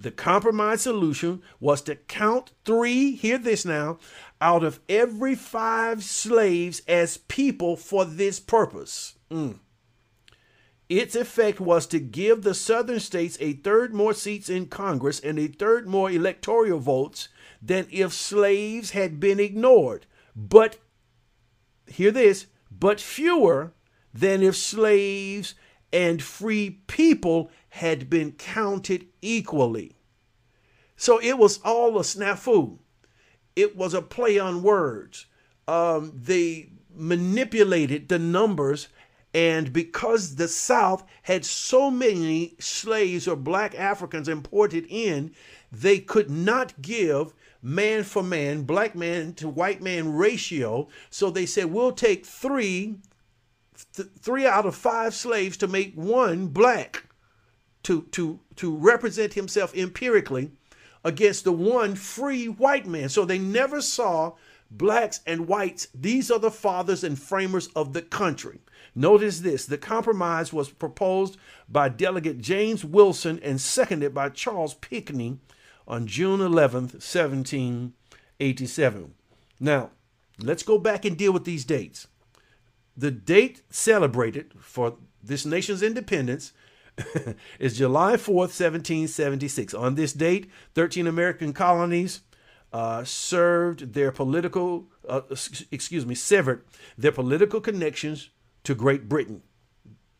The 0.00 0.10
compromise 0.12 0.82
solution 0.82 1.42
was 1.58 1.82
to 1.82 1.96
count 1.96 2.52
three, 2.64 3.16
hear 3.16 3.38
this 3.38 3.64
now, 3.64 3.98
out 4.40 4.62
of 4.62 4.80
every 4.88 5.34
five 5.34 6.02
slaves 6.04 6.82
as 6.86 7.16
people 7.16 7.76
for 7.76 8.04
this 8.04 8.40
purpose. 8.40 9.14
Mm. 9.30 9.58
Its 10.88 11.14
effect 11.14 11.60
was 11.60 11.86
to 11.86 11.98
give 11.98 12.42
the 12.42 12.54
southern 12.54 13.00
states 13.00 13.36
a 13.40 13.52
third 13.52 13.92
more 13.92 14.14
seats 14.14 14.48
in 14.48 14.66
Congress 14.66 15.20
and 15.20 15.38
a 15.38 15.48
third 15.48 15.86
more 15.86 16.10
electoral 16.10 16.78
votes 16.78 17.28
than 17.60 17.86
if 17.90 18.12
slaves 18.12 18.90
had 18.90 19.20
been 19.20 19.38
ignored. 19.38 20.06
But, 20.34 20.78
hear 21.86 22.10
this, 22.10 22.46
but 22.70 23.00
fewer 23.00 23.74
than 24.14 24.42
if 24.42 24.56
slaves 24.56 25.54
and 25.92 26.22
free 26.22 26.70
people 26.86 27.50
had 27.70 28.08
been 28.08 28.32
counted 28.32 29.06
equally. 29.20 29.96
So 30.96 31.18
it 31.18 31.38
was 31.38 31.58
all 31.64 31.98
a 31.98 32.02
snafu. 32.02 32.78
It 33.58 33.76
was 33.76 33.94
a 33.94 34.02
play 34.02 34.38
on 34.38 34.62
words. 34.62 35.26
Um, 35.66 36.12
they 36.14 36.70
manipulated 36.94 38.08
the 38.08 38.18
numbers 38.18 38.88
and 39.34 39.72
because 39.72 40.36
the 40.36 40.48
South 40.48 41.04
had 41.22 41.44
so 41.44 41.90
many 41.90 42.54
slaves 42.58 43.28
or 43.28 43.36
black 43.36 43.78
Africans 43.78 44.28
imported 44.28 44.86
in, 44.88 45.34
they 45.70 45.98
could 45.98 46.30
not 46.30 46.80
give 46.80 47.34
man 47.60 48.04
for 48.04 48.22
man, 48.22 48.62
black 48.62 48.94
man 48.94 49.34
to 49.34 49.48
white 49.48 49.82
man 49.82 50.14
ratio. 50.14 50.88
So 51.10 51.30
they 51.30 51.44
said, 51.44 51.66
we'll 51.66 51.92
take 51.92 52.24
three, 52.24 52.96
th- 53.94 54.08
three 54.18 54.46
out 54.46 54.64
of 54.64 54.74
five 54.74 55.14
slaves 55.14 55.56
to 55.58 55.68
make 55.68 55.94
one 55.94 56.48
black 56.48 57.04
to, 57.82 58.02
to, 58.12 58.40
to 58.56 58.74
represent 58.74 59.34
himself 59.34 59.74
empirically 59.76 60.52
against 61.04 61.44
the 61.44 61.52
one 61.52 61.94
free 61.94 62.48
white 62.48 62.86
man. 62.86 63.08
So 63.08 63.24
they 63.24 63.38
never 63.38 63.80
saw 63.80 64.32
blacks 64.70 65.20
and 65.26 65.48
whites. 65.48 65.88
These 65.94 66.30
are 66.30 66.38
the 66.38 66.50
fathers 66.50 67.04
and 67.04 67.18
framers 67.18 67.68
of 67.68 67.92
the 67.92 68.02
country. 68.02 68.60
Notice 68.94 69.40
this 69.40 69.66
the 69.66 69.78
compromise 69.78 70.52
was 70.52 70.70
proposed 70.70 71.36
by 71.68 71.88
Delegate 71.88 72.40
James 72.40 72.84
Wilson 72.84 73.38
and 73.42 73.60
seconded 73.60 74.14
by 74.14 74.28
Charles 74.30 74.74
Pinckney 74.74 75.38
on 75.86 76.06
June 76.06 76.40
11th, 76.40 77.00
1787. 77.00 79.14
Now, 79.60 79.90
let's 80.38 80.62
go 80.62 80.78
back 80.78 81.04
and 81.04 81.16
deal 81.16 81.32
with 81.32 81.44
these 81.44 81.64
dates. 81.64 82.08
The 82.96 83.10
date 83.10 83.62
celebrated 83.70 84.52
for 84.58 84.96
this 85.22 85.46
nation's 85.46 85.82
independence 85.82 86.52
is 87.58 87.76
July 87.78 88.14
4th, 88.14 88.54
1776. 88.56 89.74
On 89.74 89.94
this 89.94 90.12
date, 90.12 90.50
13 90.74 91.06
American 91.06 91.52
colonies 91.52 92.20
uh, 92.72 93.04
served 93.04 93.94
their 93.94 94.12
political, 94.12 94.86
uh, 95.08 95.22
excuse 95.70 96.06
me, 96.06 96.14
severed 96.14 96.64
their 96.96 97.12
political 97.12 97.60
connections 97.60 98.30
to 98.64 98.74
Great 98.74 99.08
Britain. 99.08 99.42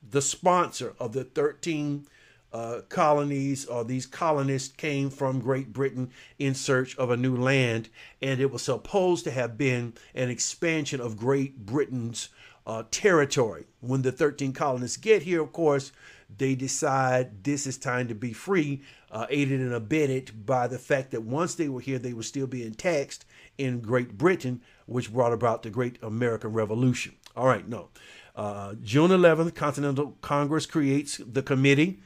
The 0.03 0.23
sponsor 0.23 0.95
of 0.99 1.13
the 1.13 1.25
13 1.25 2.07
uh, 2.51 2.81
colonies 2.89 3.67
or 3.67 3.85
these 3.85 4.07
colonists 4.07 4.75
came 4.75 5.11
from 5.11 5.41
Great 5.41 5.73
Britain 5.73 6.11
in 6.39 6.55
search 6.55 6.97
of 6.97 7.11
a 7.11 7.17
new 7.17 7.37
land, 7.37 7.91
and 8.23 8.41
it 8.41 8.51
was 8.51 8.63
supposed 8.63 9.25
to 9.25 9.31
have 9.31 9.59
been 9.59 9.93
an 10.15 10.31
expansion 10.31 11.01
of 11.01 11.19
Great 11.19 11.67
Britain's 11.67 12.31
uh, 12.67 12.85
territory. 12.91 13.67
When 13.81 14.03
the 14.03 14.13
13 14.13 14.53
colonists 14.53 14.97
get 14.97 15.23
here, 15.23 15.43
of 15.43 15.53
course, 15.53 15.93
they 16.37 16.55
decide 16.55 17.45
this 17.45 17.67
is 17.67 17.79
time 17.79 18.09
to 18.09 18.15
be 18.15 18.33
free, 18.33 18.83
uh, 19.11 19.27
aided 19.31 19.61
and 19.61 19.73
abetted 19.73 20.45
by 20.45 20.67
the 20.67 20.79
fact 20.79 21.11
that 21.11 21.23
once 21.23 21.55
they 21.55 21.69
were 21.69 21.81
here, 21.81 21.99
they 21.99 22.13
were 22.13 22.23
still 22.23 22.47
being 22.47 22.75
taxed 22.75 23.25
in 23.57 23.81
Great 23.81 24.19
Britain, 24.19 24.61
which 24.87 25.13
brought 25.13 25.33
about 25.33 25.63
the 25.63 25.71
Great 25.71 25.99
American 26.03 26.53
Revolution. 26.53 27.15
All 27.37 27.47
right, 27.47 27.67
no. 27.67 27.89
Uh, 28.37 28.75
June 28.83 29.11
11th, 29.11 29.55
Continental 29.55 30.17
Congress 30.21 30.67
creates 30.67 31.17
the 31.17 31.43
committee 31.43 32.01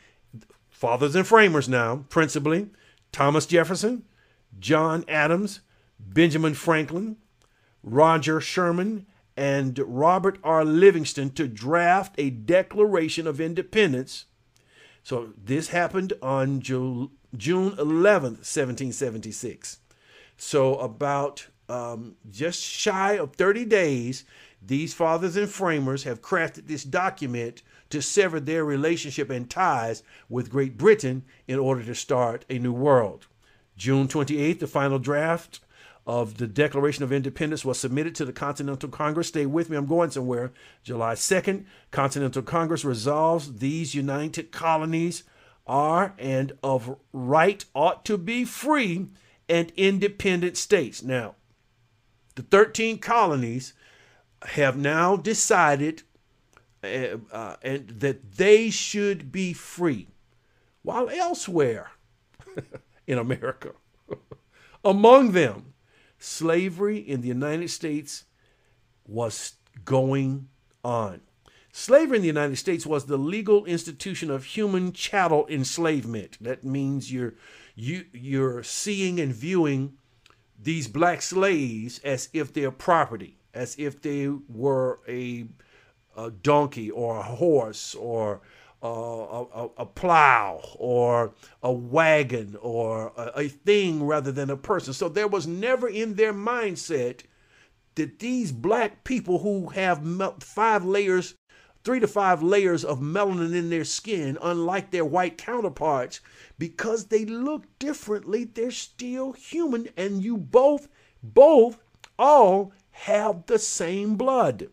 fathers 0.70 1.14
and 1.14 1.26
framers 1.26 1.68
now, 1.68 2.04
principally 2.08 2.68
Thomas 3.12 3.44
Jefferson, 3.44 4.04
John 4.58 5.04
Adams, 5.08 5.61
Benjamin 6.00 6.54
Franklin, 6.54 7.16
Roger 7.82 8.40
Sherman, 8.40 9.06
and 9.37 9.79
Robert 9.79 10.38
R. 10.45 10.64
Livingston 10.64 11.31
to 11.31 11.49
draft 11.49 12.14
a 12.18 12.31
Declaration 12.31 13.27
of 13.27 13.40
Independence. 13.40 14.27
So 15.03 15.33
this 15.42 15.68
happened 15.68 16.12
on 16.23 16.61
June 16.61 17.11
11th, 17.37 18.45
1776. 18.45 19.79
So 20.37 20.77
about 20.77 21.47
um, 21.68 22.16
just 22.31 22.62
shy 22.62 23.12
of 23.12 23.35
30 23.35 23.64
days, 23.64 24.25
these 24.61 24.95
fathers 24.95 25.37
and 25.37 25.49
framers 25.49 26.05
have 26.05 26.23
crafted 26.23 26.66
this 26.66 26.85
document 26.85 27.62
to 27.90 28.01
sever 28.01 28.38
their 28.40 28.64
relationship 28.64 29.29
and 29.31 29.51
ties 29.51 30.03
with 30.29 30.51
Great 30.51 30.79
Britain 30.79 31.25
in 31.49 31.59
order 31.59 31.83
to 31.83 31.95
start 31.95 32.45
a 32.49 32.59
new 32.59 32.73
world. 32.73 33.27
June 33.77 34.07
28th, 34.07 34.61
the 34.61 34.66
final 34.66 34.99
draft 34.99 35.61
of 36.07 36.38
the 36.38 36.47
Declaration 36.47 37.05
of 37.05 37.12
Independence 37.12 37.65
was 37.65 37.79
submitted 37.79 38.15
to 38.17 38.25
the 38.25 38.33
Continental 38.33 38.88
Congress. 38.88 39.29
Stay 39.29 39.47
with 39.47 39.71
me, 39.71 39.77
I'm 39.77 39.87
going 39.87 40.11
somewhere. 40.11 40.53
July 40.83 41.15
2nd, 41.15 41.65
Continental 41.91 42.43
Congress 42.43 42.85
resolves 42.85 43.59
these 43.59 43.95
united 43.95 44.51
colonies 44.51 45.23
are 45.67 46.15
and 46.19 46.53
of 46.62 46.97
right 47.12 47.65
ought 47.75 48.05
to 48.05 48.19
be 48.19 48.45
free 48.45 49.09
and 49.49 49.73
independent 49.77 50.57
states. 50.57 51.03
Now, 51.03 51.37
the 52.35 52.43
13 52.43 52.99
colonies 52.99 53.75
have 54.43 54.77
now 54.77 55.17
decided 55.17 56.03
uh, 56.83 57.19
uh, 57.31 57.57
and 57.62 57.88
that 58.01 58.33
they 58.33 58.69
should 58.71 59.31
be 59.31 59.53
free, 59.53 60.09
while 60.83 61.09
elsewhere 61.09 61.93
in 63.07 63.19
America, 63.19 63.73
among 64.85 65.31
them, 65.31 65.71
slavery 66.22 66.98
in 66.98 67.20
the 67.20 67.28
United 67.28 67.68
States 67.68 68.24
was 69.06 69.54
going 69.85 70.48
on. 70.85 71.20
Slavery 71.72 72.16
in 72.16 72.22
the 72.22 72.28
United 72.28 72.56
States 72.56 72.87
was 72.87 73.06
the 73.06 73.16
legal 73.16 73.64
institution 73.64 74.30
of 74.30 74.44
human 74.44 74.92
chattel 74.92 75.46
enslavement. 75.48 76.37
That 76.40 76.64
means 76.64 77.12
you're 77.12 77.35
you 77.74 78.04
you're 78.12 78.62
seeing 78.62 79.18
and 79.18 79.35
viewing 79.35 79.94
these 80.62 80.87
black 80.87 81.22
slaves 81.22 81.98
as 82.04 82.28
if 82.32 82.52
they're 82.52 82.70
property, 82.70 83.38
as 83.52 83.74
if 83.78 84.00
they 84.02 84.28
were 84.28 85.00
a 85.08 85.46
a 86.16 86.30
donkey 86.30 86.90
or 86.90 87.18
a 87.18 87.22
horse 87.22 87.94
or 87.94 88.42
a, 88.83 88.87
a, 88.87 89.68
a, 89.79 89.87
plow 89.87 90.61
or 90.77 91.33
a 91.62 91.73
wagon 91.73 92.57
or 92.61 93.12
a, 93.16 93.33
a 93.37 93.49
thing 93.49 94.05
rather 94.05 94.33
than 94.33 94.51
a 94.51 94.57
person. 94.57 94.92
So 94.92 95.09
there 95.09 95.29
was 95.29 95.47
never 95.47 95.88
in 95.88 96.14
their 96.14 96.35
mindset 96.35 97.21
that 97.95 98.18
these 98.18 98.51
black 98.53 99.05
people 99.05 99.38
who 99.40 99.68
have 99.68 100.03
five 100.42 100.85
layers, 100.85 101.35
three 101.85 102.01
to 102.01 102.09
five 102.09 102.42
layers 102.42 102.85
of 102.85 103.01
melanin 103.01 103.55
in 103.55 103.71
their 103.71 103.85
skin, 103.85 104.37
unlike 104.42 104.90
their 104.90 105.05
white 105.05 105.38
counterparts, 105.38 106.21
because 106.59 107.07
they 107.07 107.25
look 107.25 107.64
differently, 107.79 108.45
they're 108.45 108.71
still 108.71 109.33
human, 109.33 109.88
and 109.97 110.25
you 110.25 110.37
both, 110.37 110.88
both, 111.23 111.79
all 112.18 112.73
have 112.90 113.47
the 113.47 113.59
same 113.59 114.16
blood. 114.16 114.68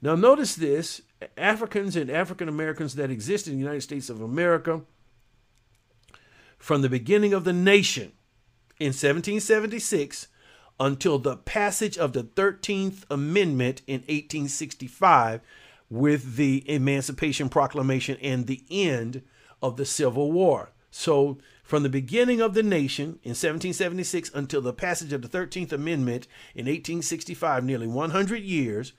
Now, 0.00 0.16
notice 0.16 0.56
this 0.56 1.02
Africans 1.36 1.96
and 1.96 2.10
African 2.10 2.48
Americans 2.48 2.94
that 2.94 3.10
exist 3.10 3.46
in 3.46 3.54
the 3.54 3.58
United 3.58 3.82
States 3.82 4.08
of 4.08 4.20
America 4.20 4.82
from 6.58 6.82
the 6.82 6.88
beginning 6.88 7.32
of 7.34 7.44
the 7.44 7.52
nation 7.52 8.12
in 8.78 8.88
1776 8.88 10.28
until 10.78 11.18
the 11.18 11.36
passage 11.36 11.98
of 11.98 12.12
the 12.12 12.24
13th 12.24 13.04
Amendment 13.10 13.82
in 13.86 14.00
1865 14.00 15.40
with 15.90 16.36
the 16.36 16.64
Emancipation 16.68 17.48
Proclamation 17.48 18.16
and 18.22 18.46
the 18.46 18.64
end 18.70 19.22
of 19.60 19.76
the 19.76 19.84
Civil 19.84 20.32
War. 20.32 20.70
So, 20.90 21.38
from 21.62 21.82
the 21.82 21.88
beginning 21.88 22.40
of 22.40 22.54
the 22.54 22.62
nation 22.62 23.18
in 23.22 23.30
1776 23.30 24.30
until 24.34 24.60
the 24.60 24.72
passage 24.72 25.12
of 25.12 25.22
the 25.22 25.28
13th 25.28 25.72
Amendment 25.72 26.26
in 26.54 26.66
1865, 26.66 27.64
nearly 27.64 27.86
100 27.86 28.42
years, 28.42 28.92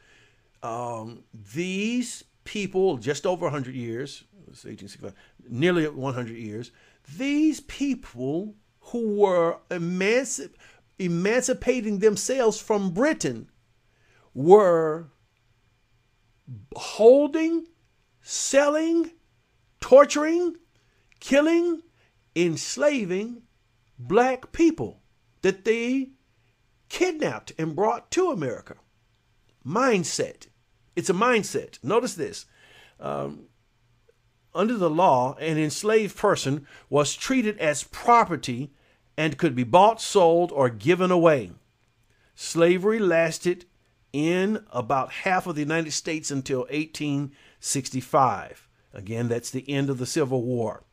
um, 0.64 1.24
these 1.34 2.24
people, 2.46 2.98
just 2.98 3.26
over 3.26 3.46
100 3.46 3.76
years, 3.76 4.24
1865, 4.48 5.14
nearly 5.50 5.88
100 5.88 6.38
years, 6.38 6.72
these 7.18 7.60
people 7.62 8.56
who 8.80 9.18
were 9.18 9.58
emancip- 9.70 10.56
emancipating 10.98 12.00
themselves 12.00 12.60
from 12.60 12.92
Britain 12.92 13.50
were 14.34 15.10
holding, 16.76 17.68
selling, 18.22 19.12
torturing, 19.80 20.56
killing, 21.20 21.82
enslaving 22.36 23.42
black 24.00 24.52
people 24.52 25.02
that 25.42 25.66
they 25.66 26.10
kidnapped 26.90 27.52
and 27.58 27.76
brought 27.76 28.10
to 28.12 28.30
America. 28.32 28.76
Mindset. 29.66 30.48
It's 30.96 31.10
a 31.10 31.14
mindset. 31.14 31.84
Notice 31.84 32.16
this. 32.16 32.46
Um, 33.00 33.48
under 34.56 34.78
the 34.78 34.90
law, 34.90 35.36
an 35.36 35.58
enslaved 35.58 36.16
person 36.16 36.68
was 36.90 37.16
treated 37.16 37.58
as 37.58 37.84
property 37.84 38.72
and 39.18 39.38
could 39.38 39.56
be 39.56 39.64
bought, 39.64 40.02
sold, 40.02 40.52
or 40.52 40.70
given 40.70 41.12
away. 41.12 41.52
Slavery 42.36 43.00
lasted 43.00 43.66
in 44.12 44.64
about 44.72 45.12
half 45.12 45.48
of 45.48 45.56
the 45.56 45.62
United 45.62 45.92
States 45.92 46.32
until 46.32 46.62
1865. 46.62 48.68
Again, 48.94 49.28
that's 49.28 49.50
the 49.50 49.68
end 49.70 49.90
of 49.90 49.98
the 49.98 50.06
Civil 50.06 50.44
War. 50.44 50.84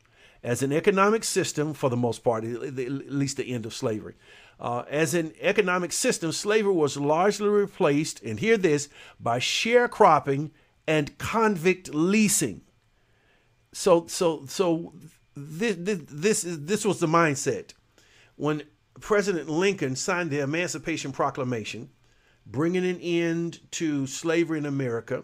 as 0.43 0.63
an 0.63 0.73
economic 0.73 1.23
system, 1.23 1.71
for 1.71 1.91
the 1.91 1.95
most 1.95 2.23
part, 2.23 2.43
at 2.43 2.75
least 2.75 3.37
the 3.37 3.53
end 3.53 3.63
of 3.63 3.75
slavery. 3.75 4.15
Uh, 4.61 4.85
as 4.91 5.15
an 5.15 5.33
economic 5.41 5.91
system, 5.91 6.31
slavery 6.31 6.71
was 6.71 6.95
largely 6.95 7.49
replaced, 7.49 8.21
and 8.21 8.39
hear 8.39 8.57
this, 8.57 8.89
by 9.19 9.39
sharecropping 9.39 10.51
and 10.85 11.17
convict 11.17 11.95
leasing. 11.95 12.61
So, 13.73 14.05
so, 14.05 14.45
so 14.45 14.93
this, 15.35 15.75
this, 15.79 15.99
this, 16.07 16.43
is, 16.43 16.65
this 16.65 16.85
was 16.85 16.99
the 16.99 17.07
mindset 17.07 17.73
when 18.35 18.61
President 18.99 19.49
Lincoln 19.49 19.95
signed 19.95 20.29
the 20.29 20.41
Emancipation 20.41 21.11
Proclamation, 21.11 21.89
bringing 22.45 22.85
an 22.85 22.99
end 22.99 23.61
to 23.71 24.05
slavery 24.05 24.59
in 24.59 24.67
America. 24.67 25.23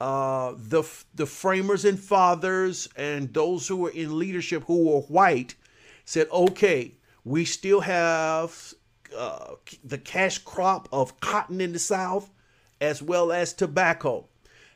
Uh, 0.00 0.54
the 0.56 0.82
the 1.14 1.26
framers 1.26 1.84
and 1.84 1.98
fathers 1.98 2.88
and 2.96 3.32
those 3.32 3.68
who 3.68 3.76
were 3.76 3.90
in 3.90 4.18
leadership 4.18 4.64
who 4.64 4.88
were 4.88 5.00
white 5.02 5.54
said, 6.04 6.26
"Okay, 6.32 6.96
we 7.24 7.44
still 7.44 7.80
have 7.80 8.74
uh, 9.16 9.54
the 9.84 9.98
cash 9.98 10.38
crop 10.38 10.88
of 10.92 11.20
cotton 11.20 11.60
in 11.60 11.72
the 11.72 11.78
South, 11.78 12.30
as 12.80 13.02
well 13.02 13.30
as 13.30 13.52
tobacco. 13.52 14.26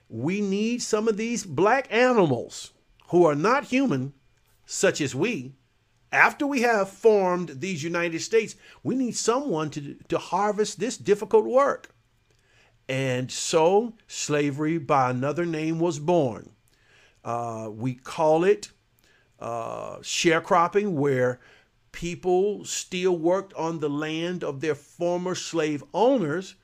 We 0.09 0.41
need 0.41 0.83
some 0.83 1.09
of 1.09 1.17
these 1.17 1.45
black 1.45 1.89
animals 1.91 2.73
who 3.09 3.25
are 3.25 3.35
not 3.35 3.65
human, 3.65 4.13
such 4.65 5.01
as 5.01 5.15
we, 5.15 5.55
after 6.13 6.47
we 6.47 6.63
have 6.63 6.89
formed 6.89 7.61
these 7.61 7.83
United 7.83 8.21
States, 8.21 8.55
we 8.83 8.95
need 8.95 9.17
someone 9.17 9.71
to, 9.71 9.97
to 10.09 10.19
harvest 10.19 10.79
this 10.79 10.97
difficult 10.97 11.45
work. 11.45 11.95
And 12.89 13.31
so 13.31 13.95
slavery 14.07 14.79
by 14.79 15.11
another 15.11 15.45
name 15.45 15.81
was 15.81 15.99
born. 15.99 16.51
Uh, 17.25 17.69
we 17.73 17.95
call 17.95 18.45
it 18.45 18.71
uh, 19.41 19.97
sharecropping, 19.97 20.93
where 20.93 21.41
people 21.97 22.63
still 22.67 23.17
worked 23.17 23.55
on 23.55 23.81
the 23.81 23.89
land 23.89 24.45
of 24.45 24.61
their 24.61 24.75
former 24.75 25.35
slave 25.35 25.83
owners. 25.95 26.55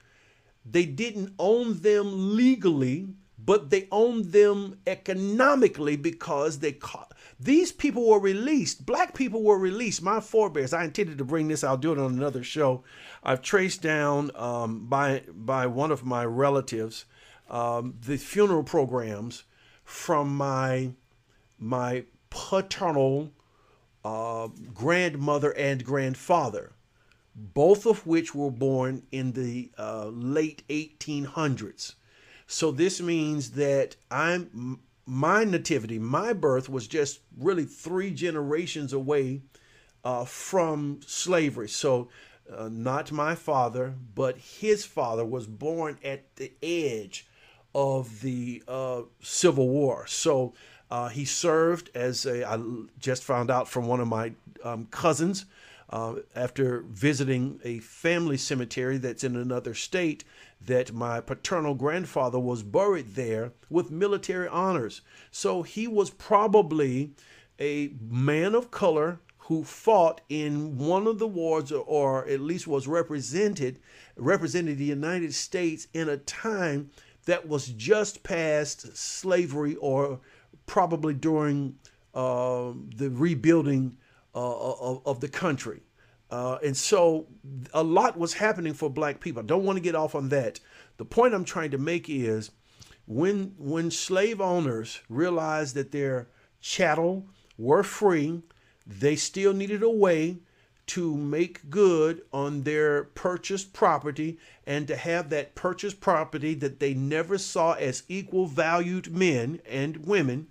They 0.70 0.85
didn't 0.85 1.33
own 1.39 1.80
them 1.80 2.37
legally, 2.37 3.09
but 3.39 3.70
they 3.70 3.89
owned 3.91 4.26
them 4.33 4.78
economically 4.87 5.97
because 5.97 6.59
they 6.59 6.72
caught. 6.72 7.14
these 7.41 7.72
people 7.72 8.07
were 8.11 8.20
released. 8.20 8.85
Black 8.85 9.14
people 9.14 9.43
were 9.43 9.59
released. 9.59 10.03
My 10.03 10.20
forebears. 10.20 10.74
I 10.74 10.85
intended 10.85 11.16
to 11.16 11.24
bring 11.24 11.49
this. 11.49 11.64
I'll 11.64 11.78
do 11.78 11.93
it 11.93 11.99
on 11.99 12.12
another 12.12 12.45
show. 12.45 12.85
I've 13.24 13.41
traced 13.41 13.80
down 13.80 14.30
um, 14.35 14.87
by 14.87 15.22
by 15.33 15.66
one 15.66 15.91
of 15.91 16.05
my 16.05 16.26
relatives 16.26 17.07
um, 17.49 17.95
the 18.07 18.18
funeral 18.18 18.64
programs 18.64 19.45
from 19.83 20.37
my 20.37 20.93
my 21.59 22.05
paternal 22.28 23.33
uh, 24.05 24.48
grandmother 24.74 25.50
and 25.53 25.84
grandfather, 25.84 26.72
both 27.34 27.86
of 27.86 28.07
which 28.07 28.34
were 28.34 28.50
born 28.50 29.03
in 29.12 29.32
the 29.32 29.70
uh, 29.78 30.07
late 30.07 30.62
1800s. 30.68 31.94
So 32.46 32.70
this 32.70 33.00
means 33.00 33.53
that 33.53 33.96
I'm 34.11 34.80
my 35.07 35.44
nativity, 35.44 35.98
my 35.98 36.32
birth 36.32 36.68
was 36.68 36.86
just 36.86 37.20
really 37.36 37.64
three 37.64 38.12
generations 38.12 38.92
away 38.92 39.42
uh, 40.05 40.24
from 40.24 41.00
slavery. 41.07 41.68
So, 41.68 42.09
uh, 42.53 42.68
not 42.70 43.12
my 43.12 43.34
father, 43.34 43.94
but 44.14 44.36
his 44.36 44.84
father 44.84 45.24
was 45.24 45.46
born 45.46 45.98
at 46.05 46.36
the 46.36 46.53
edge 46.62 47.26
of 47.74 48.20
the 48.20 48.62
uh, 48.68 49.03
Civil 49.22 49.68
War. 49.68 50.07
So, 50.07 50.55
uh, 50.93 51.09
he 51.09 51.24
served 51.24 51.88
as 51.95 52.26
a, 52.26 52.47
I 52.47 52.61
just 53.01 53.24
found 53.24 53.51
out 53.51 53.66
from 53.66 53.86
one 53.86 54.01
of 54.01 54.09
my 54.09 54.32
um, 54.62 54.88
cousins 54.90 55.47
uh, 55.88 56.16
after 56.36 56.84
visiting 56.86 57.61
a 57.64 57.78
family 57.78 58.36
cemetery 58.36 58.99
that's 58.99 59.24
in 59.24 59.34
another 59.34 59.72
state 59.72 60.22
that 60.61 60.93
my 60.93 61.22
paternal 61.22 61.74
grandfather 61.74 62.38
was 62.38 62.62
buried 62.62 63.14
there 63.14 63.53
with 63.70 63.90
military 63.90 64.47
honors. 64.49 65.01
So 65.30 65.62
he 65.62 65.88
was 65.88 66.11
probably 66.11 67.12
a 67.59 67.93
man 67.99 68.55
of 68.55 68.70
color 68.70 69.18
who 69.38 69.64
fought 69.64 70.20
in 70.28 70.76
one 70.76 71.07
of 71.07 71.18
the 71.18 71.26
wars 71.26 71.72
or, 71.72 71.84
or 71.84 72.28
at 72.28 72.40
least 72.40 72.66
was 72.66 72.86
represented 72.86 73.78
represented 74.16 74.76
the 74.76 74.84
United 74.84 75.32
States 75.32 75.88
in 75.95 76.11
a 76.11 76.18
time 76.18 76.90
that 77.24 77.49
was 77.49 77.68
just 77.68 78.22
past 78.22 78.95
slavery 78.95 79.74
or 79.76 80.20
probably 80.66 81.14
during 81.14 81.76
uh, 82.14 82.72
the 82.96 83.10
rebuilding 83.10 83.96
uh, 84.34 84.72
of, 84.80 85.02
of 85.06 85.20
the 85.20 85.28
country. 85.28 85.80
Uh, 86.30 86.58
and 86.64 86.76
so 86.76 87.26
a 87.74 87.82
lot 87.82 88.18
was 88.18 88.32
happening 88.32 88.72
for 88.72 88.88
black 88.88 89.20
people. 89.20 89.42
I 89.42 89.46
don't 89.46 89.64
want 89.64 89.76
to 89.76 89.82
get 89.82 89.94
off 89.94 90.14
on 90.14 90.30
that. 90.30 90.60
The 90.96 91.04
point 91.04 91.34
I'm 91.34 91.44
trying 91.44 91.72
to 91.72 91.78
make 91.78 92.08
is 92.08 92.50
when 93.06 93.54
when 93.58 93.90
slave 93.90 94.40
owners 94.40 95.00
realized 95.08 95.74
that 95.74 95.92
their 95.92 96.28
chattel 96.60 97.26
were 97.58 97.82
free, 97.82 98.42
they 98.86 99.16
still 99.16 99.52
needed 99.52 99.82
a 99.82 99.90
way 99.90 100.38
to 100.87 101.16
make 101.16 101.70
good 101.70 102.22
on 102.33 102.62
their 102.62 103.05
purchased 103.05 103.72
property 103.72 104.39
and 104.66 104.87
to 104.89 104.97
have 104.97 105.30
that 105.30 105.55
purchased 105.55 106.01
property 106.01 106.55
that 106.55 106.80
they 106.80 106.95
never 106.95 107.39
saw 107.39 107.72
as 107.74 108.03
equal 108.09 108.47
valued 108.47 109.12
men 109.12 109.61
and 109.68 110.05
women 110.07 110.49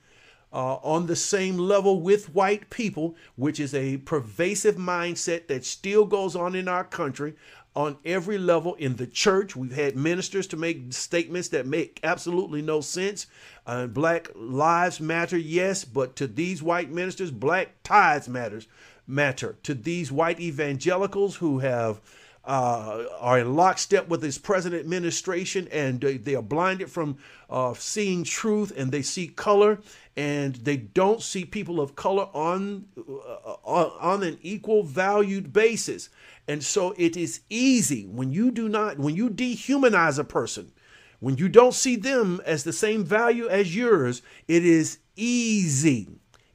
uh, 0.53 0.75
on 0.75 1.07
the 1.07 1.15
same 1.15 1.57
level 1.57 2.01
with 2.01 2.33
white 2.33 2.69
people, 2.69 3.15
which 3.35 3.59
is 3.59 3.73
a 3.73 3.97
pervasive 3.97 4.75
mindset 4.75 5.47
that 5.47 5.63
still 5.63 6.05
goes 6.05 6.35
on 6.35 6.55
in 6.55 6.67
our 6.67 6.83
country 6.83 7.35
on 7.73 7.97
every 8.03 8.37
level 8.37 8.73
in 8.75 8.97
the 8.97 9.07
church. 9.07 9.55
We've 9.55 9.71
had 9.71 9.95
ministers 9.95 10.45
to 10.47 10.57
make 10.57 10.91
statements 10.91 11.47
that 11.49 11.65
make 11.65 12.01
absolutely 12.03 12.61
no 12.61 12.81
sense. 12.81 13.27
Uh, 13.65 13.87
black 13.87 14.29
lives 14.35 14.99
matter, 14.99 15.37
yes, 15.37 15.85
but 15.85 16.17
to 16.17 16.27
these 16.27 16.61
white 16.61 16.91
ministers, 16.91 17.31
black 17.31 17.75
tithes 17.83 18.27
matters 18.27 18.67
matter. 19.07 19.57
To 19.63 19.73
these 19.73 20.11
white 20.11 20.39
evangelicals 20.39 21.35
who 21.35 21.59
have 21.59 22.01
uh, 22.43 23.03
are 23.19 23.39
in 23.39 23.55
lockstep 23.55 24.07
with 24.07 24.21
this 24.21 24.37
present 24.37 24.73
administration 24.73 25.67
and 25.71 26.01
they, 26.01 26.17
they 26.17 26.35
are 26.35 26.41
blinded 26.41 26.89
from 26.89 27.17
uh, 27.49 27.73
seeing 27.75 28.23
truth 28.23 28.73
and 28.75 28.91
they 28.91 29.01
see 29.01 29.27
color 29.27 29.79
and 30.17 30.55
they 30.55 30.77
don't 30.77 31.21
see 31.21 31.45
people 31.45 31.79
of 31.79 31.95
color 31.95 32.27
on, 32.33 32.85
uh, 32.97 33.89
on 33.99 34.23
an 34.23 34.39
equal 34.41 34.83
valued 34.83 35.53
basis. 35.53 36.09
And 36.47 36.63
so 36.63 36.93
it 36.97 37.15
is 37.15 37.41
easy 37.49 38.07
when 38.07 38.31
you 38.33 38.51
do 38.51 38.67
not, 38.67 38.97
when 38.97 39.15
you 39.15 39.29
dehumanize 39.29 40.17
a 40.17 40.23
person, 40.23 40.71
when 41.19 41.37
you 41.37 41.47
don't 41.47 41.75
see 41.75 41.95
them 41.95 42.41
as 42.45 42.63
the 42.63 42.73
same 42.73 43.05
value 43.05 43.47
as 43.47 43.75
yours, 43.75 44.23
it 44.47 44.65
is 44.65 44.97
easy, 45.15 46.09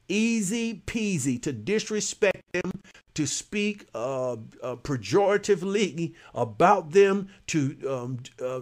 easy 0.07 0.81
peasy 0.85 1.41
to 1.41 1.51
disrespect 1.51 2.43
them, 2.53 2.81
to 3.13 3.25
speak 3.25 3.87
uh, 3.95 4.33
uh, 4.33 4.75
pejoratively 4.75 6.13
about 6.33 6.91
them, 6.91 7.29
to 7.47 7.77
um, 7.89 8.19
uh, 8.43 8.61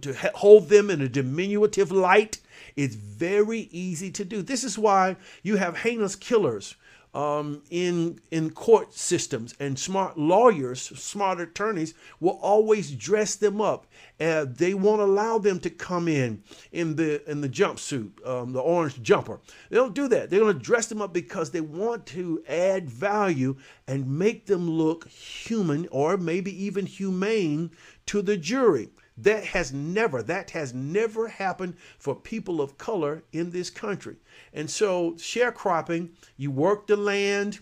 to 0.00 0.14
hold 0.34 0.68
them 0.68 0.90
in 0.90 1.00
a 1.02 1.08
diminutive 1.08 1.90
light. 1.90 2.38
It's 2.76 2.94
very 2.94 3.68
easy 3.72 4.10
to 4.12 4.24
do. 4.24 4.42
This 4.42 4.64
is 4.64 4.78
why 4.78 5.16
you 5.42 5.56
have 5.56 5.78
heinous 5.78 6.16
killers 6.16 6.76
um, 7.14 7.62
in 7.70 8.20
in 8.30 8.50
court 8.50 8.92
systems, 8.94 9.54
and 9.58 9.78
smart 9.78 10.18
lawyers, 10.18 10.80
smart 10.80 11.40
attorneys 11.40 11.94
will 12.20 12.38
always 12.42 12.90
dress 12.90 13.34
them 13.36 13.60
up. 13.60 13.86
Uh, 14.20 14.46
they 14.48 14.74
won't 14.74 15.00
allow 15.00 15.38
them 15.38 15.60
to 15.60 15.70
come 15.70 16.08
in 16.08 16.42
in 16.72 16.96
the 16.96 17.28
in 17.30 17.40
the 17.40 17.48
jumpsuit, 17.48 18.26
um, 18.26 18.52
the 18.52 18.60
orange 18.60 19.02
jumper. 19.02 19.40
They 19.70 19.76
don't 19.76 19.94
do 19.94 20.08
that. 20.08 20.30
They're 20.30 20.40
going 20.40 20.58
to 20.58 20.62
dress 20.62 20.86
them 20.86 21.02
up 21.02 21.12
because 21.12 21.50
they 21.50 21.60
want 21.60 22.06
to 22.06 22.42
add 22.48 22.90
value 22.90 23.56
and 23.86 24.18
make 24.18 24.46
them 24.46 24.70
look 24.70 25.08
human 25.08 25.88
or 25.90 26.16
maybe 26.16 26.64
even 26.64 26.86
humane 26.86 27.70
to 28.06 28.22
the 28.22 28.36
jury. 28.36 28.90
That 29.18 29.44
has 29.44 29.72
never, 29.72 30.22
that 30.22 30.50
has 30.50 30.74
never 30.74 31.28
happened 31.28 31.76
for 31.98 32.14
people 32.14 32.60
of 32.60 32.76
color 32.76 33.22
in 33.32 33.50
this 33.50 33.70
country. 33.70 34.16
And 34.52 34.70
so 34.70 35.12
sharecropping, 35.12 36.10
you 36.36 36.50
work 36.50 36.86
the 36.86 36.96
land 36.96 37.60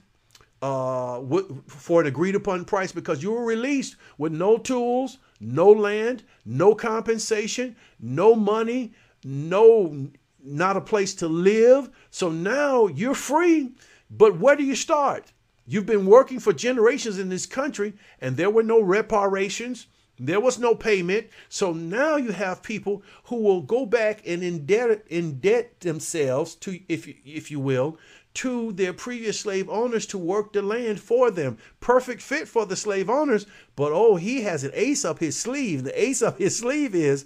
uh, 0.63 1.21
for 1.67 2.01
an 2.01 2.07
agreed 2.07 2.35
upon 2.35 2.65
price 2.65 2.91
because 2.91 3.23
you 3.23 3.31
were 3.31 3.45
released 3.45 3.97
with 4.19 4.33
no 4.33 4.57
tools, 4.57 5.19
no 5.39 5.71
land, 5.71 6.25
no 6.45 6.75
compensation, 6.75 7.77
no 8.01 8.35
money, 8.35 8.93
no 9.23 10.09
not 10.45 10.77
a 10.77 10.81
place 10.81 11.15
to 11.17 11.29
live. 11.29 11.91
So 12.11 12.31
now 12.31 12.87
you're 12.87 13.15
free. 13.15 13.73
But 14.11 14.39
where 14.39 14.57
do 14.57 14.63
you 14.63 14.77
start? 14.77 15.33
You've 15.67 15.87
been 15.87 16.07
working 16.07 16.39
for 16.39 16.53
generations 16.53 17.19
in 17.19 17.31
this 17.31 17.47
country 17.47 17.95
and 18.21 18.37
there 18.37 18.51
were 18.51 18.63
no 18.63 18.81
reparations. 18.81 19.87
There 20.19 20.41
was 20.41 20.59
no 20.59 20.75
payment. 20.75 21.29
So 21.49 21.73
now 21.73 22.17
you 22.17 22.33
have 22.33 22.63
people 22.63 23.03
who 23.25 23.37
will 23.37 23.63
go 23.63 23.85
back 23.85 24.23
and 24.27 24.43
indebt, 24.43 25.09
indebt 25.09 25.81
themselves 25.81 26.55
to, 26.57 26.81
if 26.89 27.07
you, 27.07 27.15
if 27.25 27.51
you 27.51 27.59
will, 27.59 27.99
to 28.35 28.73
their 28.73 28.93
previous 28.93 29.41
slave 29.41 29.69
owners 29.69 30.07
to 30.07 30.19
work 30.19 30.53
the 30.53 30.63
land 30.63 31.01
for 31.01 31.31
them. 31.31 31.59
Perfect 31.81 32.21
fit 32.21 32.49
for 32.49 32.67
the 32.67 32.77
slave 32.77 33.09
owners, 33.09 33.47
but 33.77 33.93
oh, 33.93 34.17
he 34.17 34.43
has 34.43 34.65
an 34.65 34.73
ace 34.75 35.05
up 35.05 35.21
his 35.21 35.39
sleeve. 35.39 35.85
The 35.85 36.01
ace 36.01 36.23
up 36.23 36.39
his 36.39 36.59
sleeve 36.59 36.95
is 36.95 37.25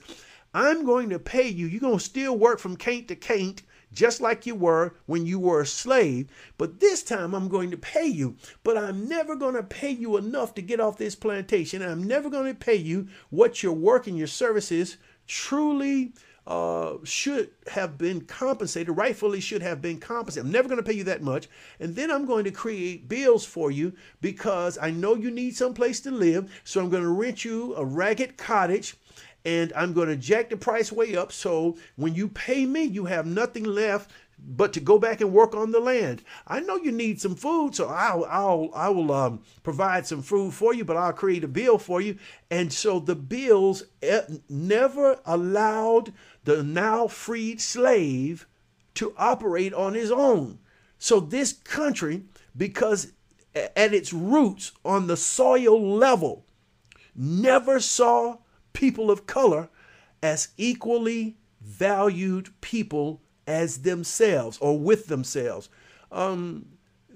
I'm 0.55 0.85
going 0.85 1.11
to 1.11 1.19
pay 1.19 1.49
you. 1.49 1.67
You're 1.67 1.81
going 1.81 1.99
to 1.99 2.05
still 2.05 2.37
work 2.37 2.59
from 2.59 2.77
caint 2.77 3.09
to 3.09 3.17
caint 3.17 3.63
just 3.99 4.21
like 4.21 4.47
you 4.47 4.55
were 4.55 4.95
when 5.07 5.27
you 5.27 5.41
were 5.41 5.61
a 5.61 5.67
slave. 5.67 6.29
But 6.57 6.79
this 6.79 7.03
time 7.03 7.35
I'm 7.35 7.49
going 7.49 7.73
to 7.73 7.77
pay 7.77 8.07
you. 8.07 8.37
But 8.63 8.79
I'm 8.79 9.09
never 9.09 9.35
going 9.35 9.57
to 9.57 9.63
pay 9.65 9.91
you 9.91 10.17
enough 10.17 10.55
to 10.55 10.63
get 10.63 10.79
off 10.79 10.99
this 10.99 11.17
plantation. 11.17 11.83
I'm 11.83 12.05
never 12.05 12.31
going 12.31 12.47
to 12.47 12.55
pay 12.55 12.77
you 12.77 13.09
what 13.31 13.61
your 13.61 13.73
work 13.73 14.07
and 14.07 14.17
your 14.17 14.29
services 14.29 14.99
truly 15.27 16.13
uh, 16.47 16.99
should 17.03 17.51
have 17.73 17.99
been 17.99 18.21
compensated, 18.21 18.97
rightfully 18.97 19.41
should 19.41 19.63
have 19.63 19.83
been 19.83 19.99
compensated. 19.99 20.47
I'm 20.47 20.53
never 20.53 20.69
going 20.69 20.79
to 20.79 20.89
pay 20.89 20.97
you 20.97 21.05
that 21.05 21.21
much. 21.21 21.49
And 21.81 21.97
then 21.97 22.09
I'm 22.09 22.25
going 22.25 22.45
to 22.45 22.53
create 22.53 23.09
bills 23.09 23.45
for 23.45 23.73
you 23.73 23.93
because 24.21 24.79
I 24.79 24.93
know 24.93 25.17
you 25.17 25.33
need 25.33 25.57
some 25.57 25.75
place 25.75 25.99
to 26.03 26.13
live. 26.13 26.63
So 26.63 26.81
I'm 26.81 26.89
going 26.89 27.03
to 27.03 27.11
rent 27.11 27.45
you 27.45 27.75
a 27.75 27.85
ragged 27.85 28.37
cottage 28.37 28.95
and 29.45 29.73
I'm 29.75 29.93
going 29.93 30.09
to 30.09 30.17
jack 30.17 30.51
the 30.51 30.57
price 30.57 30.93
way 30.93 31.17
up. 31.17 31.33
So 31.33 31.77
when 31.97 32.15
you 32.15 32.29
pay 32.29 32.67
me, 32.67 32.83
you 32.85 33.07
have 33.07 33.27
nothing 33.27 33.65
left 33.65 34.11
but 34.39 34.73
to 34.73 34.81
go 34.81 34.99
back 34.99 35.21
and 35.21 35.33
work 35.33 35.55
on 35.55 35.73
the 35.73 35.81
land. 35.81 36.23
I 36.47 36.61
know 36.61 36.77
you 36.77 36.93
need 36.93 37.21
some 37.21 37.35
food, 37.35 37.75
so 37.75 37.89
I'll 37.89 38.25
I'll 38.25 38.71
I 38.75 38.89
will 38.89 39.11
um, 39.13 39.43
provide 39.63 40.07
some 40.07 40.23
food 40.23 40.55
for 40.55 40.73
you, 40.73 40.85
but 40.85 40.97
I'll 40.97 41.13
create 41.13 41.45
a 41.45 41.49
bill 41.49 41.79
for 41.79 42.01
you. 42.01 42.19
And 42.51 42.73
so 42.73 43.01
the 43.01 43.17
bills 43.17 43.83
never 44.49 45.21
allowed 45.27 46.13
the 46.45 46.63
now 46.63 47.09
freed 47.09 47.61
slave 47.61 48.47
to 48.95 49.15
operate 49.17 49.75
on 49.75 49.95
his 49.95 50.13
own. 50.13 50.59
So 50.99 51.21
this 51.21 51.53
country, 51.53 52.25
because 52.57 53.13
at 53.55 53.95
its 53.95 54.13
roots 54.13 54.73
on 54.85 55.07
the 55.07 55.17
soil 55.17 55.81
level, 55.97 56.45
never 57.15 57.81
saw 57.81 58.39
people 58.73 59.11
of 59.11 59.27
color 59.27 59.69
as 60.23 60.49
equally 60.57 61.37
valued 61.61 62.49
people 62.61 63.21
as 63.47 63.79
themselves 63.83 64.59
or 64.59 64.79
with 64.79 65.07
themselves. 65.07 65.69
Um, 66.13 66.67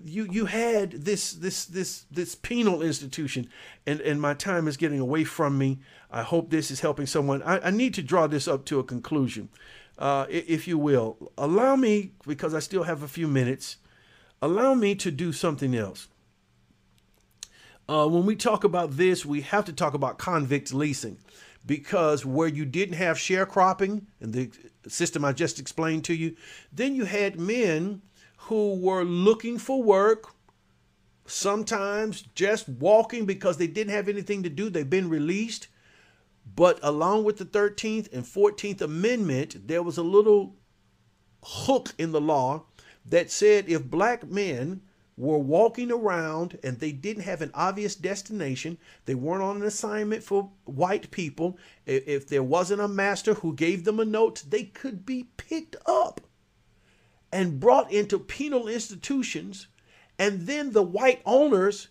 you 0.05 0.27
you 0.31 0.47
had 0.47 0.93
this 0.93 1.33
this 1.33 1.65
this 1.65 2.07
this 2.11 2.35
penal 2.35 2.83
institution, 2.83 3.49
and 3.87 4.01
and 4.01 4.21
my 4.21 4.35
time 4.35 4.67
is 4.67 4.77
getting 4.77 4.99
away 4.99 5.25
from 5.25 5.59
me. 5.59 5.79
I 6.11 6.23
hope 6.23 6.51
this 6.51 6.71
is 6.71 6.81
helping 6.81 7.07
someone. 7.07 7.43
I, 7.43 7.69
I 7.69 7.71
need 7.71 7.95
to 7.95 8.03
draw 8.03 8.27
this 8.27 8.49
up 8.49 8.65
to 8.67 8.79
a 8.79 8.85
conclusion, 8.85 9.49
uh, 9.99 10.27
if 10.29 10.67
you 10.67 10.77
will. 10.77 11.33
Allow 11.39 11.77
me, 11.77 12.13
because 12.27 12.53
I 12.53 12.59
still 12.59 12.83
have 12.83 13.03
a 13.03 13.09
few 13.09 13.29
minutes. 13.29 13.77
Allow 14.43 14.75
me 14.75 14.95
to 14.97 15.11
do 15.11 15.33
something 15.33 15.75
else. 15.75 16.09
Uh, 17.89 18.09
when 18.09 18.27
we 18.27 18.35
talk 18.35 18.65
about 18.65 18.97
this, 18.97 19.25
we 19.25 19.43
have 19.43 19.65
to 19.67 19.73
talk 19.73 19.95
about 19.95 20.19
convict 20.19 20.75
leasing 20.75 21.19
because 21.65 22.25
where 22.25 22.49
you 22.49 22.65
didn't 22.65 22.97
have 22.97 23.17
sharecropping 23.17 24.03
and 24.21 24.33
the 24.33 24.51
system 24.89 25.25
I 25.25 25.33
just 25.33 25.59
explained 25.59 26.05
to 26.05 26.15
you, 26.15 26.37
then 26.73 26.95
you 26.95 27.05
had 27.05 27.39
men 27.39 28.03
who 28.37 28.75
were 28.75 29.05
looking 29.05 29.59
for 29.59 29.83
work, 29.83 30.35
sometimes 31.27 32.23
just 32.35 32.69
walking 32.69 33.25
because 33.25 33.57
they 33.57 33.69
didn't 33.69 33.93
have 33.93 34.09
anything 34.09 34.43
to 34.43 34.49
do. 34.49 34.69
They've 34.69 34.89
been 34.89 35.09
released. 35.09 35.69
But 36.57 36.81
along 36.83 37.23
with 37.25 37.39
the 37.39 37.45
13th 37.45 38.13
and 38.13 38.25
14th 38.25 38.81
Amendment, 38.81 39.69
there 39.69 39.83
was 39.83 39.97
a 39.97 40.03
little 40.03 40.57
hook 41.45 41.95
in 41.99 42.11
the 42.11 42.21
law 42.21 42.65
that 43.07 43.31
said 43.31 43.69
if 43.69 43.85
black 43.85 44.27
men 44.27 44.83
were 45.17 45.39
walking 45.39 45.91
around 45.91 46.59
and 46.63 46.79
they 46.79 46.93
didn't 46.93 47.25
have 47.25 47.43
an 47.43 47.51
obvious 47.55 47.95
destination. 47.95 48.79
They 49.05 49.15
weren't 49.15 49.43
on 49.43 49.57
an 49.57 49.63
assignment 49.63 50.23
for 50.23 50.51
white 50.65 51.11
people. 51.11 51.59
If 51.87 52.29
there 52.29 52.43
wasn't 52.43 52.81
a 52.81 52.89
master 52.89 53.35
who 53.35 53.55
gave 53.55 53.85
them 53.85 54.01
a 54.01 54.05
note, 54.05 54.45
they 54.49 54.65
could 54.65 55.05
be 55.05 55.29
picked 55.37 55.77
up 55.87 56.21
and 57.31 57.61
brought 57.61 57.93
into 57.93 58.19
penal 58.19 58.69
institutions. 58.69 59.69
And 60.19 60.47
then 60.47 60.73
the 60.73 60.83
white 60.83 61.23
owners 61.25 61.89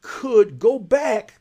could 0.00 0.58
go 0.58 0.78
back 0.78 1.40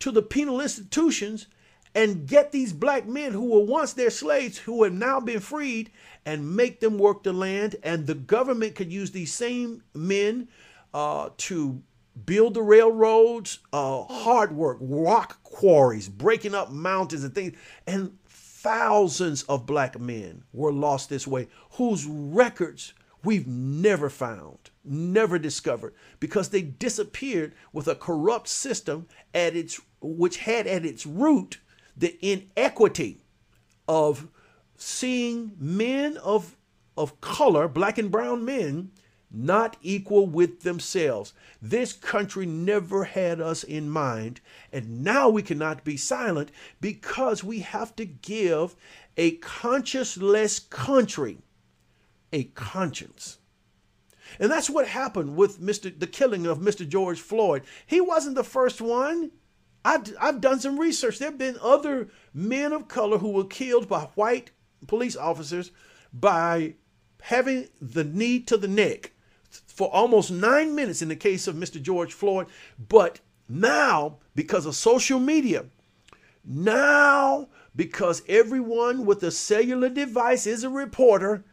to 0.00 0.10
the 0.10 0.22
penal 0.22 0.60
institutions 0.60 1.46
and 1.94 2.26
get 2.26 2.52
these 2.52 2.72
black 2.72 3.06
men 3.06 3.32
who 3.32 3.50
were 3.50 3.64
once 3.64 3.92
their 3.92 4.10
slaves, 4.10 4.58
who 4.58 4.84
have 4.84 4.92
now 4.92 5.18
been 5.20 5.40
freed, 5.40 5.90
and 6.26 6.56
make 6.56 6.80
them 6.80 6.98
work 6.98 7.22
the 7.22 7.32
land. 7.32 7.76
And 7.82 8.06
the 8.06 8.14
government 8.14 8.74
could 8.74 8.92
use 8.92 9.10
these 9.10 9.32
same 9.32 9.82
men 9.94 10.48
uh, 10.92 11.30
to 11.36 11.82
build 12.26 12.54
the 12.54 12.62
railroads, 12.62 13.60
uh, 13.72 14.02
hard 14.04 14.52
work, 14.52 14.78
rock 14.80 15.42
quarries, 15.42 16.08
breaking 16.08 16.54
up 16.54 16.70
mountains 16.70 17.24
and 17.24 17.34
things. 17.34 17.56
And 17.86 18.18
thousands 18.26 19.44
of 19.44 19.66
black 19.66 19.98
men 19.98 20.44
were 20.52 20.72
lost 20.72 21.08
this 21.08 21.26
way, 21.26 21.48
whose 21.72 22.06
records 22.06 22.92
we've 23.24 23.46
never 23.46 24.10
found, 24.10 24.70
never 24.84 25.38
discovered, 25.38 25.94
because 26.18 26.50
they 26.50 26.62
disappeared 26.62 27.54
with 27.72 27.88
a 27.88 27.94
corrupt 27.94 28.48
system 28.48 29.06
at 29.34 29.56
its 29.56 29.80
which 30.00 30.38
had 30.38 30.66
at 30.66 30.84
its 30.84 31.06
root 31.06 31.58
the 31.96 32.18
inequity 32.24 33.20
of 33.86 34.28
seeing 34.80 35.52
men 35.58 36.16
of 36.18 36.56
of 36.96 37.20
color, 37.20 37.68
black 37.68 37.98
and 37.98 38.10
brown 38.10 38.44
men, 38.44 38.90
not 39.30 39.76
equal 39.80 40.26
with 40.26 40.62
themselves. 40.62 41.32
This 41.62 41.92
country 41.92 42.46
never 42.46 43.04
had 43.04 43.40
us 43.40 43.62
in 43.62 43.88
mind, 43.88 44.40
and 44.72 45.04
now 45.04 45.28
we 45.28 45.42
cannot 45.42 45.84
be 45.84 45.96
silent 45.96 46.50
because 46.80 47.44
we 47.44 47.60
have 47.60 47.94
to 47.96 48.04
give 48.04 48.74
a 49.16 49.36
conscienceless 49.36 50.68
country 50.68 51.38
a 52.32 52.44
conscience. 52.44 53.38
And 54.38 54.50
that's 54.50 54.70
what 54.70 54.86
happened 54.86 55.36
with 55.36 55.60
Mr. 55.60 55.96
the 55.96 56.06
killing 56.06 56.46
of 56.46 56.58
Mr. 56.58 56.88
George 56.88 57.20
Floyd. 57.20 57.62
He 57.86 58.00
wasn't 58.00 58.36
the 58.36 58.44
first 58.44 58.80
one. 58.80 59.32
I, 59.84 60.02
I've 60.20 60.40
done 60.40 60.60
some 60.60 60.78
research. 60.78 61.18
There 61.18 61.30
have 61.30 61.38
been 61.38 61.58
other 61.60 62.08
men 62.32 62.72
of 62.72 62.88
color 62.88 63.18
who 63.18 63.30
were 63.30 63.44
killed 63.44 63.88
by 63.88 64.02
white 64.14 64.50
police 64.86 65.16
officers 65.16 65.70
by 66.12 66.74
having 67.22 67.68
the 67.80 68.04
knee 68.04 68.40
to 68.40 68.56
the 68.56 68.68
neck 68.68 69.12
for 69.66 69.92
almost 69.94 70.30
nine 70.30 70.74
minutes 70.74 71.02
in 71.02 71.08
the 71.08 71.16
case 71.16 71.46
of 71.46 71.56
Mr. 71.56 71.80
George 71.80 72.12
Floyd. 72.12 72.46
But 72.88 73.20
now, 73.48 74.18
because 74.34 74.66
of 74.66 74.74
social 74.76 75.18
media, 75.18 75.66
now, 76.44 77.48
because 77.74 78.22
everyone 78.28 79.04
with 79.04 79.22
a 79.22 79.30
cellular 79.30 79.88
device 79.88 80.46
is 80.46 80.64
a 80.64 80.70
reporter, 80.70 81.44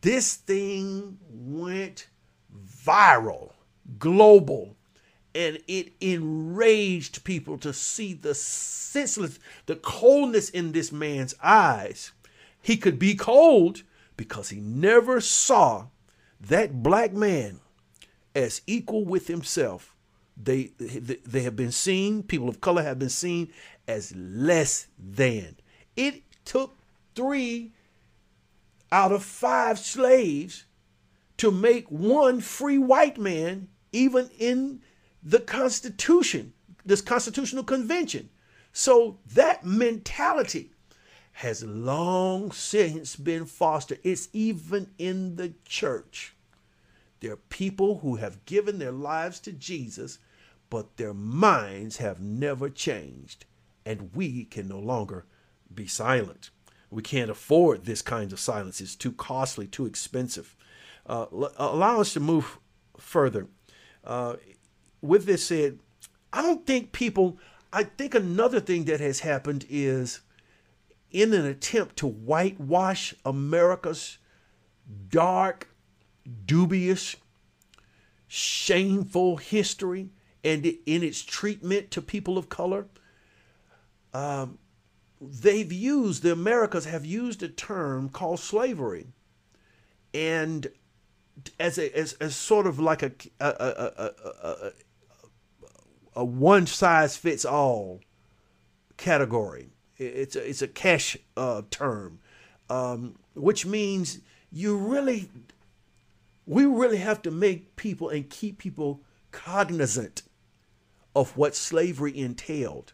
this 0.00 0.34
thing 0.34 1.18
went 1.30 2.08
viral, 2.84 3.52
global, 3.98 4.76
and 5.34 5.58
it 5.66 5.92
enraged 6.00 7.24
people 7.24 7.58
to 7.58 7.72
see 7.72 8.14
the 8.14 8.34
senseless, 8.34 9.38
the 9.66 9.76
coldness 9.76 10.48
in 10.48 10.72
this 10.72 10.92
man's 10.92 11.34
eyes. 11.42 12.12
He 12.66 12.76
could 12.76 12.98
be 12.98 13.14
cold 13.14 13.84
because 14.16 14.48
he 14.48 14.58
never 14.58 15.20
saw 15.20 15.86
that 16.40 16.82
black 16.82 17.12
man 17.12 17.60
as 18.34 18.60
equal 18.66 19.04
with 19.04 19.28
himself. 19.28 19.94
They, 20.36 20.72
they 20.76 21.42
have 21.42 21.54
been 21.54 21.70
seen, 21.70 22.24
people 22.24 22.48
of 22.48 22.60
color 22.60 22.82
have 22.82 22.98
been 22.98 23.08
seen 23.08 23.52
as 23.86 24.12
less 24.16 24.88
than. 24.98 25.54
It 25.94 26.24
took 26.44 26.76
three 27.14 27.70
out 28.90 29.12
of 29.12 29.22
five 29.22 29.78
slaves 29.78 30.64
to 31.36 31.52
make 31.52 31.88
one 31.88 32.40
free 32.40 32.78
white 32.78 33.16
man, 33.16 33.68
even 33.92 34.28
in 34.40 34.82
the 35.22 35.38
Constitution, 35.38 36.52
this 36.84 37.00
Constitutional 37.00 37.62
Convention. 37.62 38.28
So 38.72 39.20
that 39.34 39.64
mentality 39.64 40.72
has 41.36 41.62
long 41.62 42.50
since 42.50 43.14
been 43.14 43.44
fostered. 43.44 43.98
It's 44.02 44.30
even 44.32 44.88
in 44.96 45.36
the 45.36 45.52
church. 45.66 46.34
There 47.20 47.32
are 47.32 47.36
people 47.50 47.98
who 47.98 48.16
have 48.16 48.46
given 48.46 48.78
their 48.78 48.90
lives 48.90 49.38
to 49.40 49.52
Jesus, 49.52 50.18
but 50.70 50.96
their 50.96 51.12
minds 51.12 51.98
have 51.98 52.20
never 52.20 52.70
changed, 52.70 53.44
and 53.84 54.14
we 54.14 54.44
can 54.44 54.66
no 54.66 54.78
longer 54.78 55.26
be 55.74 55.86
silent. 55.86 56.48
We 56.90 57.02
can't 57.02 57.30
afford 57.30 57.84
this 57.84 58.00
kind 58.00 58.32
of 58.32 58.40
silence. 58.40 58.80
It's 58.80 58.96
too 58.96 59.12
costly, 59.12 59.66
too 59.66 59.84
expensive. 59.84 60.56
Uh, 61.04 61.26
allow 61.58 62.00
us 62.00 62.14
to 62.14 62.20
move 62.20 62.58
further. 62.96 63.46
Uh, 64.02 64.36
with 65.02 65.26
this 65.26 65.44
said, 65.44 65.80
I 66.32 66.40
don't 66.40 66.66
think 66.66 66.92
people, 66.92 67.38
I 67.74 67.82
think 67.82 68.14
another 68.14 68.58
thing 68.58 68.84
that 68.84 69.00
has 69.00 69.20
happened 69.20 69.66
is 69.68 70.20
in 71.10 71.32
an 71.32 71.46
attempt 71.46 71.96
to 71.96 72.06
whitewash 72.06 73.14
America's 73.24 74.18
dark, 75.08 75.68
dubious 76.44 77.16
shameful 78.26 79.36
history 79.36 80.10
and 80.42 80.66
in 80.66 81.02
its 81.02 81.22
treatment 81.22 81.90
to 81.90 82.02
people 82.02 82.38
of 82.38 82.48
color. 82.48 82.86
Um, 84.12 84.58
they've 85.20 85.72
used, 85.72 86.22
the 86.22 86.32
Americas 86.32 86.84
have 86.84 87.04
used 87.04 87.42
a 87.42 87.48
term 87.48 88.08
called 88.08 88.40
slavery. 88.40 89.06
And 90.12 90.68
as 91.60 91.78
a 91.78 91.94
as, 91.96 92.14
as 92.14 92.34
sort 92.34 92.66
of 92.66 92.78
like 92.78 93.02
a 93.02 93.12
a, 93.40 93.46
a, 93.46 94.10
a, 94.42 94.72
a 96.16 96.24
one 96.24 96.66
size 96.66 97.16
fits 97.16 97.44
all 97.44 98.00
category. 98.96 99.68
It's 99.98 100.36
a, 100.36 100.48
it's 100.48 100.62
a 100.62 100.68
cash 100.68 101.16
uh, 101.36 101.62
term, 101.70 102.18
um, 102.68 103.16
which 103.34 103.64
means 103.64 104.20
you 104.52 104.76
really 104.76 105.30
we 106.46 106.64
really 106.64 106.98
have 106.98 107.22
to 107.22 107.30
make 107.30 107.74
people 107.76 108.08
and 108.08 108.30
keep 108.30 108.58
people 108.58 109.00
cognizant 109.32 110.22
of 111.14 111.36
what 111.36 111.56
slavery 111.56 112.16
entailed. 112.16 112.92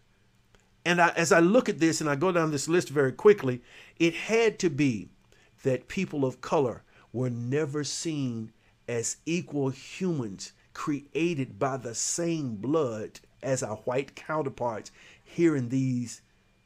And 0.85 1.01
I, 1.01 1.09
as 1.11 1.33
I 1.33 1.41
look 1.41 1.69
at 1.69 1.79
this 1.79 2.01
and 2.01 2.09
I 2.09 2.17
go 2.17 2.33
down 2.33 2.51
this 2.51 2.69
list 2.69 2.89
very 2.89 3.13
quickly, 3.13 3.63
it 3.99 4.15
had 4.15 4.59
to 4.61 4.71
be 4.71 5.11
that 5.63 5.89
people 5.89 6.25
of 6.25 6.41
color 6.41 6.83
were 7.13 7.31
never 7.31 7.85
seen 7.85 8.53
as 8.89 9.19
equal 9.27 9.69
humans 9.69 10.53
created 10.73 11.59
by 11.59 11.77
the 11.77 11.95
same 11.95 12.57
blood 12.57 13.21
as 13.43 13.63
our 13.63 13.77
white 13.77 14.17
counterparts 14.17 14.91
here 15.25 15.55
in 15.55 15.69
these 15.69 16.23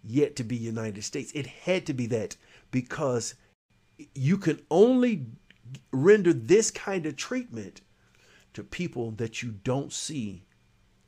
yet 0.06 0.36
to 0.36 0.44
be 0.44 0.56
United 0.56 1.02
States. 1.02 1.32
It 1.32 1.46
had 1.46 1.86
to 1.86 1.94
be 1.94 2.06
that 2.06 2.36
because 2.70 3.34
you 4.14 4.38
can 4.38 4.60
only 4.70 5.26
render 5.92 6.32
this 6.32 6.70
kind 6.70 7.06
of 7.06 7.16
treatment 7.16 7.80
to 8.54 8.62
people 8.62 9.10
that 9.12 9.42
you 9.42 9.50
don't 9.64 9.92
see 9.92 10.44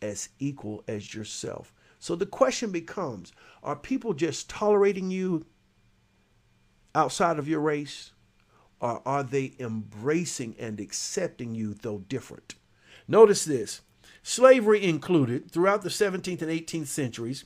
as 0.02 0.28
equal 0.38 0.84
as 0.88 1.14
yourself. 1.14 1.72
So 1.98 2.14
the 2.14 2.26
question 2.26 2.70
becomes 2.70 3.32
are 3.62 3.76
people 3.76 4.14
just 4.14 4.48
tolerating 4.48 5.10
you 5.10 5.46
outside 6.94 7.38
of 7.38 7.48
your 7.48 7.60
race? 7.60 8.12
Or 8.80 9.02
are 9.04 9.24
they 9.24 9.54
embracing 9.58 10.54
and 10.58 10.78
accepting 10.78 11.54
you, 11.54 11.74
though 11.74 11.98
different? 12.08 12.54
Notice 13.08 13.44
this 13.44 13.80
slavery 14.22 14.84
included 14.84 15.50
throughout 15.50 15.82
the 15.82 15.88
17th 15.88 16.42
and 16.42 16.50
18th 16.50 16.86
centuries, 16.86 17.44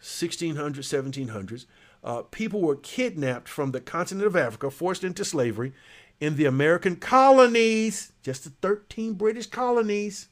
1600s, 0.00 0.54
1700s, 0.54 1.66
uh, 2.04 2.22
people 2.22 2.60
were 2.60 2.76
kidnapped 2.76 3.48
from 3.48 3.72
the 3.72 3.80
continent 3.80 4.26
of 4.26 4.36
Africa, 4.36 4.70
forced 4.70 5.04
into 5.04 5.24
slavery 5.24 5.72
in 6.20 6.36
the 6.36 6.44
American 6.44 6.96
colonies, 6.96 8.12
just 8.22 8.44
the 8.44 8.50
13 8.50 9.14
British 9.14 9.46
colonies. 9.46 10.28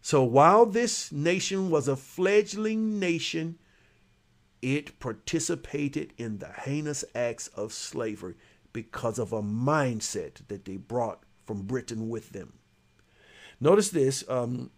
So 0.00 0.22
while 0.22 0.66
this 0.66 1.10
nation 1.12 1.70
was 1.70 1.88
a 1.88 1.96
fledgling 1.96 2.98
nation, 2.98 3.58
it 4.62 4.98
participated 4.98 6.12
in 6.18 6.38
the 6.38 6.48
heinous 6.48 7.04
acts 7.14 7.48
of 7.48 7.72
slavery 7.72 8.34
because 8.72 9.18
of 9.18 9.32
a 9.32 9.42
mindset 9.42 10.46
that 10.48 10.64
they 10.64 10.76
brought 10.76 11.22
from 11.44 11.62
Britain 11.62 12.08
with 12.08 12.30
them. 12.30 12.54
Notice 13.60 13.90
this 13.90 14.24
um, 14.28 14.70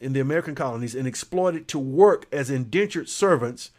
in 0.00 0.12
the 0.12 0.20
American 0.20 0.54
colonies 0.54 0.94
and 0.94 1.06
exploited 1.06 1.68
to 1.68 1.78
work 1.78 2.26
as 2.32 2.50
indentured 2.50 3.08
servants 3.08 3.70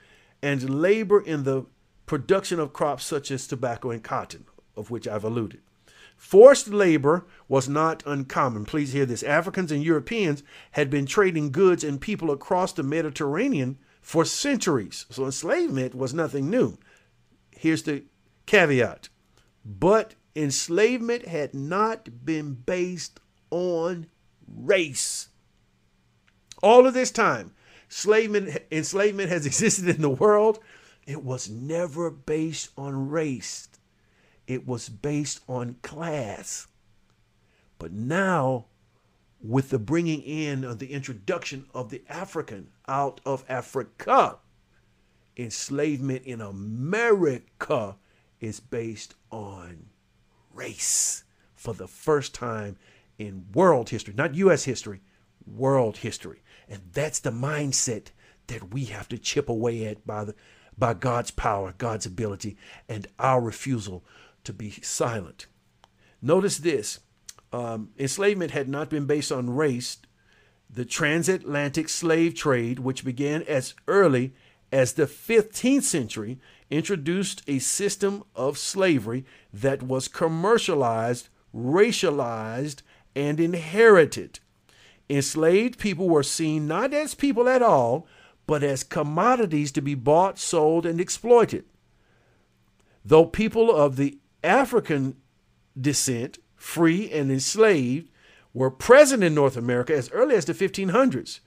and 0.41 0.81
labor 0.81 1.19
in 1.21 1.43
the 1.43 1.65
production 2.05 2.59
of 2.59 2.73
crops 2.73 3.05
such 3.05 3.31
as 3.31 3.47
tobacco 3.47 3.91
and 3.91 4.03
cotton, 4.03 4.45
of 4.75 4.91
which 4.91 5.07
I've 5.07 5.23
alluded. 5.23 5.61
Forced 6.17 6.67
labor 6.67 7.25
was 7.47 7.69
not 7.69 8.03
uncommon. 8.05 8.65
Please 8.65 8.91
hear 8.91 9.05
this. 9.05 9.23
Africans 9.23 9.71
and 9.71 9.81
Europeans 9.81 10.43
had 10.71 10.89
been 10.89 11.05
trading 11.05 11.51
goods 11.51 11.83
and 11.83 12.01
people 12.01 12.29
across 12.29 12.73
the 12.73 12.83
Mediterranean 12.83 13.77
for 14.01 14.25
centuries. 14.25 15.05
So 15.09 15.23
enslavement 15.23 15.95
was 15.95 16.13
nothing 16.13 16.49
new. 16.49 16.77
Here's 17.51 17.83
the 17.83 18.03
caveat. 18.45 19.07
But 19.63 20.15
enslavement 20.35 21.25
had 21.25 21.53
not 21.53 22.25
been 22.25 22.53
based 22.53 23.21
on 23.49 24.07
race. 24.45 25.28
All 26.61 26.85
of 26.85 26.93
this 26.93 27.11
time, 27.11 27.53
enslavement, 27.89 28.57
enslavement 28.71 29.29
has 29.29 29.45
existed 29.47 29.89
in 29.89 30.01
the 30.01 30.09
world. 30.09 30.59
It 31.05 31.23
was 31.23 31.49
never 31.49 32.11
based 32.11 32.69
on 32.77 33.09
race 33.09 33.69
it 34.49 34.67
was 34.67 34.89
based 34.89 35.41
on 35.47 35.75
class. 35.83 36.67
But 37.77 37.91
now, 37.93 38.65
with 39.41 39.69
the 39.69 39.77
bringing 39.77 40.21
in 40.23 40.63
of 40.65 40.79
the 40.79 40.91
introduction 40.91 41.67
of 41.71 41.91
the 41.91 42.01
African 42.09 42.71
out 42.87 43.21
of 43.25 43.45
Africa, 43.47 44.39
enslavement 45.37 46.25
in 46.25 46.41
America 46.41 47.95
is 48.41 48.59
based 48.59 49.13
on 49.31 49.85
race 50.51 51.23
for 51.55 51.75
the 51.75 51.87
first 51.87 52.33
time 52.33 52.75
in 53.19 53.45
world 53.53 53.91
history, 53.91 54.15
not 54.17 54.33
U.S. 54.33 54.63
history, 54.63 55.01
world 55.45 55.97
history. 55.97 56.41
And 56.69 56.81
that's 56.93 57.19
the 57.19 57.31
mindset 57.31 58.07
that 58.47 58.73
we 58.73 58.85
have 58.85 59.09
to 59.09 59.17
chip 59.17 59.49
away 59.49 59.85
at 59.85 60.05
by, 60.05 60.23
the, 60.25 60.35
by 60.77 60.93
God's 60.93 61.31
power, 61.31 61.73
God's 61.77 62.05
ability, 62.05 62.57
and 62.87 63.07
our 63.17 63.41
refusal 63.41 64.03
to 64.43 64.53
be 64.53 64.71
silent. 64.71 65.47
Notice 66.21 66.57
this 66.57 66.99
um, 67.51 67.89
enslavement 67.97 68.51
had 68.51 68.69
not 68.69 68.89
been 68.89 69.05
based 69.05 69.31
on 69.31 69.49
race. 69.49 69.97
The 70.69 70.85
transatlantic 70.85 71.89
slave 71.89 72.35
trade, 72.35 72.79
which 72.79 73.03
began 73.03 73.41
as 73.43 73.73
early 73.87 74.33
as 74.71 74.93
the 74.93 75.07
15th 75.07 75.83
century, 75.83 76.39
introduced 76.69 77.41
a 77.47 77.57
system 77.57 78.23
of 78.35 78.57
slavery 78.57 79.25
that 79.51 79.81
was 79.81 80.07
commercialized, 80.07 81.29
racialized, 81.55 82.83
and 83.15 83.39
inherited. 83.39 84.39
Enslaved 85.09 85.79
people 85.79 86.07
were 86.07 86.23
seen 86.23 86.67
not 86.67 86.93
as 86.93 87.15
people 87.15 87.49
at 87.49 87.63
all, 87.63 88.07
but 88.45 88.63
as 88.63 88.83
commodities 88.83 89.71
to 89.71 89.81
be 89.81 89.95
bought, 89.95 90.37
sold, 90.37 90.85
and 90.85 91.01
exploited. 91.01 91.65
Though 93.03 93.25
people 93.25 93.75
of 93.75 93.95
the 93.95 94.19
African 94.43 95.17
descent, 95.79 96.39
free 96.55 97.11
and 97.11 97.31
enslaved, 97.31 98.09
were 98.53 98.71
present 98.71 99.23
in 99.23 99.33
North 99.33 99.57
America 99.57 99.95
as 99.95 100.11
early 100.11 100.35
as 100.35 100.45
the 100.45 100.53
1500s. 100.53 101.39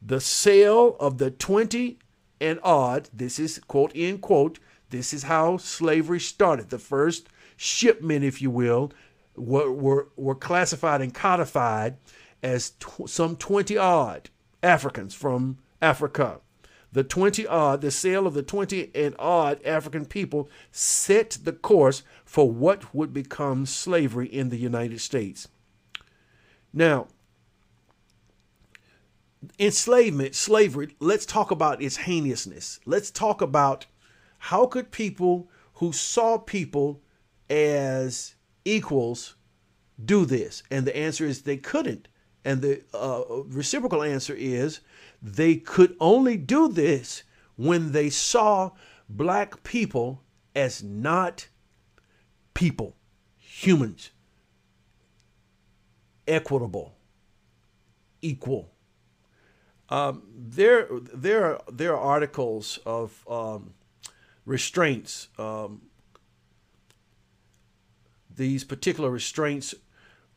The 0.00 0.20
sale 0.20 0.96
of 0.98 1.18
the 1.18 1.30
20 1.30 1.98
and 2.40 2.58
odd, 2.62 3.08
this 3.12 3.38
is 3.38 3.60
quote, 3.68 3.92
end 3.94 4.20
quote, 4.20 4.58
this 4.90 5.14
is 5.14 5.24
how 5.24 5.56
slavery 5.56 6.20
started. 6.20 6.70
The 6.70 6.78
first 6.78 7.28
shipment, 7.56 8.24
if 8.24 8.42
you 8.42 8.50
will, 8.50 8.92
were, 9.36 9.72
were, 9.72 10.08
were 10.16 10.34
classified 10.34 11.00
and 11.00 11.14
codified 11.14 11.96
as 12.42 12.70
tw- 12.80 13.08
some 13.08 13.36
20 13.36 13.76
odd 13.76 14.30
Africans 14.62 15.14
from 15.14 15.58
Africa 15.80 16.40
the 16.92 17.02
20 17.02 17.46
odd, 17.46 17.80
the 17.80 17.90
sale 17.90 18.26
of 18.26 18.34
the 18.34 18.42
20 18.42 18.90
and 18.94 19.16
odd 19.18 19.64
African 19.64 20.04
people 20.04 20.50
set 20.70 21.38
the 21.42 21.52
course 21.52 22.02
for 22.24 22.50
what 22.50 22.94
would 22.94 23.14
become 23.14 23.64
slavery 23.64 24.26
in 24.26 24.50
the 24.50 24.58
United 24.58 25.00
States. 25.00 25.48
Now, 26.72 27.08
enslavement, 29.58 30.34
slavery, 30.34 30.94
let's 31.00 31.24
talk 31.24 31.50
about 31.50 31.82
its 31.82 31.96
heinousness. 31.96 32.78
Let's 32.84 33.10
talk 33.10 33.40
about 33.40 33.86
how 34.38 34.66
could 34.66 34.90
people 34.90 35.48
who 35.74 35.92
saw 35.92 36.36
people 36.36 37.00
as 37.48 38.34
equals 38.66 39.36
do 40.02 40.26
this? 40.26 40.62
And 40.70 40.86
the 40.86 40.96
answer 40.96 41.24
is 41.24 41.42
they 41.42 41.56
couldn't. 41.56 42.08
And 42.44 42.60
the 42.60 42.82
uh, 42.92 43.22
reciprocal 43.46 44.02
answer 44.02 44.34
is 44.34 44.80
they 45.22 45.56
could 45.56 45.96
only 46.00 46.36
do 46.36 46.68
this 46.68 47.22
when 47.56 47.92
they 47.92 48.10
saw 48.10 48.70
black 49.08 49.62
people 49.62 50.22
as 50.54 50.82
not 50.82 51.46
people, 52.54 52.96
humans, 53.38 54.10
equitable, 56.26 56.94
equal. 58.20 58.70
Um, 59.88 60.22
there, 60.34 60.88
there, 61.12 61.44
are, 61.44 61.60
there 61.70 61.96
are 61.96 62.00
articles 62.00 62.78
of 62.84 63.24
um, 63.28 63.74
restraints. 64.46 65.28
Um, 65.38 65.82
these 68.34 68.64
particular 68.64 69.10
restraints 69.10 69.74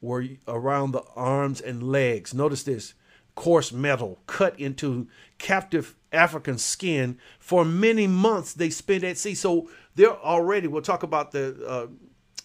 were 0.02 0.26
around 0.48 0.92
the 0.92 1.04
arms 1.16 1.62
and 1.62 1.84
legs. 1.84 2.34
Notice 2.34 2.64
this 2.64 2.94
coarse 3.36 3.72
metal 3.72 4.20
cut 4.28 4.58
into 4.60 5.08
captive 5.38 5.96
African 6.12 6.58
skin 6.58 7.18
for 7.40 7.66
many 7.66 8.08
months 8.08 8.54
they 8.54 8.70
spent 8.70 9.04
at 9.04 9.18
sea. 9.18 9.36
So 9.36 9.70
they're 9.96 10.18
already, 10.18 10.68
we'll 10.68 10.82
talk 10.82 11.04
about 11.04 11.32
the, 11.32 11.66
uh, 11.68 11.88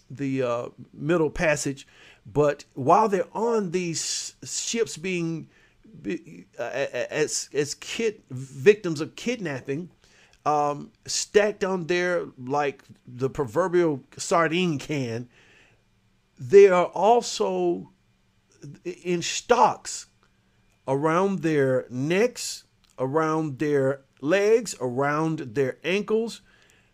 the 0.09 0.43
uh, 0.43 0.69
Middle 0.93 1.29
Passage, 1.29 1.87
but 2.25 2.65
while 2.73 3.07
they're 3.07 3.25
on 3.33 3.71
these 3.71 4.35
ships 4.43 4.97
being 4.97 5.47
uh, 6.59 6.63
as 6.63 7.49
as 7.53 7.75
kid 7.75 8.21
victims 8.29 9.01
of 9.01 9.15
kidnapping, 9.15 9.89
um, 10.45 10.91
stacked 11.05 11.63
on 11.63 11.87
there 11.87 12.25
like 12.37 12.83
the 13.05 13.29
proverbial 13.29 14.01
sardine 14.17 14.79
can, 14.79 15.29
they 16.41 16.67
are 16.67 16.85
also 16.85 17.91
in 18.83 19.21
stocks 19.21 20.07
around 20.87 21.43
their 21.43 21.85
necks, 21.91 22.63
around 22.97 23.59
their 23.59 24.01
legs, 24.21 24.75
around 24.81 25.53
their 25.53 25.77
ankles 25.83 26.41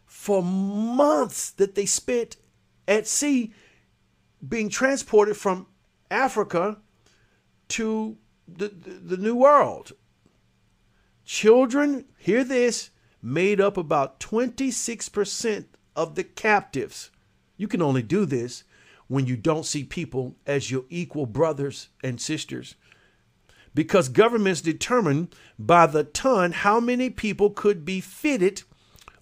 for 0.05 0.43
months 0.43 1.49
that 1.51 1.75
they 1.75 1.85
spent 1.85 2.35
at 2.89 3.07
sea 3.07 3.53
being 4.45 4.67
transported 4.67 5.37
from 5.37 5.67
Africa 6.11 6.79
to 7.69 8.17
the, 8.49 8.67
the, 8.67 9.15
the 9.15 9.17
New 9.17 9.35
World. 9.35 9.93
Children, 11.23 12.03
hear 12.17 12.43
this, 12.43 12.89
made 13.21 13.61
up 13.61 13.77
about 13.77 14.19
26% 14.19 15.65
of 15.95 16.15
the 16.15 16.25
captives. 16.25 17.11
You 17.55 17.69
can 17.69 17.81
only 17.81 18.01
do 18.01 18.25
this 18.25 18.65
when 19.07 19.25
you 19.25 19.37
don't 19.37 19.65
see 19.65 19.83
people 19.83 20.35
as 20.45 20.71
your 20.71 20.85
equal 20.89 21.25
brothers 21.25 21.89
and 22.03 22.19
sisters. 22.19 22.75
Because 23.73 24.09
governments 24.09 24.61
determine 24.61 25.29
by 25.59 25.85
the 25.87 26.03
ton 26.03 26.51
how 26.51 26.79
many 26.79 27.09
people 27.09 27.49
could 27.49 27.85
be 27.85 28.01
fitted 28.01 28.63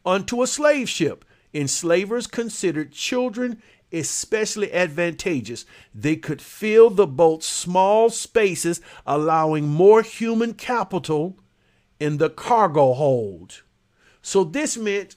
onto 0.05 0.41
a 0.41 0.47
slave 0.47 0.89
ship. 0.89 1.25
Enslavers 1.53 2.27
considered 2.27 2.91
children 2.91 3.61
especially 3.91 4.71
advantageous. 4.73 5.65
They 5.93 6.15
could 6.15 6.41
fill 6.41 6.89
the 6.89 7.07
boat's 7.07 7.47
small 7.47 8.09
spaces, 8.09 8.81
allowing 9.05 9.67
more 9.67 10.01
human 10.01 10.53
capital 10.53 11.37
in 11.99 12.17
the 12.17 12.29
cargo 12.29 12.93
hold. 12.93 13.63
So 14.21 14.43
this 14.43 14.77
meant 14.77 15.15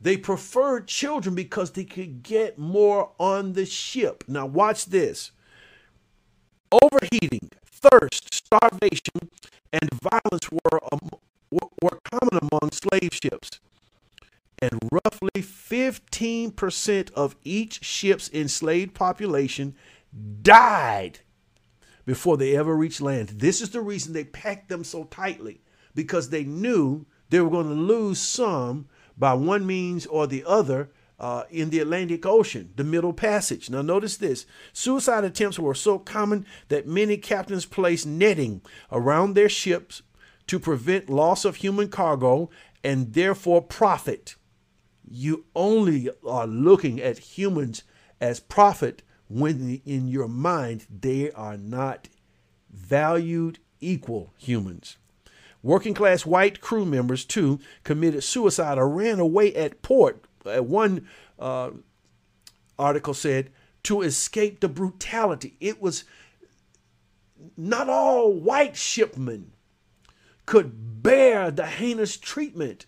they 0.00 0.16
preferred 0.16 0.86
children 0.86 1.34
because 1.34 1.72
they 1.72 1.84
could 1.84 2.22
get 2.22 2.58
more 2.58 3.12
on 3.18 3.54
the 3.54 3.66
ship. 3.66 4.24
Now, 4.28 4.46
watch 4.46 4.86
this 4.86 5.32
overheating, 6.70 7.50
thirst, 7.64 8.32
starvation, 8.32 9.30
and 9.72 9.88
violence 9.92 10.50
were, 10.50 10.80
um, 10.92 11.10
were 11.50 11.98
common 12.04 12.48
among 12.50 12.70
slave 12.72 13.10
ships. 13.12 13.60
And 14.60 14.78
roughly 14.90 15.42
15% 15.42 17.12
of 17.12 17.36
each 17.44 17.84
ship's 17.84 18.28
enslaved 18.32 18.94
population 18.94 19.76
died 20.42 21.20
before 22.04 22.36
they 22.36 22.56
ever 22.56 22.74
reached 22.74 23.00
land. 23.00 23.28
This 23.28 23.60
is 23.60 23.70
the 23.70 23.80
reason 23.80 24.12
they 24.12 24.24
packed 24.24 24.68
them 24.68 24.82
so 24.82 25.04
tightly 25.04 25.60
because 25.94 26.30
they 26.30 26.42
knew 26.42 27.06
they 27.30 27.40
were 27.40 27.50
going 27.50 27.68
to 27.68 27.74
lose 27.74 28.18
some 28.18 28.88
by 29.18 29.34
one 29.34 29.66
means 29.66 30.06
or 30.06 30.26
the 30.26 30.44
other 30.46 30.90
uh, 31.18 31.44
in 31.50 31.70
the 31.70 31.80
Atlantic 31.80 32.24
Ocean, 32.24 32.72
the 32.76 32.84
Middle 32.84 33.12
Passage. 33.12 33.68
Now, 33.68 33.82
notice 33.82 34.16
this 34.16 34.46
suicide 34.72 35.24
attempts 35.24 35.58
were 35.58 35.74
so 35.74 35.98
common 35.98 36.46
that 36.68 36.86
many 36.86 37.16
captains 37.16 37.66
placed 37.66 38.06
netting 38.06 38.62
around 38.92 39.34
their 39.34 39.48
ships 39.48 40.02
to 40.46 40.58
prevent 40.58 41.10
loss 41.10 41.44
of 41.44 41.56
human 41.56 41.88
cargo 41.88 42.50
and 42.84 43.12
therefore 43.14 43.62
profit. 43.62 44.36
You 45.10 45.46
only 45.54 46.08
are 46.26 46.46
looking 46.46 47.00
at 47.00 47.18
humans 47.18 47.82
as 48.20 48.40
profit 48.40 49.02
when 49.28 49.80
in 49.84 50.08
your 50.08 50.28
mind 50.28 50.86
they 50.88 51.30
are 51.32 51.56
not 51.56 52.08
valued 52.70 53.58
equal 53.80 54.32
humans. 54.38 54.96
Working 55.62 55.94
class 55.94 56.24
white 56.24 56.60
crew 56.60 56.84
members, 56.84 57.24
too, 57.24 57.58
committed 57.84 58.22
suicide 58.22 58.78
or 58.78 58.88
ran 58.88 59.18
away 59.18 59.54
at 59.54 59.82
port. 59.82 60.24
Uh, 60.46 60.62
one 60.62 61.08
uh, 61.38 61.70
article 62.78 63.14
said, 63.14 63.50
to 63.82 64.02
escape 64.02 64.60
the 64.60 64.68
brutality. 64.68 65.56
It 65.60 65.80
was 65.82 66.04
not 67.56 67.88
all 67.88 68.32
white 68.32 68.76
shipmen 68.76 69.52
could 70.46 71.02
bear 71.02 71.50
the 71.50 71.66
heinous 71.66 72.16
treatment 72.16 72.86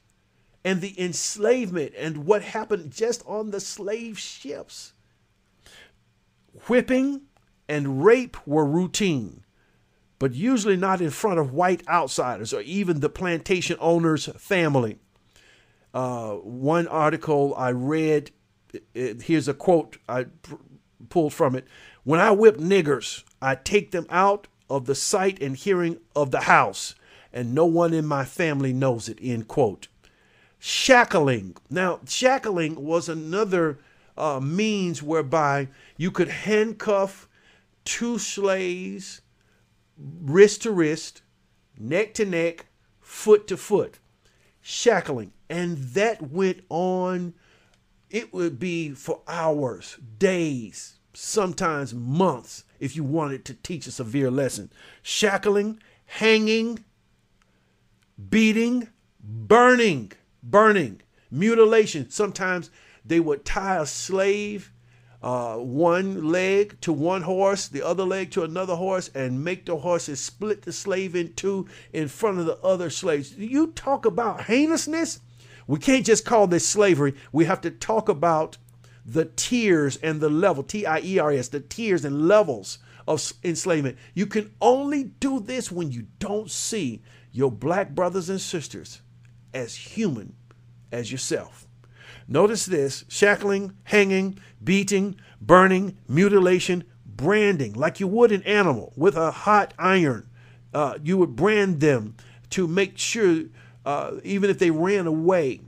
and 0.65 0.81
the 0.81 0.99
enslavement 1.01 1.93
and 1.97 2.25
what 2.25 2.43
happened 2.43 2.91
just 2.91 3.23
on 3.27 3.51
the 3.51 3.61
slave 3.61 4.19
ships. 4.19 4.93
Whipping 6.69 7.23
and 7.69 8.05
rape 8.05 8.37
were 8.47 8.65
routine 8.65 9.45
but 10.21 10.35
usually 10.35 10.77
not 10.77 11.01
in 11.01 11.11
front 11.11 11.41
of 11.41 11.53
white 11.53 11.83
outsiders 11.89 12.53
or 12.53 12.61
even 12.61 13.01
the 13.01 13.09
plantation 13.09 13.77
owner's 13.81 14.27
family. 14.37 14.99
Uh, 15.95 16.35
one 16.35 16.87
article 16.87 17.55
I 17.57 17.71
read, 17.71 18.31
it, 18.95 19.23
here's 19.23 19.49
a 19.49 19.55
quote 19.55 19.97
I 20.09 20.25
p- 20.25 20.57
pulled 21.09 21.33
from 21.33 21.57
it. 21.57 21.67
When 22.05 22.21
I 22.21 22.31
whip 22.33 22.59
niggers, 22.59 23.25
I 23.41 23.55
take 23.55 23.93
them 23.93 24.07
out 24.11 24.47
of 24.69 24.85
the 24.85 24.95
sight 24.95 25.41
and 25.43 25.57
hearing 25.57 25.99
of 26.15 26.31
the 26.31 26.43
house, 26.43 26.95
and 27.33 27.55
no 27.55 27.65
one 27.65 27.95
in 27.95 28.05
my 28.05 28.27
family 28.27 28.75
knows 28.75 29.09
it. 29.09 29.19
End 29.23 29.49
quote. 29.49 29.89
Shackling. 30.59 31.57
Now, 31.71 32.01
shackling 32.07 32.85
was 32.85 33.09
another 33.09 33.79
uh, 34.19 34.39
means 34.39 35.03
whereby 35.03 35.69
you 35.97 36.11
could 36.11 36.29
handcuff 36.29 37.27
two 37.85 38.19
slaves 38.19 39.23
wrist 40.01 40.63
to 40.63 40.73
wrist, 40.73 41.23
neck 41.79 42.15
to 42.15 42.25
neck, 42.25 42.67
foot 43.01 43.47
to 43.49 43.57
foot, 43.57 43.99
shackling. 44.61 45.33
And 45.49 45.79
that 45.79 46.31
went 46.31 46.63
on, 46.69 47.35
it 48.09 48.33
would 48.33 48.59
be 48.59 48.91
for 48.91 49.21
hours, 49.27 49.99
days, 50.19 50.99
sometimes 51.13 51.93
months 51.95 52.65
if 52.79 52.97
you 52.97 53.05
wanted 53.05 53.45
to 53.45 53.55
teach 53.55 53.87
a 53.87 53.93
severe 53.93 54.31
lesson. 54.31 54.73
Shackling, 55.03 55.81
hanging, 56.07 56.85
beating, 58.29 58.89
burning, 59.23 60.13
burning, 60.43 61.03
mutilation. 61.31 62.11
Sometimes 62.11 62.71
they 63.05 63.21
would 63.21 63.45
tie 63.45 63.77
a 63.77 63.87
slave 63.87 64.73
uh, 65.23 65.57
one 65.57 66.29
leg 66.29 66.81
to 66.81 66.93
one 66.93 67.23
horse, 67.23 67.69
the 67.69 67.87
other 67.87 68.05
leg 68.05 68.31
to 68.33 68.43
another 68.43 68.77
horse, 68.77 69.09
and 69.15 69.45
make 69.45 69.67
the 69.67 69.77
horses 69.77 70.21
split 70.21 70.63
the 70.63 70.73
slave 70.73 71.15
in 71.15 71.35
two 71.35 71.67
in 71.93 72.09
front 72.09 72.39
of 72.39 72.47
the 72.47 72.59
other 72.59 72.91
slaves. 72.91 73.37
You 73.37 73.69
talk 73.69 74.07
about 74.07 74.43
heinousness. 74.43 75.21
We 75.67 75.79
can't 75.79 76.07
just 76.07 76.25
call 76.25 76.47
this 76.47 76.67
slavery. 76.67 77.15
We 77.33 77.45
have 77.45 77.61
to 77.61 77.71
talk 77.71 78.09
about 78.09 78.57
the 79.05 79.27
tiers 79.27 79.97
and 79.99 80.21
the 80.21 80.31
level, 80.31 80.63
T 80.63 80.87
I 80.87 81.01
E 81.01 81.19
R 81.19 81.33
S, 81.33 81.49
the 81.49 81.61
tiers 81.61 82.05
and 82.05 82.27
levels 82.27 82.79
of 83.07 83.33
enslavement. 83.45 83.99
You 84.15 84.27
can 84.27 84.53
only 84.61 85.05
do 85.05 85.41
this 85.41 85.71
when 85.71 85.91
you 85.91 86.07
don't 86.19 86.51
see 86.51 87.03
your 87.33 87.51
black 87.51 87.95
brothers 87.95 88.29
and 88.29 88.41
sisters 88.41 89.03
as 89.53 89.75
human 89.75 90.35
as 90.93 91.13
yourself. 91.13 91.67
Notice 92.33 92.65
this 92.65 93.05
shackling, 93.09 93.77
hanging, 93.83 94.39
beating, 94.63 95.17
burning, 95.41 95.99
mutilation, 96.09 96.85
branding, 97.05 97.73
like 97.73 97.99
you 97.99 98.07
would 98.07 98.31
an 98.31 98.45
animal 98.45 98.93
with 98.97 99.17
a 99.17 99.33
hot 99.33 99.75
iron. 99.77 100.31
Uh, 100.73 100.95
you 101.03 101.19
would 101.19 101.35
brand 101.35 101.81
them 101.81 102.15
to 102.51 102.69
make 102.69 102.97
sure, 102.97 103.47
uh, 103.85 104.13
even 104.23 104.49
if 104.49 104.61
they 104.61 104.71
ran 104.71 105.09
away, 105.09 105.61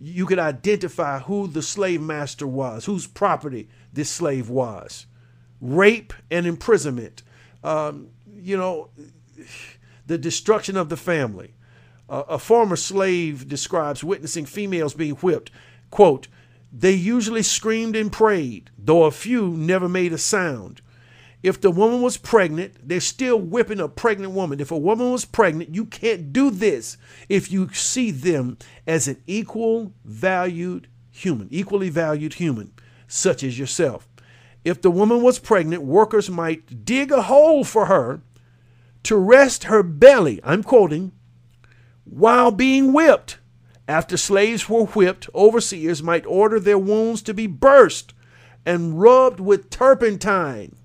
you 0.00 0.24
could 0.24 0.38
identify 0.38 1.18
who 1.18 1.48
the 1.48 1.62
slave 1.62 2.00
master 2.00 2.46
was, 2.46 2.84
whose 2.84 3.08
property 3.08 3.68
this 3.92 4.08
slave 4.08 4.48
was. 4.48 5.06
Rape 5.60 6.12
and 6.30 6.46
imprisonment, 6.46 7.24
um, 7.64 8.10
you 8.32 8.56
know, 8.56 8.90
the 10.06 10.16
destruction 10.16 10.76
of 10.76 10.90
the 10.90 10.96
family. 10.96 11.54
Uh, 12.08 12.22
a 12.28 12.38
former 12.38 12.76
slave 12.76 13.48
describes 13.48 14.04
witnessing 14.04 14.46
females 14.46 14.94
being 14.94 15.14
whipped 15.16 15.50
Quote, 15.90 16.28
they 16.72 16.92
usually 16.92 17.42
screamed 17.42 17.96
and 17.96 18.12
prayed, 18.12 18.70
though 18.76 19.04
a 19.04 19.10
few 19.10 19.48
never 19.48 19.88
made 19.88 20.12
a 20.12 20.18
sound. 20.18 20.82
If 21.42 21.60
the 21.60 21.70
woman 21.70 22.02
was 22.02 22.16
pregnant, 22.16 22.74
they're 22.86 23.00
still 23.00 23.38
whipping 23.38 23.80
a 23.80 23.88
pregnant 23.88 24.32
woman. 24.32 24.60
If 24.60 24.70
a 24.70 24.78
woman 24.78 25.12
was 25.12 25.24
pregnant, 25.24 25.74
you 25.74 25.86
can't 25.86 26.32
do 26.32 26.50
this 26.50 26.96
if 27.28 27.50
you 27.50 27.72
see 27.72 28.10
them 28.10 28.58
as 28.86 29.06
an 29.06 29.22
equal 29.26 29.92
valued 30.04 30.88
human, 31.10 31.48
equally 31.50 31.90
valued 31.90 32.34
human, 32.34 32.72
such 33.06 33.42
as 33.42 33.58
yourself. 33.58 34.08
If 34.64 34.82
the 34.82 34.90
woman 34.90 35.22
was 35.22 35.38
pregnant, 35.38 35.82
workers 35.82 36.28
might 36.28 36.84
dig 36.84 37.12
a 37.12 37.22
hole 37.22 37.64
for 37.64 37.86
her 37.86 38.20
to 39.04 39.16
rest 39.16 39.64
her 39.64 39.82
belly, 39.82 40.40
I'm 40.42 40.62
quoting, 40.62 41.12
while 42.04 42.50
being 42.50 42.92
whipped. 42.92 43.37
After 43.88 44.18
slaves 44.18 44.68
were 44.68 44.84
whipped, 44.84 45.30
overseers 45.34 46.02
might 46.02 46.26
order 46.26 46.60
their 46.60 46.78
wounds 46.78 47.22
to 47.22 47.32
be 47.32 47.46
burst 47.46 48.12
and 48.66 49.00
rubbed 49.00 49.40
with 49.40 49.70
turpentine 49.70 50.76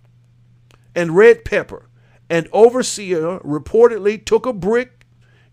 and 0.95 1.17
red 1.17 1.43
pepper. 1.43 1.89
An 2.29 2.47
overseer 2.53 3.39
reportedly 3.39 4.23
took 4.23 4.45
a 4.45 4.53
brick, 4.53 5.05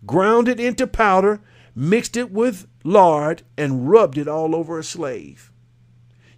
ground 0.05 0.47
it 0.47 0.61
into 0.61 0.87
powder, 0.87 1.41
mixed 1.75 2.15
it 2.15 2.31
with 2.31 2.67
lard, 2.85 3.43
and 3.57 3.89
rubbed 3.89 4.17
it 4.17 4.29
all 4.29 4.55
over 4.55 4.79
a 4.79 4.83
slave. 4.83 5.51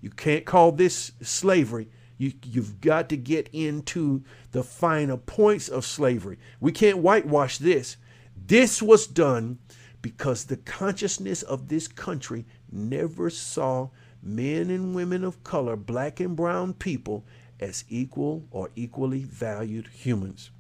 You 0.02 0.10
can't 0.10 0.46
call 0.46 0.72
this 0.72 1.12
slavery. 1.22 1.90
You, 2.18 2.34
you've 2.44 2.82
got 2.82 3.08
to 3.10 3.18
get 3.18 3.50
into 3.54 4.24
the 4.52 4.64
finer 4.64 5.18
points 5.18 5.70
of 5.70 5.86
slavery. 5.86 6.40
We 6.60 6.72
can't 6.72 6.98
whitewash 6.98 7.60
this. 7.60 7.98
This 8.36 8.82
was 8.82 9.06
done 9.06 9.60
because 10.04 10.46
the 10.46 10.58
consciousness 10.58 11.42
of 11.42 11.70
this 11.70 11.88
country 11.88 12.46
never 12.72 13.32
saw 13.32 13.90
men 14.22 14.70
and 14.70 14.94
women 14.94 15.24
of 15.24 15.44
color, 15.44 15.76
black 15.76 16.20
and 16.20 16.36
brown 16.36 16.74
people, 16.74 17.26
as 17.60 17.86
equal 17.90 18.46
or 18.52 18.70
equally 18.76 19.24
valued 19.24 19.88
humans. 19.88 20.52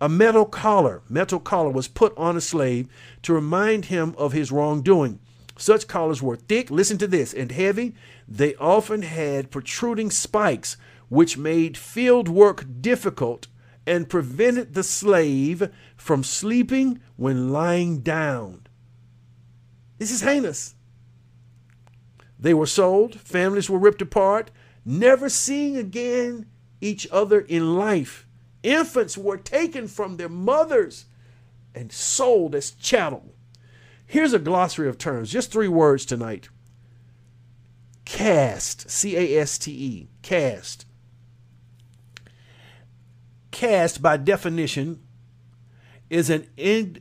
A 0.00 0.08
metal 0.08 0.46
collar, 0.46 1.02
metal 1.08 1.38
collar 1.38 1.70
was 1.70 1.86
put 1.86 2.16
on 2.16 2.36
a 2.36 2.40
slave 2.40 2.88
to 3.22 3.34
remind 3.34 3.86
him 3.86 4.14
of 4.16 4.32
his 4.32 4.50
wrongdoing. 4.50 5.20
Such 5.56 5.86
collars 5.86 6.22
were 6.22 6.36
thick, 6.36 6.70
listen 6.70 6.98
to 6.98 7.06
this, 7.06 7.34
and 7.34 7.52
heavy. 7.52 7.94
They 8.26 8.54
often 8.54 9.02
had 9.02 9.50
protruding 9.50 10.10
spikes, 10.10 10.76
which 11.08 11.36
made 11.36 11.76
field 11.76 12.28
work 12.28 12.64
difficult 12.80 13.48
and 13.86 14.08
prevented 14.08 14.74
the 14.74 14.82
slave 14.82 15.68
from 15.96 16.22
sleeping 16.22 17.00
when 17.16 17.52
lying 17.52 18.00
down. 18.00 18.62
This 19.98 20.10
is 20.10 20.22
heinous. 20.22 20.74
They 22.38 22.54
were 22.54 22.66
sold, 22.66 23.20
families 23.20 23.68
were 23.68 23.78
ripped 23.78 24.00
apart, 24.00 24.50
never 24.84 25.28
seeing 25.28 25.76
again 25.76 26.46
each 26.80 27.06
other 27.10 27.40
in 27.40 27.76
life. 27.76 28.26
Infants 28.62 29.18
were 29.18 29.36
taken 29.36 29.88
from 29.88 30.16
their 30.16 30.28
mothers 30.28 31.06
and 31.74 31.92
sold 31.92 32.54
as 32.54 32.70
chattel. 32.70 33.34
Here's 34.06 34.32
a 34.32 34.38
glossary 34.38 34.88
of 34.88 34.98
terms, 34.98 35.30
just 35.30 35.52
three 35.52 35.68
words 35.68 36.06
tonight. 36.06 36.48
Caste, 38.04 38.88
C 38.88 39.16
A 39.16 39.40
S 39.40 39.58
T 39.58 39.70
E, 39.70 40.08
caste. 40.22 40.86
Caste, 43.50 44.00
by 44.00 44.16
definition, 44.16 45.02
is 46.08 46.30
an 46.30 46.46
end, 46.56 47.00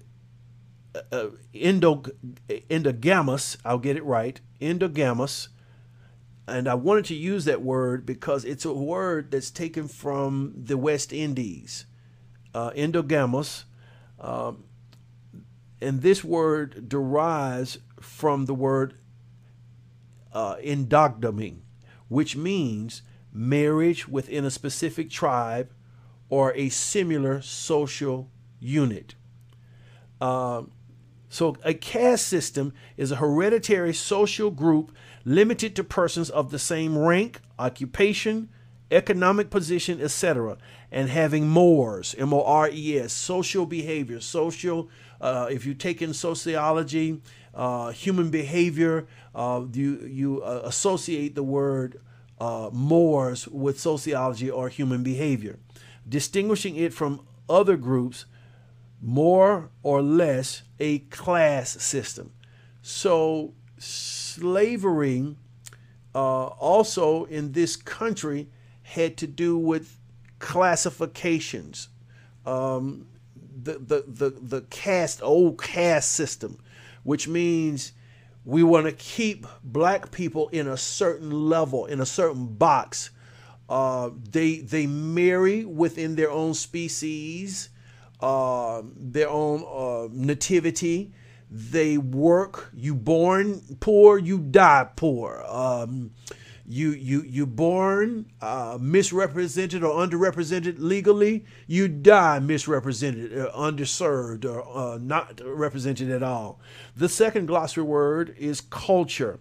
uh, 1.11 1.27
endo, 1.53 2.03
endogamous, 2.49 3.57
I'll 3.65 3.79
get 3.79 3.97
it 3.97 4.03
right, 4.03 4.39
endogamous. 4.61 5.49
And 6.47 6.67
I 6.67 6.75
wanted 6.75 7.05
to 7.05 7.15
use 7.15 7.45
that 7.45 7.61
word 7.61 8.05
because 8.05 8.45
it's 8.45 8.63
a 8.63 8.73
word 8.73 9.31
that's 9.31 9.51
taken 9.51 9.87
from 9.87 10.53
the 10.55 10.77
West 10.77 11.11
Indies, 11.11 11.85
uh, 12.53 12.71
endogamous. 12.71 13.65
Um, 14.19 14.63
and 15.81 16.01
this 16.01 16.23
word 16.23 16.87
derives 16.87 17.79
from 17.99 18.45
the 18.45 18.53
word 18.53 18.95
uh, 20.33 20.55
endogamy, 20.57 21.57
which 22.07 22.35
means 22.35 23.01
marriage 23.33 24.07
within 24.07 24.45
a 24.45 24.51
specific 24.51 25.09
tribe 25.09 25.71
or 26.29 26.53
a 26.55 26.69
similar 26.69 27.41
social 27.41 28.29
unit. 28.59 29.15
Um, 30.19 30.71
so, 31.29 31.57
a 31.63 31.73
caste 31.73 32.27
system 32.27 32.73
is 32.95 33.11
a 33.11 33.17
hereditary 33.17 33.93
social 33.93 34.49
group 34.49 34.95
limited 35.25 35.75
to 35.75 35.83
persons 35.83 36.29
of 36.29 36.51
the 36.51 36.59
same 36.59 36.97
rank, 36.97 37.41
occupation, 37.59 38.49
economic 38.91 39.49
position, 39.49 40.01
etc., 40.01 40.57
and 40.89 41.09
having 41.09 41.49
mores, 41.49 42.15
M 42.17 42.33
O 42.33 42.41
R 42.43 42.69
E 42.71 42.97
S, 42.97 43.11
social 43.11 43.65
behavior, 43.65 44.21
social, 44.21 44.89
uh, 45.19 45.49
if 45.51 45.65
you 45.65 45.73
take 45.73 46.01
in 46.01 46.13
sociology, 46.13 47.21
uh, 47.53 47.91
human 47.91 48.29
behavior, 48.29 49.05
uh, 49.35 49.65
you, 49.73 49.99
you 50.07 50.41
uh, 50.43 50.61
associate 50.63 51.35
the 51.35 51.43
word 51.43 51.99
uh, 52.39 52.69
mores 52.71 53.49
with 53.49 53.79
sociology 53.79 54.49
or 54.49 54.69
human 54.69 55.03
behavior, 55.03 55.59
distinguishing 56.07 56.77
it 56.77 56.93
from 56.93 57.19
other 57.49 57.75
groups 57.75 58.25
more 59.01 59.69
or 59.83 60.01
less 60.01 60.63
a 60.79 60.99
class 60.99 61.71
system. 61.83 62.31
So, 62.81 63.53
slavery 63.77 65.35
uh, 66.15 66.45
also 66.45 67.25
in 67.25 67.51
this 67.51 67.75
country 67.75 68.47
had 68.81 69.17
to 69.17 69.27
do 69.27 69.57
with 69.57 69.99
classifications. 70.39 71.89
Um, 72.45 73.07
the, 73.35 73.73
the, 73.73 74.03
the, 74.07 74.29
the 74.29 74.61
caste, 74.69 75.21
old 75.21 75.61
caste 75.61 76.11
system, 76.11 76.59
which 77.03 77.27
means 77.27 77.91
we 78.45 78.63
want 78.63 78.85
to 78.85 78.93
keep 78.93 79.45
black 79.63 80.11
people 80.11 80.47
in 80.49 80.67
a 80.67 80.77
certain 80.77 81.49
level, 81.49 81.85
in 81.85 81.99
a 81.99 82.05
certain 82.05 82.47
box. 82.47 83.09
Uh, 83.67 84.11
they, 84.31 84.59
they 84.59 84.87
marry 84.87 85.65
within 85.65 86.15
their 86.15 86.31
own 86.31 86.53
species 86.53 87.69
uh, 88.19 88.81
their 88.95 89.29
own 89.29 89.63
uh, 89.63 90.09
nativity. 90.11 91.13
They 91.49 91.97
work. 91.97 92.71
You 92.73 92.93
born 92.93 93.77
poor, 93.79 94.17
you 94.17 94.39
die 94.39 94.89
poor. 94.95 95.43
Um, 95.47 96.11
you 96.69 96.89
you 96.89 97.21
you 97.21 97.45
born 97.45 98.25
uh, 98.41 98.77
misrepresented 98.81 99.83
or 99.83 100.05
underrepresented 100.05 100.75
legally. 100.79 101.45
You 101.65 101.87
die 101.87 102.39
misrepresented, 102.39 103.31
or 103.31 103.49
underserved, 103.51 104.43
or 104.43 104.67
uh, 104.67 104.97
not 104.97 105.39
represented 105.45 106.09
at 106.09 106.23
all. 106.23 106.59
The 106.97 107.07
second 107.07 107.45
glossary 107.45 107.85
word 107.85 108.35
is 108.37 108.59
culture, 108.59 109.39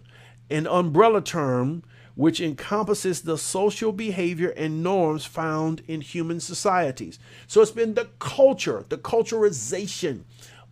an 0.49 0.67
umbrella 0.67 1.21
term 1.21 1.83
which 2.17 2.41
encompasses 2.41 3.21
the 3.21 3.37
social 3.37 3.91
behavior 3.91 4.49
and 4.57 4.81
norms 4.81 5.23
found 5.23 5.83
in 5.87 6.01
human 6.01 6.39
societies. 6.39 7.19
So 7.45 7.61
it's 7.61 7.69
been 7.69 7.93
the 7.93 8.09
culture, 8.17 8.83
the 8.89 8.97
culturization 8.97 10.23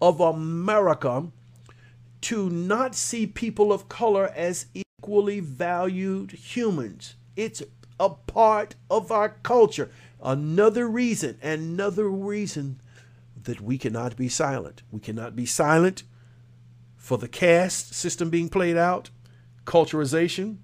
of 0.02 0.20
America 0.20 1.28
to 2.22 2.50
not 2.50 2.96
see 2.96 3.28
people 3.28 3.72
of 3.72 3.88
color 3.88 4.34
as 4.36 4.66
equally 4.74 5.40
valued 5.40 6.32
humans. 6.32 7.14
It's 7.36 7.62
a 8.00 8.10
part 8.10 8.74
of 8.90 9.12
our 9.12 9.30
culture. 9.44 9.92
Another 10.24 10.88
reason, 10.88 11.38
another 11.44 12.10
reason 12.10 12.82
that 13.44 13.62
we 13.62 13.78
cannot 13.78 14.18
be 14.18 14.30
silent. 14.30 14.82
We 14.92 15.00
cannot 15.00 15.36
be 15.36 15.46
silent 15.46 16.02
for 16.98 17.20
the 17.20 17.28
caste 17.28 17.94
system 17.94 18.32
being 18.32 18.50
played 18.50 18.78
out, 18.78 19.12
culturization, 19.66 20.58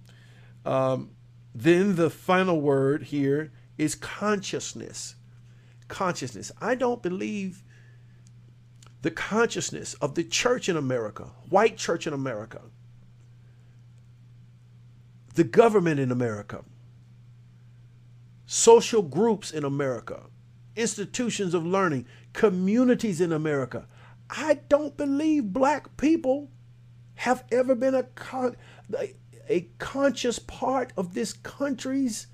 um, 0.65 1.11
then 1.53 1.95
the 1.95 2.09
final 2.09 2.61
word 2.61 3.03
here 3.03 3.51
is 3.77 3.95
consciousness. 3.95 5.15
Consciousness. 5.87 6.51
I 6.61 6.75
don't 6.75 7.01
believe 7.01 7.63
the 9.01 9.11
consciousness 9.11 9.93
of 9.95 10.15
the 10.15 10.23
church 10.23 10.69
in 10.69 10.77
America, 10.77 11.31
white 11.49 11.77
church 11.77 12.05
in 12.05 12.13
America, 12.13 12.61
the 15.33 15.43
government 15.43 15.99
in 15.99 16.11
America, 16.11 16.63
social 18.45 19.01
groups 19.01 19.51
in 19.51 19.63
America, 19.63 20.23
institutions 20.75 21.53
of 21.53 21.65
learning, 21.65 22.05
communities 22.33 23.19
in 23.19 23.31
America. 23.31 23.87
I 24.29 24.59
don't 24.69 24.95
believe 24.95 25.51
black 25.51 25.97
people 25.97 26.51
have 27.15 27.43
ever 27.51 27.75
been 27.75 27.95
a 27.95 28.03
con- 28.03 28.55
a 29.49 29.67
conscious 29.77 30.39
part 30.39 30.93
of 30.97 31.13
this 31.13 31.33
country's 31.33 32.27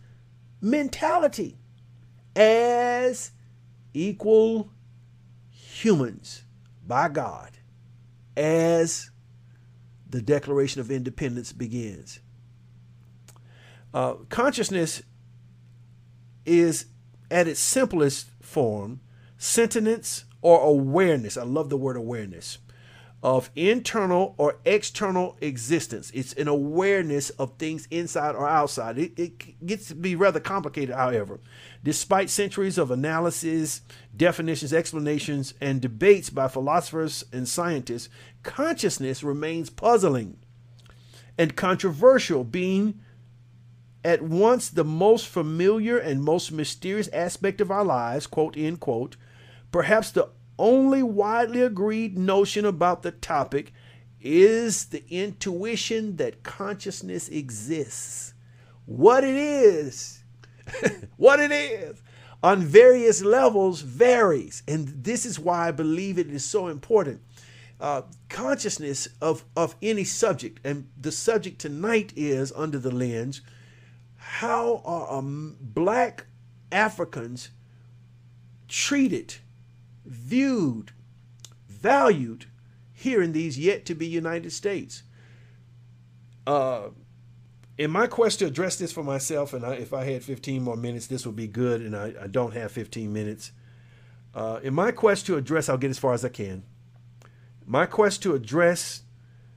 mentality 0.62 1.58
as 2.36 3.32
equal 3.94 4.72
humans 5.50 6.44
by 6.86 7.10
God 7.10 7.52
as 8.36 9.10
the 10.10 10.22
Declaration 10.22 10.80
of 10.82 10.92
Independence 10.92 11.52
begins. 11.52 12.20
Uh, 13.94 14.14
consciousness 14.30 15.02
is, 16.46 16.86
at 17.30 17.48
its 17.48 17.60
simplest 17.60 18.30
form, 18.42 19.02
sentience 19.38 20.26
or 20.42 20.62
awareness. 20.62 21.38
I 21.38 21.44
love 21.44 21.70
the 21.70 21.78
word 21.78 21.98
awareness 21.98 22.60
of 23.24 23.50
internal 23.56 24.36
or 24.38 24.58
external 24.64 25.38
existence. 25.42 26.12
It's 26.14 26.34
an 26.34 26.48
awareness 26.48 27.30
of 27.32 27.58
things 27.58 27.88
inside 27.90 28.36
or 28.36 28.48
outside. 28.48 28.98
It, 28.98 29.18
it, 29.18 29.66
gets 29.66 29.88
to 29.88 29.96
be 29.96 30.16
rather 30.16 30.40
complicated, 30.40 30.96
however. 30.96 31.40
Despite 31.84 32.30
centuries 32.30 32.78
of 32.78 32.92
analysis, 32.92 33.82
definitions, 34.16 34.72
explanations, 34.72 35.56
and 35.60 35.82
debates 35.82 36.30
by 36.30 36.48
philosophers 36.48 37.26
and 37.34 37.48
scientists, 37.48 38.10
consciousness 38.44 39.24
remains 39.24 39.72
puzzling 39.72 40.38
and 41.38 41.56
controversial, 41.56 42.44
being 42.44 43.00
at 44.04 44.22
once 44.22 44.70
the 44.70 44.84
most 44.84 45.28
familiar 45.28 45.98
and 45.98 46.24
most 46.24 46.52
mysterious 46.52 47.10
aspect 47.10 47.62
of 47.62 47.72
our 47.72 47.84
lives, 47.84 48.28
quote, 48.28 48.56
end 48.56 48.80
quote, 48.80 49.18
perhaps 49.72 50.12
the 50.12 50.30
only 50.58 51.04
widely 51.04 51.62
agreed 51.62 52.18
notion 52.18 52.66
about 52.66 53.04
the 53.04 53.12
topic 53.12 53.74
is 54.22 54.86
the 54.86 55.04
intuition 55.10 56.18
that 56.18 56.44
consciousness 56.44 57.30
exists. 57.30 58.34
What 58.86 59.24
it 59.24 59.36
is, 59.36 60.24
what 61.18 61.40
it 61.40 61.52
is, 61.52 62.02
on 62.44 62.62
various 62.62 63.24
levels 63.24 63.82
varies. 63.82 64.64
And 64.68 64.88
this 65.04 65.26
is 65.26 65.40
why 65.40 65.68
I 65.68 65.72
believe 65.72 66.18
it 66.18 66.28
is 66.28 66.46
so 66.46 66.68
important. 66.68 67.22
Uh, 67.80 68.02
consciousness 68.30 69.08
of, 69.22 69.46
of 69.56 69.76
any 69.82 70.04
subject, 70.04 70.60
and 70.64 70.90
the 71.00 71.12
subject 71.12 71.60
tonight 71.60 72.12
is 72.16 72.52
under 72.56 72.80
the 72.80 72.92
lens 72.92 73.42
how 74.18 74.82
are 74.84 75.20
um, 75.20 75.56
black 75.62 76.26
Africans 76.72 77.50
treated, 78.68 79.36
viewed, 80.08 80.92
valued 81.68 82.46
here 82.94 83.22
in 83.22 83.32
these 83.34 83.60
yet 83.60 83.86
to 83.86 83.96
be 83.96 84.08
United 84.08 84.52
States? 84.52 85.04
Uh, 86.46 86.90
in 87.78 87.92
my 87.92 88.08
quest 88.08 88.40
to 88.40 88.46
address 88.46 88.78
this 88.78 88.92
for 88.92 89.04
myself, 89.04 89.54
and 89.54 89.66
I, 89.66 89.74
if 89.74 89.94
I 89.94 90.06
had 90.06 90.24
15 90.24 90.64
more 90.64 90.78
minutes, 90.78 91.08
this 91.08 91.26
would 91.26 91.36
be 91.36 91.48
good, 91.48 91.82
and 91.82 91.96
I, 91.96 92.14
I 92.22 92.28
don't 92.28 92.54
have 92.54 92.72
15 92.72 93.14
minutes. 93.14 93.52
Uh, 94.34 94.60
in 94.64 94.74
my 94.74 94.92
quest 94.92 95.26
to 95.28 95.38
address, 95.38 95.70
I'll 95.70 95.78
get 95.78 95.92
as 95.92 96.00
far 96.00 96.14
as 96.14 96.26
I 96.26 96.30
can. 96.30 96.64
My 97.66 97.86
quest 97.86 98.24
to 98.24 98.34
address 98.34 99.04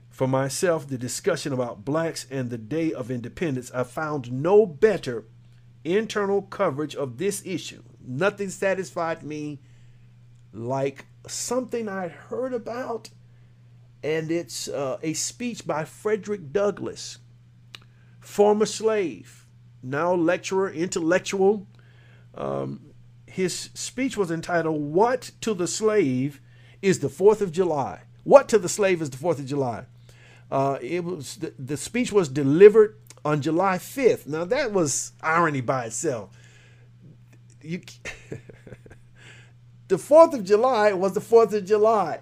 for 0.09 0.27
myself 0.27 0.87
the 0.87 0.97
discussion 0.97 1.53
about 1.53 1.85
blacks 1.85 2.27
and 2.29 2.49
the 2.49 2.57
Day 2.57 2.91
of 2.91 3.09
Independence, 3.09 3.71
I 3.73 3.83
found 3.83 4.31
no 4.31 4.65
better 4.65 5.25
internal 5.83 6.41
coverage 6.43 6.95
of 6.95 7.17
this 7.17 7.41
issue. 7.45 7.81
Nothing 8.05 8.49
satisfied 8.49 9.23
me 9.23 9.61
like 10.53 11.05
something 11.27 11.87
I'd 11.87 12.11
heard 12.11 12.53
about, 12.53 13.09
and 14.03 14.31
it's 14.31 14.67
uh, 14.67 14.97
a 15.01 15.13
speech 15.13 15.65
by 15.65 15.85
Frederick 15.85 16.51
Douglass 16.51 17.19
former 18.21 18.65
slave, 18.65 19.45
now 19.83 20.13
lecturer, 20.13 20.69
intellectual. 20.69 21.67
Um, 22.35 22.81
his 23.27 23.69
speech 23.73 24.15
was 24.15 24.31
entitled, 24.31 24.81
What 24.81 25.31
to 25.41 25.53
the 25.53 25.67
Slave 25.67 26.39
is 26.81 26.99
the 26.99 27.09
Fourth 27.09 27.41
of 27.41 27.51
July? 27.51 28.01
What 28.23 28.47
to 28.49 28.59
the 28.59 28.69
Slave 28.69 29.01
is 29.01 29.09
the 29.09 29.17
Fourth 29.17 29.39
of 29.39 29.45
July? 29.45 29.85
Uh, 30.49 30.77
it 30.81 31.03
was 31.03 31.37
the, 31.37 31.53
the 31.57 31.77
speech 31.77 32.11
was 32.11 32.29
delivered 32.29 32.97
on 33.23 33.41
July 33.41 33.77
5th. 33.77 34.27
Now 34.27 34.45
that 34.45 34.71
was 34.71 35.13
irony 35.21 35.61
by 35.61 35.85
itself. 35.85 36.29
You, 37.61 37.81
the 39.91 39.97
4th 39.97 40.33
of 40.33 40.45
July 40.45 40.93
was 40.93 41.11
the 41.11 41.19
4th 41.19 41.51
of 41.51 41.65
July. 41.65 42.21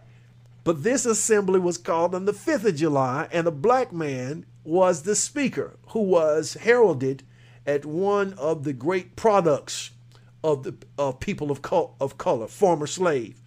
But 0.63 0.81
this 0.81 1.05
assembly 1.05 1.59
was 1.59 1.77
called 1.77 2.15
on 2.15 2.25
the 2.25 2.33
5th 2.33 2.65
of 2.65 2.75
July, 2.75 3.27
and 3.31 3.45
a 3.45 3.51
black 3.51 3.93
man 3.93 4.47
was 4.63 5.03
the 5.03 5.15
speaker 5.15 5.77
who 5.89 5.99
was 5.99 6.55
heralded 6.55 7.21
at 7.67 7.85
one 7.85 8.33
of 8.33 8.63
the 8.63 8.73
great 8.73 9.15
products 9.15 9.91
of 10.43 10.63
the 10.63 10.73
of 10.97 11.19
people 11.19 11.51
of, 11.51 11.61
col- 11.61 11.95
of 12.01 12.17
color, 12.17 12.47
former 12.47 12.87
slave, 12.87 13.39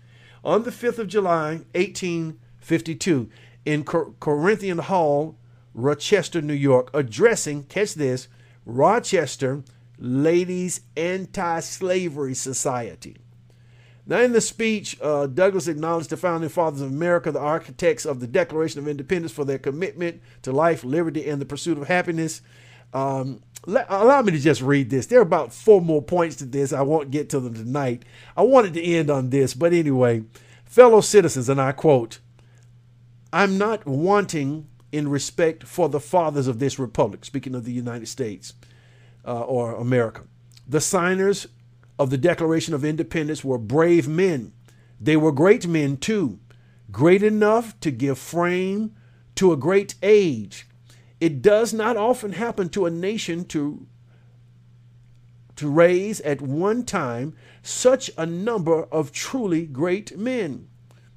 on 0.44 0.62
the 0.62 0.70
5th 0.70 0.98
of 0.98 1.08
July, 1.08 1.62
1852, 1.74 3.28
in 3.64 3.82
Cor- 3.82 4.14
Corinthian 4.20 4.78
Hall, 4.78 5.36
Rochester, 5.74 6.40
New 6.40 6.54
York, 6.54 6.90
addressing, 6.94 7.64
catch 7.64 7.94
this, 7.94 8.28
Rochester 8.64 9.64
Ladies 9.98 10.82
Anti 10.96 11.58
Slavery 11.58 12.34
Society. 12.34 13.16
Now, 14.04 14.20
in 14.20 14.32
the 14.32 14.40
speech, 14.40 14.98
uh, 15.00 15.26
Douglass 15.26 15.68
acknowledged 15.68 16.10
the 16.10 16.16
founding 16.16 16.50
fathers 16.50 16.80
of 16.80 16.90
America, 16.90 17.30
the 17.30 17.38
architects 17.38 18.04
of 18.04 18.18
the 18.18 18.26
Declaration 18.26 18.80
of 18.80 18.88
Independence, 18.88 19.32
for 19.32 19.44
their 19.44 19.58
commitment 19.58 20.20
to 20.42 20.50
life, 20.50 20.82
liberty, 20.82 21.28
and 21.28 21.40
the 21.40 21.46
pursuit 21.46 21.78
of 21.78 21.86
happiness. 21.86 22.42
Um, 22.92 23.42
let, 23.64 23.86
allow 23.88 24.22
me 24.22 24.32
to 24.32 24.38
just 24.40 24.60
read 24.60 24.90
this. 24.90 25.06
There 25.06 25.20
are 25.20 25.22
about 25.22 25.52
four 25.52 25.80
more 25.80 26.02
points 26.02 26.36
to 26.36 26.44
this. 26.44 26.72
I 26.72 26.82
won't 26.82 27.12
get 27.12 27.30
to 27.30 27.40
them 27.40 27.54
tonight. 27.54 28.04
I 28.36 28.42
wanted 28.42 28.74
to 28.74 28.82
end 28.82 29.08
on 29.08 29.30
this, 29.30 29.54
but 29.54 29.72
anyway, 29.72 30.24
fellow 30.64 31.00
citizens, 31.00 31.48
and 31.48 31.60
I 31.60 31.70
quote 31.70 32.18
I'm 33.32 33.56
not 33.56 33.86
wanting 33.86 34.66
in 34.90 35.08
respect 35.08 35.64
for 35.64 35.88
the 35.88 36.00
fathers 36.00 36.48
of 36.48 36.58
this 36.58 36.78
republic, 36.78 37.24
speaking 37.24 37.54
of 37.54 37.64
the 37.64 37.72
United 37.72 38.06
States 38.08 38.52
uh, 39.24 39.40
or 39.42 39.74
America. 39.74 40.22
The 40.68 40.80
signers 40.80 41.46
of 41.98 42.10
the 42.10 42.18
Declaration 42.18 42.74
of 42.74 42.84
Independence 42.84 43.44
were 43.44 43.58
brave 43.58 44.08
men. 44.08 44.52
They 45.00 45.16
were 45.16 45.32
great 45.32 45.66
men 45.66 45.96
too, 45.96 46.38
great 46.90 47.22
enough 47.22 47.78
to 47.80 47.90
give 47.90 48.18
frame 48.18 48.94
to 49.36 49.52
a 49.52 49.56
great 49.56 49.94
age. 50.02 50.66
It 51.20 51.42
does 51.42 51.72
not 51.72 51.96
often 51.96 52.32
happen 52.32 52.68
to 52.70 52.86
a 52.86 52.90
nation 52.90 53.44
to, 53.46 53.86
to 55.56 55.70
raise 55.70 56.20
at 56.22 56.40
one 56.40 56.84
time 56.84 57.36
such 57.62 58.10
a 58.18 58.26
number 58.26 58.84
of 58.84 59.12
truly 59.12 59.66
great 59.66 60.18
men. 60.18 60.68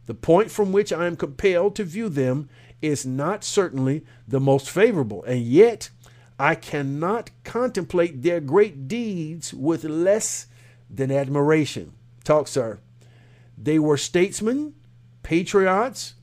The 0.06 0.14
point 0.14 0.52
from 0.52 0.72
which 0.72 0.94
I 0.94 1.08
am 1.08 1.16
compelled 1.16 1.76
to 1.76 1.84
view 1.84 2.10
them 2.10 2.50
is 2.82 3.06
not 3.06 3.44
certainly 3.44 4.06
the 4.28 4.40
most 4.40 4.70
favorable, 4.70 5.24
and 5.24 5.42
yet 5.42 5.90
I 6.38 6.56
cannot 6.56 7.32
contemplate 7.44 8.22
their 8.22 8.40
great 8.40 8.88
deeds 8.88 9.54
with 9.54 9.84
less 9.84 10.48
than 10.96 11.12
admiration. 11.12 11.94
Talk, 12.24 12.48
sir. 12.48 12.80
They 13.58 13.80
were 13.80 13.98
statesmen, 13.98 14.76
patriots, 15.24 16.16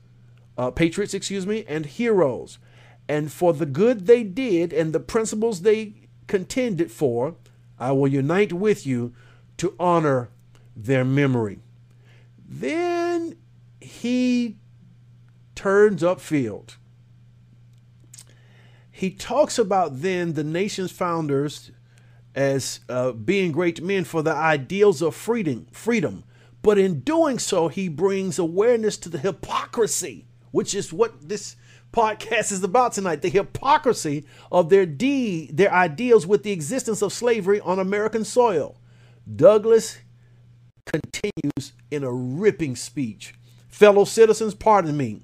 uh, 0.57 0.71
patriots, 0.71 1.13
excuse 1.13 1.47
me, 1.47 1.65
and 1.67 1.85
heroes. 1.85 2.59
And 3.07 3.31
for 3.31 3.53
the 3.53 3.65
good 3.65 4.05
they 4.05 4.23
did 4.23 4.71
and 4.71 4.93
the 4.93 4.99
principles 4.99 5.61
they 5.61 5.93
contended 6.27 6.91
for, 6.91 7.35
I 7.79 7.91
will 7.91 8.07
unite 8.07 8.53
with 8.53 8.85
you 8.85 9.13
to 9.57 9.75
honor 9.79 10.29
their 10.75 11.03
memory. 11.03 11.59
Then 12.47 13.35
he 13.81 14.57
turns 15.55 16.01
upfield. 16.01 16.75
He 18.91 19.09
talks 19.09 19.57
about 19.57 20.01
then 20.01 20.33
the 20.33 20.43
nation's 20.43 20.91
founders 20.91 21.71
as 22.35 22.79
uh, 22.89 23.11
being 23.11 23.51
great 23.51 23.81
men 23.81 24.03
for 24.03 24.21
the 24.21 24.33
ideals 24.33 25.01
of 25.01 25.15
freedom, 25.15 25.67
freedom. 25.71 26.23
But 26.61 26.77
in 26.77 27.01
doing 27.01 27.39
so, 27.39 27.67
he 27.67 27.89
brings 27.89 28.39
awareness 28.39 28.97
to 28.97 29.09
the 29.09 29.17
hypocrisy, 29.17 30.25
which 30.51 30.73
is 30.73 30.93
what 30.93 31.27
this 31.29 31.55
podcast 31.91 32.51
is 32.51 32.63
about 32.63 32.93
tonight 32.93 33.21
the 33.21 33.29
hypocrisy 33.29 34.25
of 34.51 34.69
their 34.69 34.85
deed, 34.85 35.55
their 35.55 35.71
ideals 35.71 36.25
with 36.25 36.43
the 36.43 36.51
existence 36.51 37.01
of 37.01 37.13
slavery 37.13 37.59
on 37.61 37.79
American 37.79 38.25
soil. 38.25 38.77
Douglass 39.35 39.99
continues 40.85 41.73
in 41.91 42.03
a 42.03 42.11
ripping 42.11 42.75
speech. 42.75 43.33
Fellow 43.69 44.05
citizens, 44.05 44.53
pardon 44.53 44.97
me. 44.97 45.21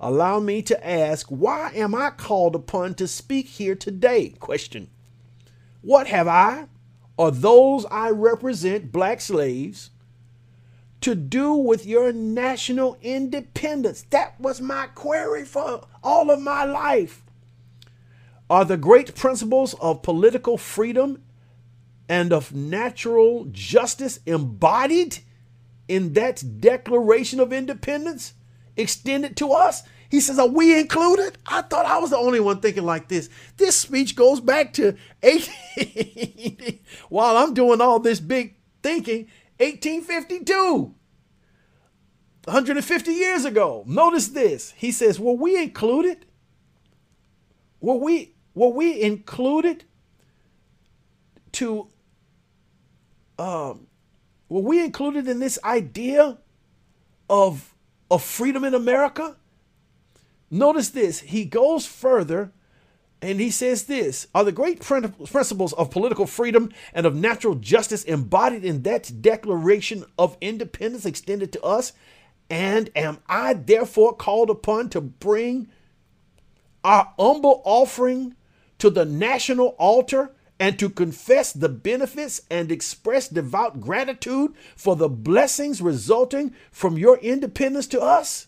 Allow 0.00 0.40
me 0.40 0.62
to 0.62 0.86
ask, 0.86 1.26
why 1.28 1.70
am 1.74 1.94
I 1.94 2.10
called 2.10 2.54
upon 2.54 2.94
to 2.94 3.08
speak 3.08 3.46
here 3.46 3.74
today? 3.74 4.30
Question. 4.30 4.90
What 5.86 6.08
have 6.08 6.26
I, 6.26 6.66
or 7.16 7.30
those 7.30 7.86
I 7.92 8.10
represent, 8.10 8.90
black 8.90 9.20
slaves, 9.20 9.90
to 11.00 11.14
do 11.14 11.54
with 11.54 11.86
your 11.86 12.12
national 12.12 12.98
independence? 13.02 14.04
That 14.10 14.34
was 14.40 14.60
my 14.60 14.88
query 14.88 15.44
for 15.44 15.86
all 16.02 16.32
of 16.32 16.40
my 16.40 16.64
life. 16.64 17.22
Are 18.50 18.64
the 18.64 18.76
great 18.76 19.14
principles 19.14 19.74
of 19.74 20.02
political 20.02 20.58
freedom 20.58 21.22
and 22.08 22.32
of 22.32 22.52
natural 22.52 23.46
justice 23.52 24.18
embodied 24.26 25.18
in 25.86 26.14
that 26.14 26.60
Declaration 26.60 27.38
of 27.38 27.52
Independence 27.52 28.34
extended 28.76 29.36
to 29.36 29.52
us? 29.52 29.84
He 30.10 30.20
says, 30.20 30.38
Are 30.38 30.46
we 30.46 30.78
included? 30.78 31.38
I 31.46 31.62
thought 31.62 31.86
I 31.86 31.98
was 31.98 32.10
the 32.10 32.16
only 32.16 32.40
one 32.40 32.60
thinking 32.60 32.84
like 32.84 33.08
this. 33.08 33.28
This 33.56 33.76
speech 33.76 34.16
goes 34.16 34.40
back 34.40 34.72
to 34.74 34.96
18. 35.22 36.80
While 37.08 37.36
I'm 37.36 37.54
doing 37.54 37.80
all 37.80 37.98
this 37.98 38.20
big 38.20 38.56
thinking, 38.82 39.28
1852. 39.58 40.94
150 42.44 43.12
years 43.12 43.44
ago. 43.44 43.82
Notice 43.86 44.28
this. 44.28 44.72
He 44.76 44.92
says, 44.92 45.18
Were 45.18 45.32
we 45.32 45.60
included? 45.60 46.26
Were 47.80 47.96
we 47.96 48.34
were 48.54 48.68
we 48.68 49.00
included 49.02 49.84
to 51.52 51.88
um 53.38 53.86
were 54.48 54.62
we 54.62 54.82
included 54.82 55.28
in 55.28 55.40
this 55.40 55.58
idea 55.62 56.38
of 57.28 57.74
of 58.10 58.22
freedom 58.22 58.64
in 58.64 58.74
America? 58.74 59.36
Notice 60.50 60.90
this. 60.90 61.20
He 61.20 61.44
goes 61.44 61.86
further 61.86 62.52
And 63.22 63.40
he 63.40 63.50
says 63.50 63.84
this 63.84 64.26
are 64.34 64.44
the 64.44 64.52
great 64.52 64.80
principles 64.80 65.72
of 65.72 65.90
political 65.90 66.26
freedom 66.26 66.70
and 66.92 67.06
of 67.06 67.16
natural 67.16 67.54
justice 67.54 68.04
embodied 68.04 68.64
in 68.64 68.82
that 68.82 69.22
Declaration 69.22 70.04
of 70.18 70.36
Independence 70.40 71.06
extended 71.06 71.52
to 71.52 71.62
us. 71.62 71.92
And 72.50 72.90
am 72.94 73.18
I 73.26 73.54
therefore 73.54 74.14
called 74.14 74.50
upon 74.50 74.90
to 74.90 75.00
bring 75.00 75.68
our 76.84 77.12
humble 77.18 77.62
offering 77.64 78.36
to 78.78 78.90
the 78.90 79.04
national 79.04 79.68
altar 79.78 80.32
and 80.60 80.78
to 80.78 80.88
confess 80.88 81.52
the 81.52 81.68
benefits 81.68 82.42
and 82.50 82.70
express 82.70 83.28
devout 83.28 83.80
gratitude 83.80 84.52
for 84.76 84.94
the 84.94 85.08
blessings 85.08 85.82
resulting 85.82 86.54
from 86.70 86.96
your 86.98 87.18
independence 87.18 87.86
to 87.88 88.00
us? 88.00 88.46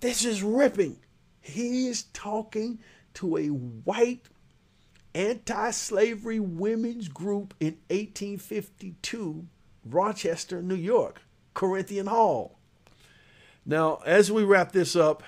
This 0.00 0.24
is 0.24 0.42
ripping. 0.42 0.98
He 1.40 1.88
is 1.88 2.04
talking 2.12 2.78
to 3.14 3.36
a 3.36 3.48
white 3.48 4.26
anti 5.14 5.70
slavery 5.70 6.38
women's 6.38 7.08
group 7.08 7.54
in 7.58 7.78
1852, 7.88 9.46
Rochester, 9.84 10.62
New 10.62 10.76
York, 10.76 11.22
Corinthian 11.54 12.06
Hall. 12.06 12.58
Now, 13.66 14.00
as 14.06 14.30
we 14.30 14.44
wrap 14.44 14.72
this 14.72 14.94
up, 14.94 15.22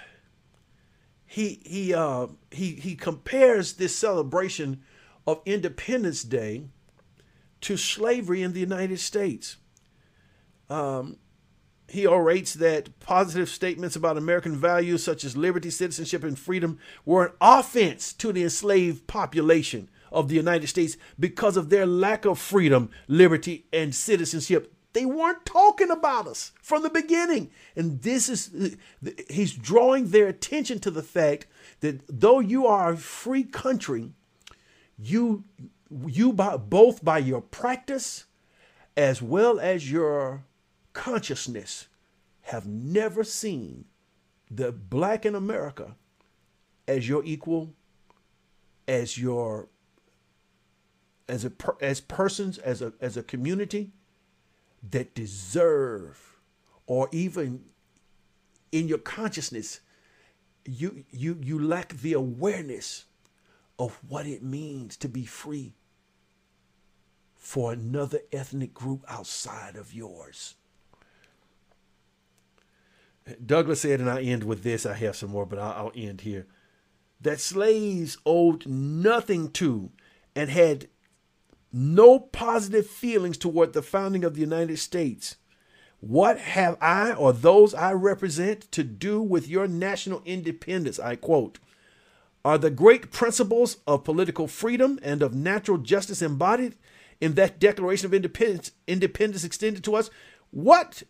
he 1.27 1.61
he 1.65 1.95
uh, 1.95 2.29
he 2.51 2.73
he 2.73 2.95
compares 2.95 3.75
this 3.75 3.95
celebration 3.95 4.83
of 5.27 5.43
Independence 5.45 6.23
Day 6.23 6.65
to 7.61 7.77
slavery 7.77 8.43
in 8.43 8.53
the 8.53 8.61
United 8.61 8.99
States. 8.99 9.57
Um, 10.69 11.19
he 11.91 12.07
orates 12.07 12.55
that 12.55 12.99
positive 13.01 13.49
statements 13.49 13.97
about 13.97 14.17
American 14.17 14.57
values 14.57 15.03
such 15.03 15.25
as 15.25 15.37
liberty, 15.37 15.71
citizenship, 15.71 16.23
and 16.23 16.39
freedom 16.39 16.79
were 17.05 17.27
an 17.27 17.33
offense 17.41 18.13
to 18.15 18.33
the 18.33 18.45
enslaved 18.45 19.07
population 19.07 19.89
of 20.13 20.29
the 20.29 20.37
United 20.37 20.69
States 20.69 20.97
because 21.19 21.57
of 21.57 21.69
their 21.69 21.87
lack 21.87 22.25
of 22.25 22.39
freedom, 22.39 22.91
liberty, 23.09 23.67
and 23.73 23.95
citizenship. 23.95 24.73
They 24.93 25.05
weren't 25.05 25.45
talking 25.45 25.91
about 25.91 26.27
us 26.27 26.53
from 26.63 26.83
the 26.83 26.91
beginning. 26.91 27.51
And 27.75 28.03
this 28.03 28.29
is, 28.29 28.77
he's 29.29 29.55
drawing 29.55 30.09
their 30.09 30.29
attention 30.29 30.79
to 30.81 30.91
the 30.91 31.03
fact 31.03 31.47
that 31.81 32.03
though 32.09 32.41
you 32.41 32.67
are 32.67 32.93
a 32.93 32.97
free 32.97 33.45
country, 33.45 34.11
you, 34.97 35.45
you 36.07 36.33
by, 36.33 36.57
both 36.57 37.05
by 37.05 37.19
your 37.19 37.41
practice 37.41 38.27
as 38.97 39.23
well 39.23 39.59
as 39.59 39.91
your 39.91 40.45
consciousness 40.93 41.89
have 42.43 42.67
never 42.67 43.25
seen 43.25 43.85
the 44.51 44.73
black 44.73 45.25
in 45.25 45.35
America 45.35 45.97
as 46.89 47.09
your 47.09 47.25
equal, 47.25 47.73
as 48.89 49.17
your 49.17 49.69
as 51.29 51.45
a 51.45 51.53
as 51.81 52.01
persons 52.01 52.59
as 52.59 52.83
a 52.83 52.93
as 53.01 53.17
a 53.17 53.23
community 53.23 53.93
that 54.91 55.15
deserve 55.15 56.41
or 56.87 57.09
even 57.13 57.63
in 58.73 58.89
your 58.89 58.99
consciousness 58.99 59.81
you 60.65 61.05
you 61.11 61.39
you 61.41 61.59
lack 61.59 61.91
the 61.91 62.13
awareness 62.13 63.05
of 63.79 63.99
what 64.09 64.27
it 64.27 64.43
means 64.43 64.97
to 64.97 65.09
be 65.09 65.25
free 65.25 65.73
for 67.37 67.73
another 67.73 68.21
ethnic 68.33 68.75
group 68.75 69.05
outside 69.09 69.77
of 69.77 69.95
yours 69.95 70.57
Douglass 73.45 73.81
said, 73.81 74.01
and 74.01 74.11
I 74.11 74.23
end 74.23 74.45
with 74.45 74.63
this. 74.63 74.87
I 74.87 74.95
have 74.95 75.17
some 75.17 75.31
more, 75.31 75.47
but 75.47 75.59
I'll, 75.59 75.87
I'll 75.87 75.93
end 75.95 76.23
here. 76.23 76.47
That 77.21 77.41
slaves 77.41 78.17
owed 78.25 78.67
nothing 78.67 79.51
to 79.53 79.91
and 80.35 80.49
had 80.51 80.89
no 81.73 82.19
positive 82.19 82.87
feelings 82.87 83.37
toward 83.37 83.73
the 83.73 83.83
founding 83.83 84.25
of 84.25 84.35
the 84.35 84.41
United 84.41 84.79
States. 84.79 85.37
What 86.01 86.39
have 86.39 86.79
I 86.81 87.13
or 87.13 87.33
those 87.33 87.75
I 87.75 87.93
represent 87.93 88.73
to 88.73 88.83
do 88.83 89.21
with 89.21 89.49
your 89.49 89.69
national 89.69 90.23
independence? 90.25 90.99
I 90.99 91.17
quote. 91.17 91.59
Are 92.43 92.57
the 92.57 92.71
great 92.71 93.11
principles 93.13 93.79
of 93.87 94.05
political 94.05 94.49
freedom 94.49 94.99
and 95.03 95.23
of 95.23 95.35
natural 95.35 95.77
justice 95.77 96.23
embodied 96.23 96.75
in 97.21 97.35
that 97.35 97.59
Declaration 97.61 98.07
of 98.07 98.15
Independence, 98.15 98.73
independence 98.87 99.45
extended 99.45 99.85
to 99.85 99.95
us? 99.95 100.09
What 100.51 101.03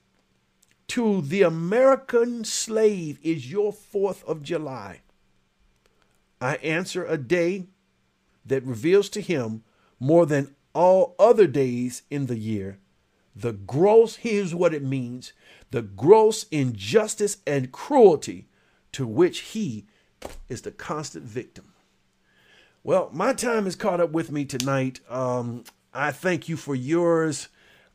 to 0.91 1.21
the 1.23 1.43
American 1.43 2.45
slave 2.45 3.19
is 3.23 3.51
your 3.51 3.73
4th 3.73 4.25
of 4.25 4.43
July? 4.43 5.01
I 6.41 6.57
answer 6.57 7.05
a 7.05 7.19
day 7.19 7.67
that 8.45 8.65
reveals 8.65 9.09
to 9.11 9.21
him 9.21 9.63
more 9.99 10.27
than 10.27 10.55
all 10.75 11.15
other 11.19 11.47
days 11.47 12.03
in 12.11 12.27
the 12.27 12.39
year 12.39 12.79
the 13.35 13.53
gross, 13.53 14.17
here's 14.17 14.55
what 14.55 14.75
it 14.75 14.83
means 14.83 15.33
the 15.71 15.83
gross 15.83 16.45
injustice 16.51 17.37
and 17.47 17.71
cruelty 17.71 18.49
to 18.93 19.07
which 19.07 19.41
he 19.41 19.87
is 20.49 20.63
the 20.63 20.73
constant 20.73 21.25
victim. 21.25 21.73
Well, 22.83 23.09
my 23.13 23.33
time 23.33 23.67
is 23.67 23.77
caught 23.77 24.01
up 24.01 24.11
with 24.11 24.33
me 24.33 24.45
tonight. 24.45 25.01
Um, 25.09 25.65
I 25.95 26.11
thank 26.11 26.49
you 26.49 26.57
for 26.57 26.75
yours. 26.75 27.49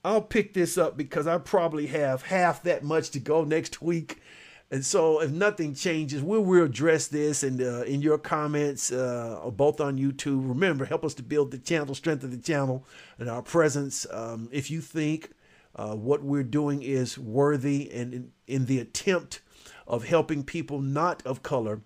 I'll 0.06 0.22
pick 0.22 0.53
this 0.53 0.78
up 0.78 0.95
because 0.95 1.26
I 1.26 1.39
probably 1.39 1.88
have 1.88 2.22
half 2.22 2.62
that 2.62 2.84
much 2.84 3.10
to 3.10 3.20
go 3.20 3.43
next 3.43 3.82
week. 3.82 4.22
And 4.70 4.86
so, 4.86 5.20
if 5.20 5.32
nothing 5.32 5.74
changes, 5.74 6.22
we 6.22 6.38
will 6.38 6.66
address 6.66 7.08
this 7.08 7.41
and 7.41 7.60
uh, 7.60 7.82
in 7.86 8.03
your 8.03 8.20
comments, 8.20 8.91
uh, 8.91 9.49
both 9.51 9.82
on 9.82 9.97
YouTube. 9.97 10.47
Remember, 10.47 10.86
help 10.86 11.03
us 11.03 11.16
to 11.16 11.24
build 11.24 11.49
the 11.49 11.58
channel, 11.58 11.95
strengthen 11.95 12.30
the 12.30 12.38
channel, 12.38 12.86
and 13.18 13.28
our 13.28 13.41
presence. 13.41 14.06
Um, 14.12 14.47
if 14.51 14.70
you 14.70 14.80
think 14.80 15.32
uh, 15.76 15.95
what 15.95 16.22
we're 16.22 16.43
doing 16.43 16.84
is 16.84 17.18
worthy 17.18 17.91
and 17.91 18.14
in, 18.14 18.32
in 18.45 18.66
the 18.68 18.78
attempt 18.78 19.41
of 19.88 20.06
helping 20.06 20.43
people 20.43 20.82
not 20.82 21.26
of 21.26 21.41
color 21.41 21.82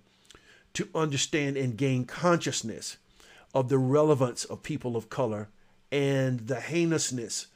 to 0.74 0.90
understand 0.94 1.56
and 1.56 1.78
gain 1.78 2.04
consciousness 2.04 2.98
of 3.54 3.70
the 3.70 3.78
relevance 3.78 4.44
of 4.44 4.62
people 4.62 4.98
of 4.98 5.10
color 5.10 5.48
and 5.90 6.48
the 6.48 6.60
heinousness 6.60 7.48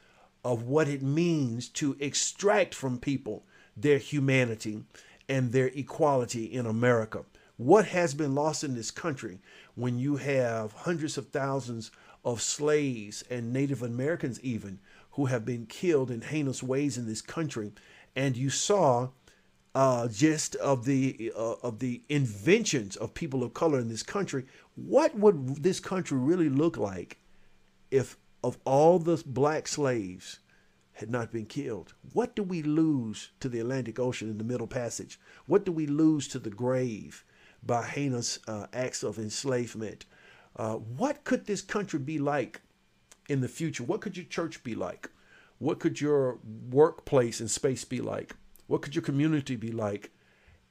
of 0.44 0.62
what 0.62 0.88
it 0.88 1.02
means 1.02 1.68
to 1.70 1.96
extract 1.98 2.74
from 2.74 2.98
people 2.98 3.44
their 3.76 3.98
humanity 3.98 4.84
and 5.28 5.52
their 5.52 5.68
equality 5.68 6.44
in 6.44 6.66
America. 6.66 7.24
What 7.56 7.86
has 7.86 8.14
been 8.14 8.34
lost 8.34 8.62
in 8.62 8.74
this 8.74 8.90
country 8.90 9.38
when 9.74 9.98
you 9.98 10.16
have 10.16 10.72
hundreds 10.72 11.16
of 11.16 11.28
thousands 11.28 11.90
of 12.24 12.42
slaves 12.42 13.24
and 13.30 13.52
Native 13.52 13.82
Americans, 13.82 14.40
even 14.40 14.80
who 15.12 15.26
have 15.26 15.44
been 15.44 15.66
killed 15.66 16.10
in 16.10 16.20
heinous 16.20 16.62
ways 16.62 16.98
in 16.98 17.06
this 17.06 17.22
country, 17.22 17.72
and 18.16 18.36
you 18.36 18.50
saw 18.50 19.08
uh, 19.74 20.08
just 20.08 20.54
of 20.56 20.84
the 20.84 21.32
uh, 21.36 21.54
of 21.62 21.80
the 21.80 22.02
inventions 22.08 22.96
of 22.96 23.14
people 23.14 23.42
of 23.42 23.54
color 23.54 23.78
in 23.78 23.88
this 23.88 24.02
country, 24.02 24.44
what 24.76 25.16
would 25.16 25.62
this 25.62 25.80
country 25.80 26.18
really 26.18 26.48
look 26.48 26.76
like 26.76 27.18
if 27.90 28.16
of 28.44 28.58
all 28.66 28.98
the 28.98 29.22
black 29.24 29.66
slaves 29.66 30.40
had 30.92 31.10
not 31.10 31.32
been 31.32 31.46
killed, 31.46 31.94
what 32.12 32.36
do 32.36 32.42
we 32.42 32.62
lose 32.62 33.30
to 33.40 33.48
the 33.48 33.58
Atlantic 33.58 33.98
Ocean 33.98 34.28
in 34.28 34.36
the 34.36 34.44
Middle 34.44 34.66
Passage? 34.66 35.18
What 35.46 35.64
do 35.64 35.72
we 35.72 35.86
lose 35.86 36.28
to 36.28 36.38
the 36.38 36.50
grave 36.50 37.24
by 37.64 37.86
heinous 37.86 38.38
uh, 38.46 38.66
acts 38.74 39.02
of 39.02 39.18
enslavement? 39.18 40.04
Uh, 40.56 40.74
what 40.74 41.24
could 41.24 41.46
this 41.46 41.62
country 41.62 41.98
be 41.98 42.18
like 42.18 42.60
in 43.26 43.40
the 43.40 43.48
future? 43.48 43.82
What 43.82 44.02
could 44.02 44.14
your 44.14 44.26
church 44.26 44.62
be 44.62 44.74
like? 44.74 45.08
What 45.58 45.80
could 45.80 46.02
your 46.02 46.38
workplace 46.70 47.40
and 47.40 47.50
space 47.50 47.84
be 47.84 48.02
like? 48.02 48.36
What 48.66 48.82
could 48.82 48.94
your 48.94 49.02
community 49.02 49.56
be 49.56 49.72
like? 49.72 50.10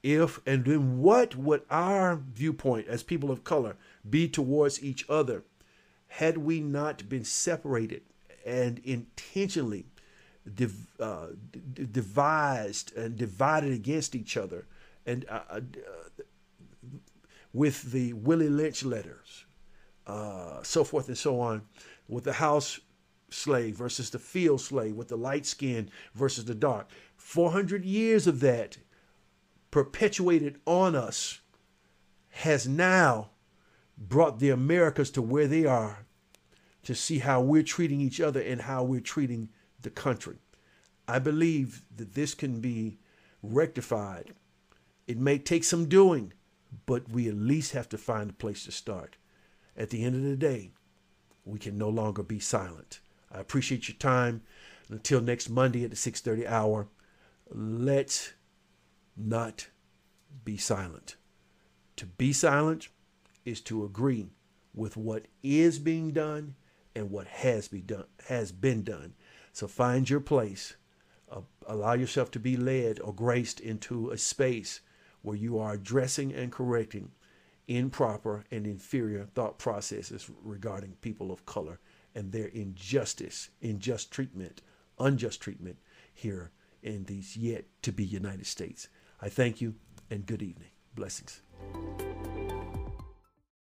If 0.04 0.40
and 0.46 0.64
then 0.64 1.00
what 1.00 1.34
would 1.34 1.62
our 1.70 2.22
viewpoint 2.34 2.86
as 2.86 3.02
people 3.02 3.32
of 3.32 3.42
color 3.42 3.76
be 4.08 4.28
towards 4.28 4.80
each 4.80 5.04
other 5.08 5.42
had 6.18 6.38
we 6.38 6.60
not 6.60 7.08
been 7.08 7.24
separated 7.24 8.02
and 8.46 8.80
intentionally 8.84 9.84
div, 10.54 10.72
uh, 11.00 11.26
d- 11.50 11.88
devised 11.90 12.96
and 12.96 13.16
divided 13.16 13.72
against 13.72 14.14
each 14.14 14.36
other 14.36 14.64
and 15.06 15.24
uh, 15.28 15.40
uh, 15.50 15.60
with 17.52 17.90
the 17.90 18.12
Willie 18.12 18.48
Lynch 18.48 18.84
letters, 18.84 19.44
uh, 20.06 20.62
so 20.62 20.84
forth 20.84 21.08
and 21.08 21.18
so 21.18 21.40
on, 21.40 21.62
with 22.08 22.22
the 22.22 22.34
house 22.34 22.78
slave 23.30 23.76
versus 23.76 24.10
the 24.10 24.18
field 24.20 24.60
slave, 24.60 24.94
with 24.94 25.08
the 25.08 25.16
light 25.16 25.46
skin 25.46 25.90
versus 26.14 26.44
the 26.44 26.54
dark. 26.54 26.88
400 27.16 27.84
years 27.84 28.28
of 28.28 28.38
that 28.38 28.78
perpetuated 29.72 30.60
on 30.64 30.94
us 30.94 31.40
has 32.30 32.68
now 32.68 33.30
brought 33.98 34.38
the 34.38 34.50
Americas 34.50 35.10
to 35.10 35.22
where 35.22 35.46
they 35.46 35.64
are 35.64 36.03
to 36.84 36.94
see 36.94 37.18
how 37.18 37.40
we're 37.40 37.62
treating 37.62 38.00
each 38.00 38.20
other 38.20 38.40
and 38.40 38.62
how 38.62 38.82
we're 38.84 39.00
treating 39.00 39.50
the 39.80 39.90
country. 39.90 40.36
I 41.06 41.18
believe 41.18 41.84
that 41.94 42.14
this 42.14 42.34
can 42.34 42.60
be 42.60 42.98
rectified. 43.42 44.34
It 45.06 45.18
may 45.18 45.38
take 45.38 45.64
some 45.64 45.86
doing, 45.86 46.32
but 46.86 47.10
we 47.10 47.28
at 47.28 47.34
least 47.34 47.72
have 47.72 47.88
to 47.90 47.98
find 47.98 48.30
a 48.30 48.34
place 48.34 48.64
to 48.64 48.72
start. 48.72 49.16
At 49.76 49.90
the 49.90 50.04
end 50.04 50.14
of 50.14 50.22
the 50.22 50.36
day, 50.36 50.70
we 51.44 51.58
can 51.58 51.76
no 51.76 51.88
longer 51.88 52.22
be 52.22 52.40
silent. 52.40 53.00
I 53.30 53.40
appreciate 53.40 53.88
your 53.88 53.96
time. 53.96 54.42
Until 54.88 55.20
next 55.20 55.48
Monday 55.48 55.84
at 55.84 55.90
the 55.90 55.96
6:30 55.96 56.46
hour, 56.46 56.88
let's 57.50 58.32
not 59.16 59.68
be 60.44 60.56
silent. 60.56 61.16
To 61.96 62.06
be 62.06 62.32
silent 62.32 62.88
is 63.44 63.60
to 63.62 63.84
agree 63.84 64.30
with 64.74 64.96
what 64.96 65.26
is 65.42 65.78
being 65.78 66.12
done 66.12 66.56
and 66.94 67.10
what 67.10 67.26
has 67.26 67.68
be 67.68 67.80
done 67.80 68.04
has 68.28 68.52
been 68.52 68.82
done. 68.82 69.14
So 69.52 69.66
find 69.66 70.08
your 70.08 70.20
place. 70.20 70.76
Uh, 71.30 71.40
allow 71.66 71.94
yourself 71.94 72.30
to 72.32 72.38
be 72.38 72.56
led 72.56 73.00
or 73.00 73.12
graced 73.12 73.60
into 73.60 74.10
a 74.10 74.18
space 74.18 74.80
where 75.22 75.36
you 75.36 75.58
are 75.58 75.74
addressing 75.74 76.32
and 76.32 76.52
correcting 76.52 77.10
improper 77.66 78.44
and 78.50 78.66
inferior 78.66 79.24
thought 79.24 79.58
processes 79.58 80.30
regarding 80.42 80.92
people 81.00 81.32
of 81.32 81.46
color 81.46 81.78
and 82.14 82.30
their 82.30 82.48
injustice, 82.48 83.50
unjust 83.62 84.10
treatment, 84.10 84.60
unjust 84.98 85.40
treatment 85.40 85.78
here 86.12 86.50
in 86.82 87.04
these 87.04 87.36
yet 87.36 87.64
to 87.82 87.90
be 87.90 88.04
United 88.04 88.46
States. 88.46 88.88
I 89.20 89.28
thank 89.28 89.60
you 89.60 89.74
and 90.10 90.26
good 90.26 90.42
evening. 90.42 90.68
Blessings. 90.94 91.40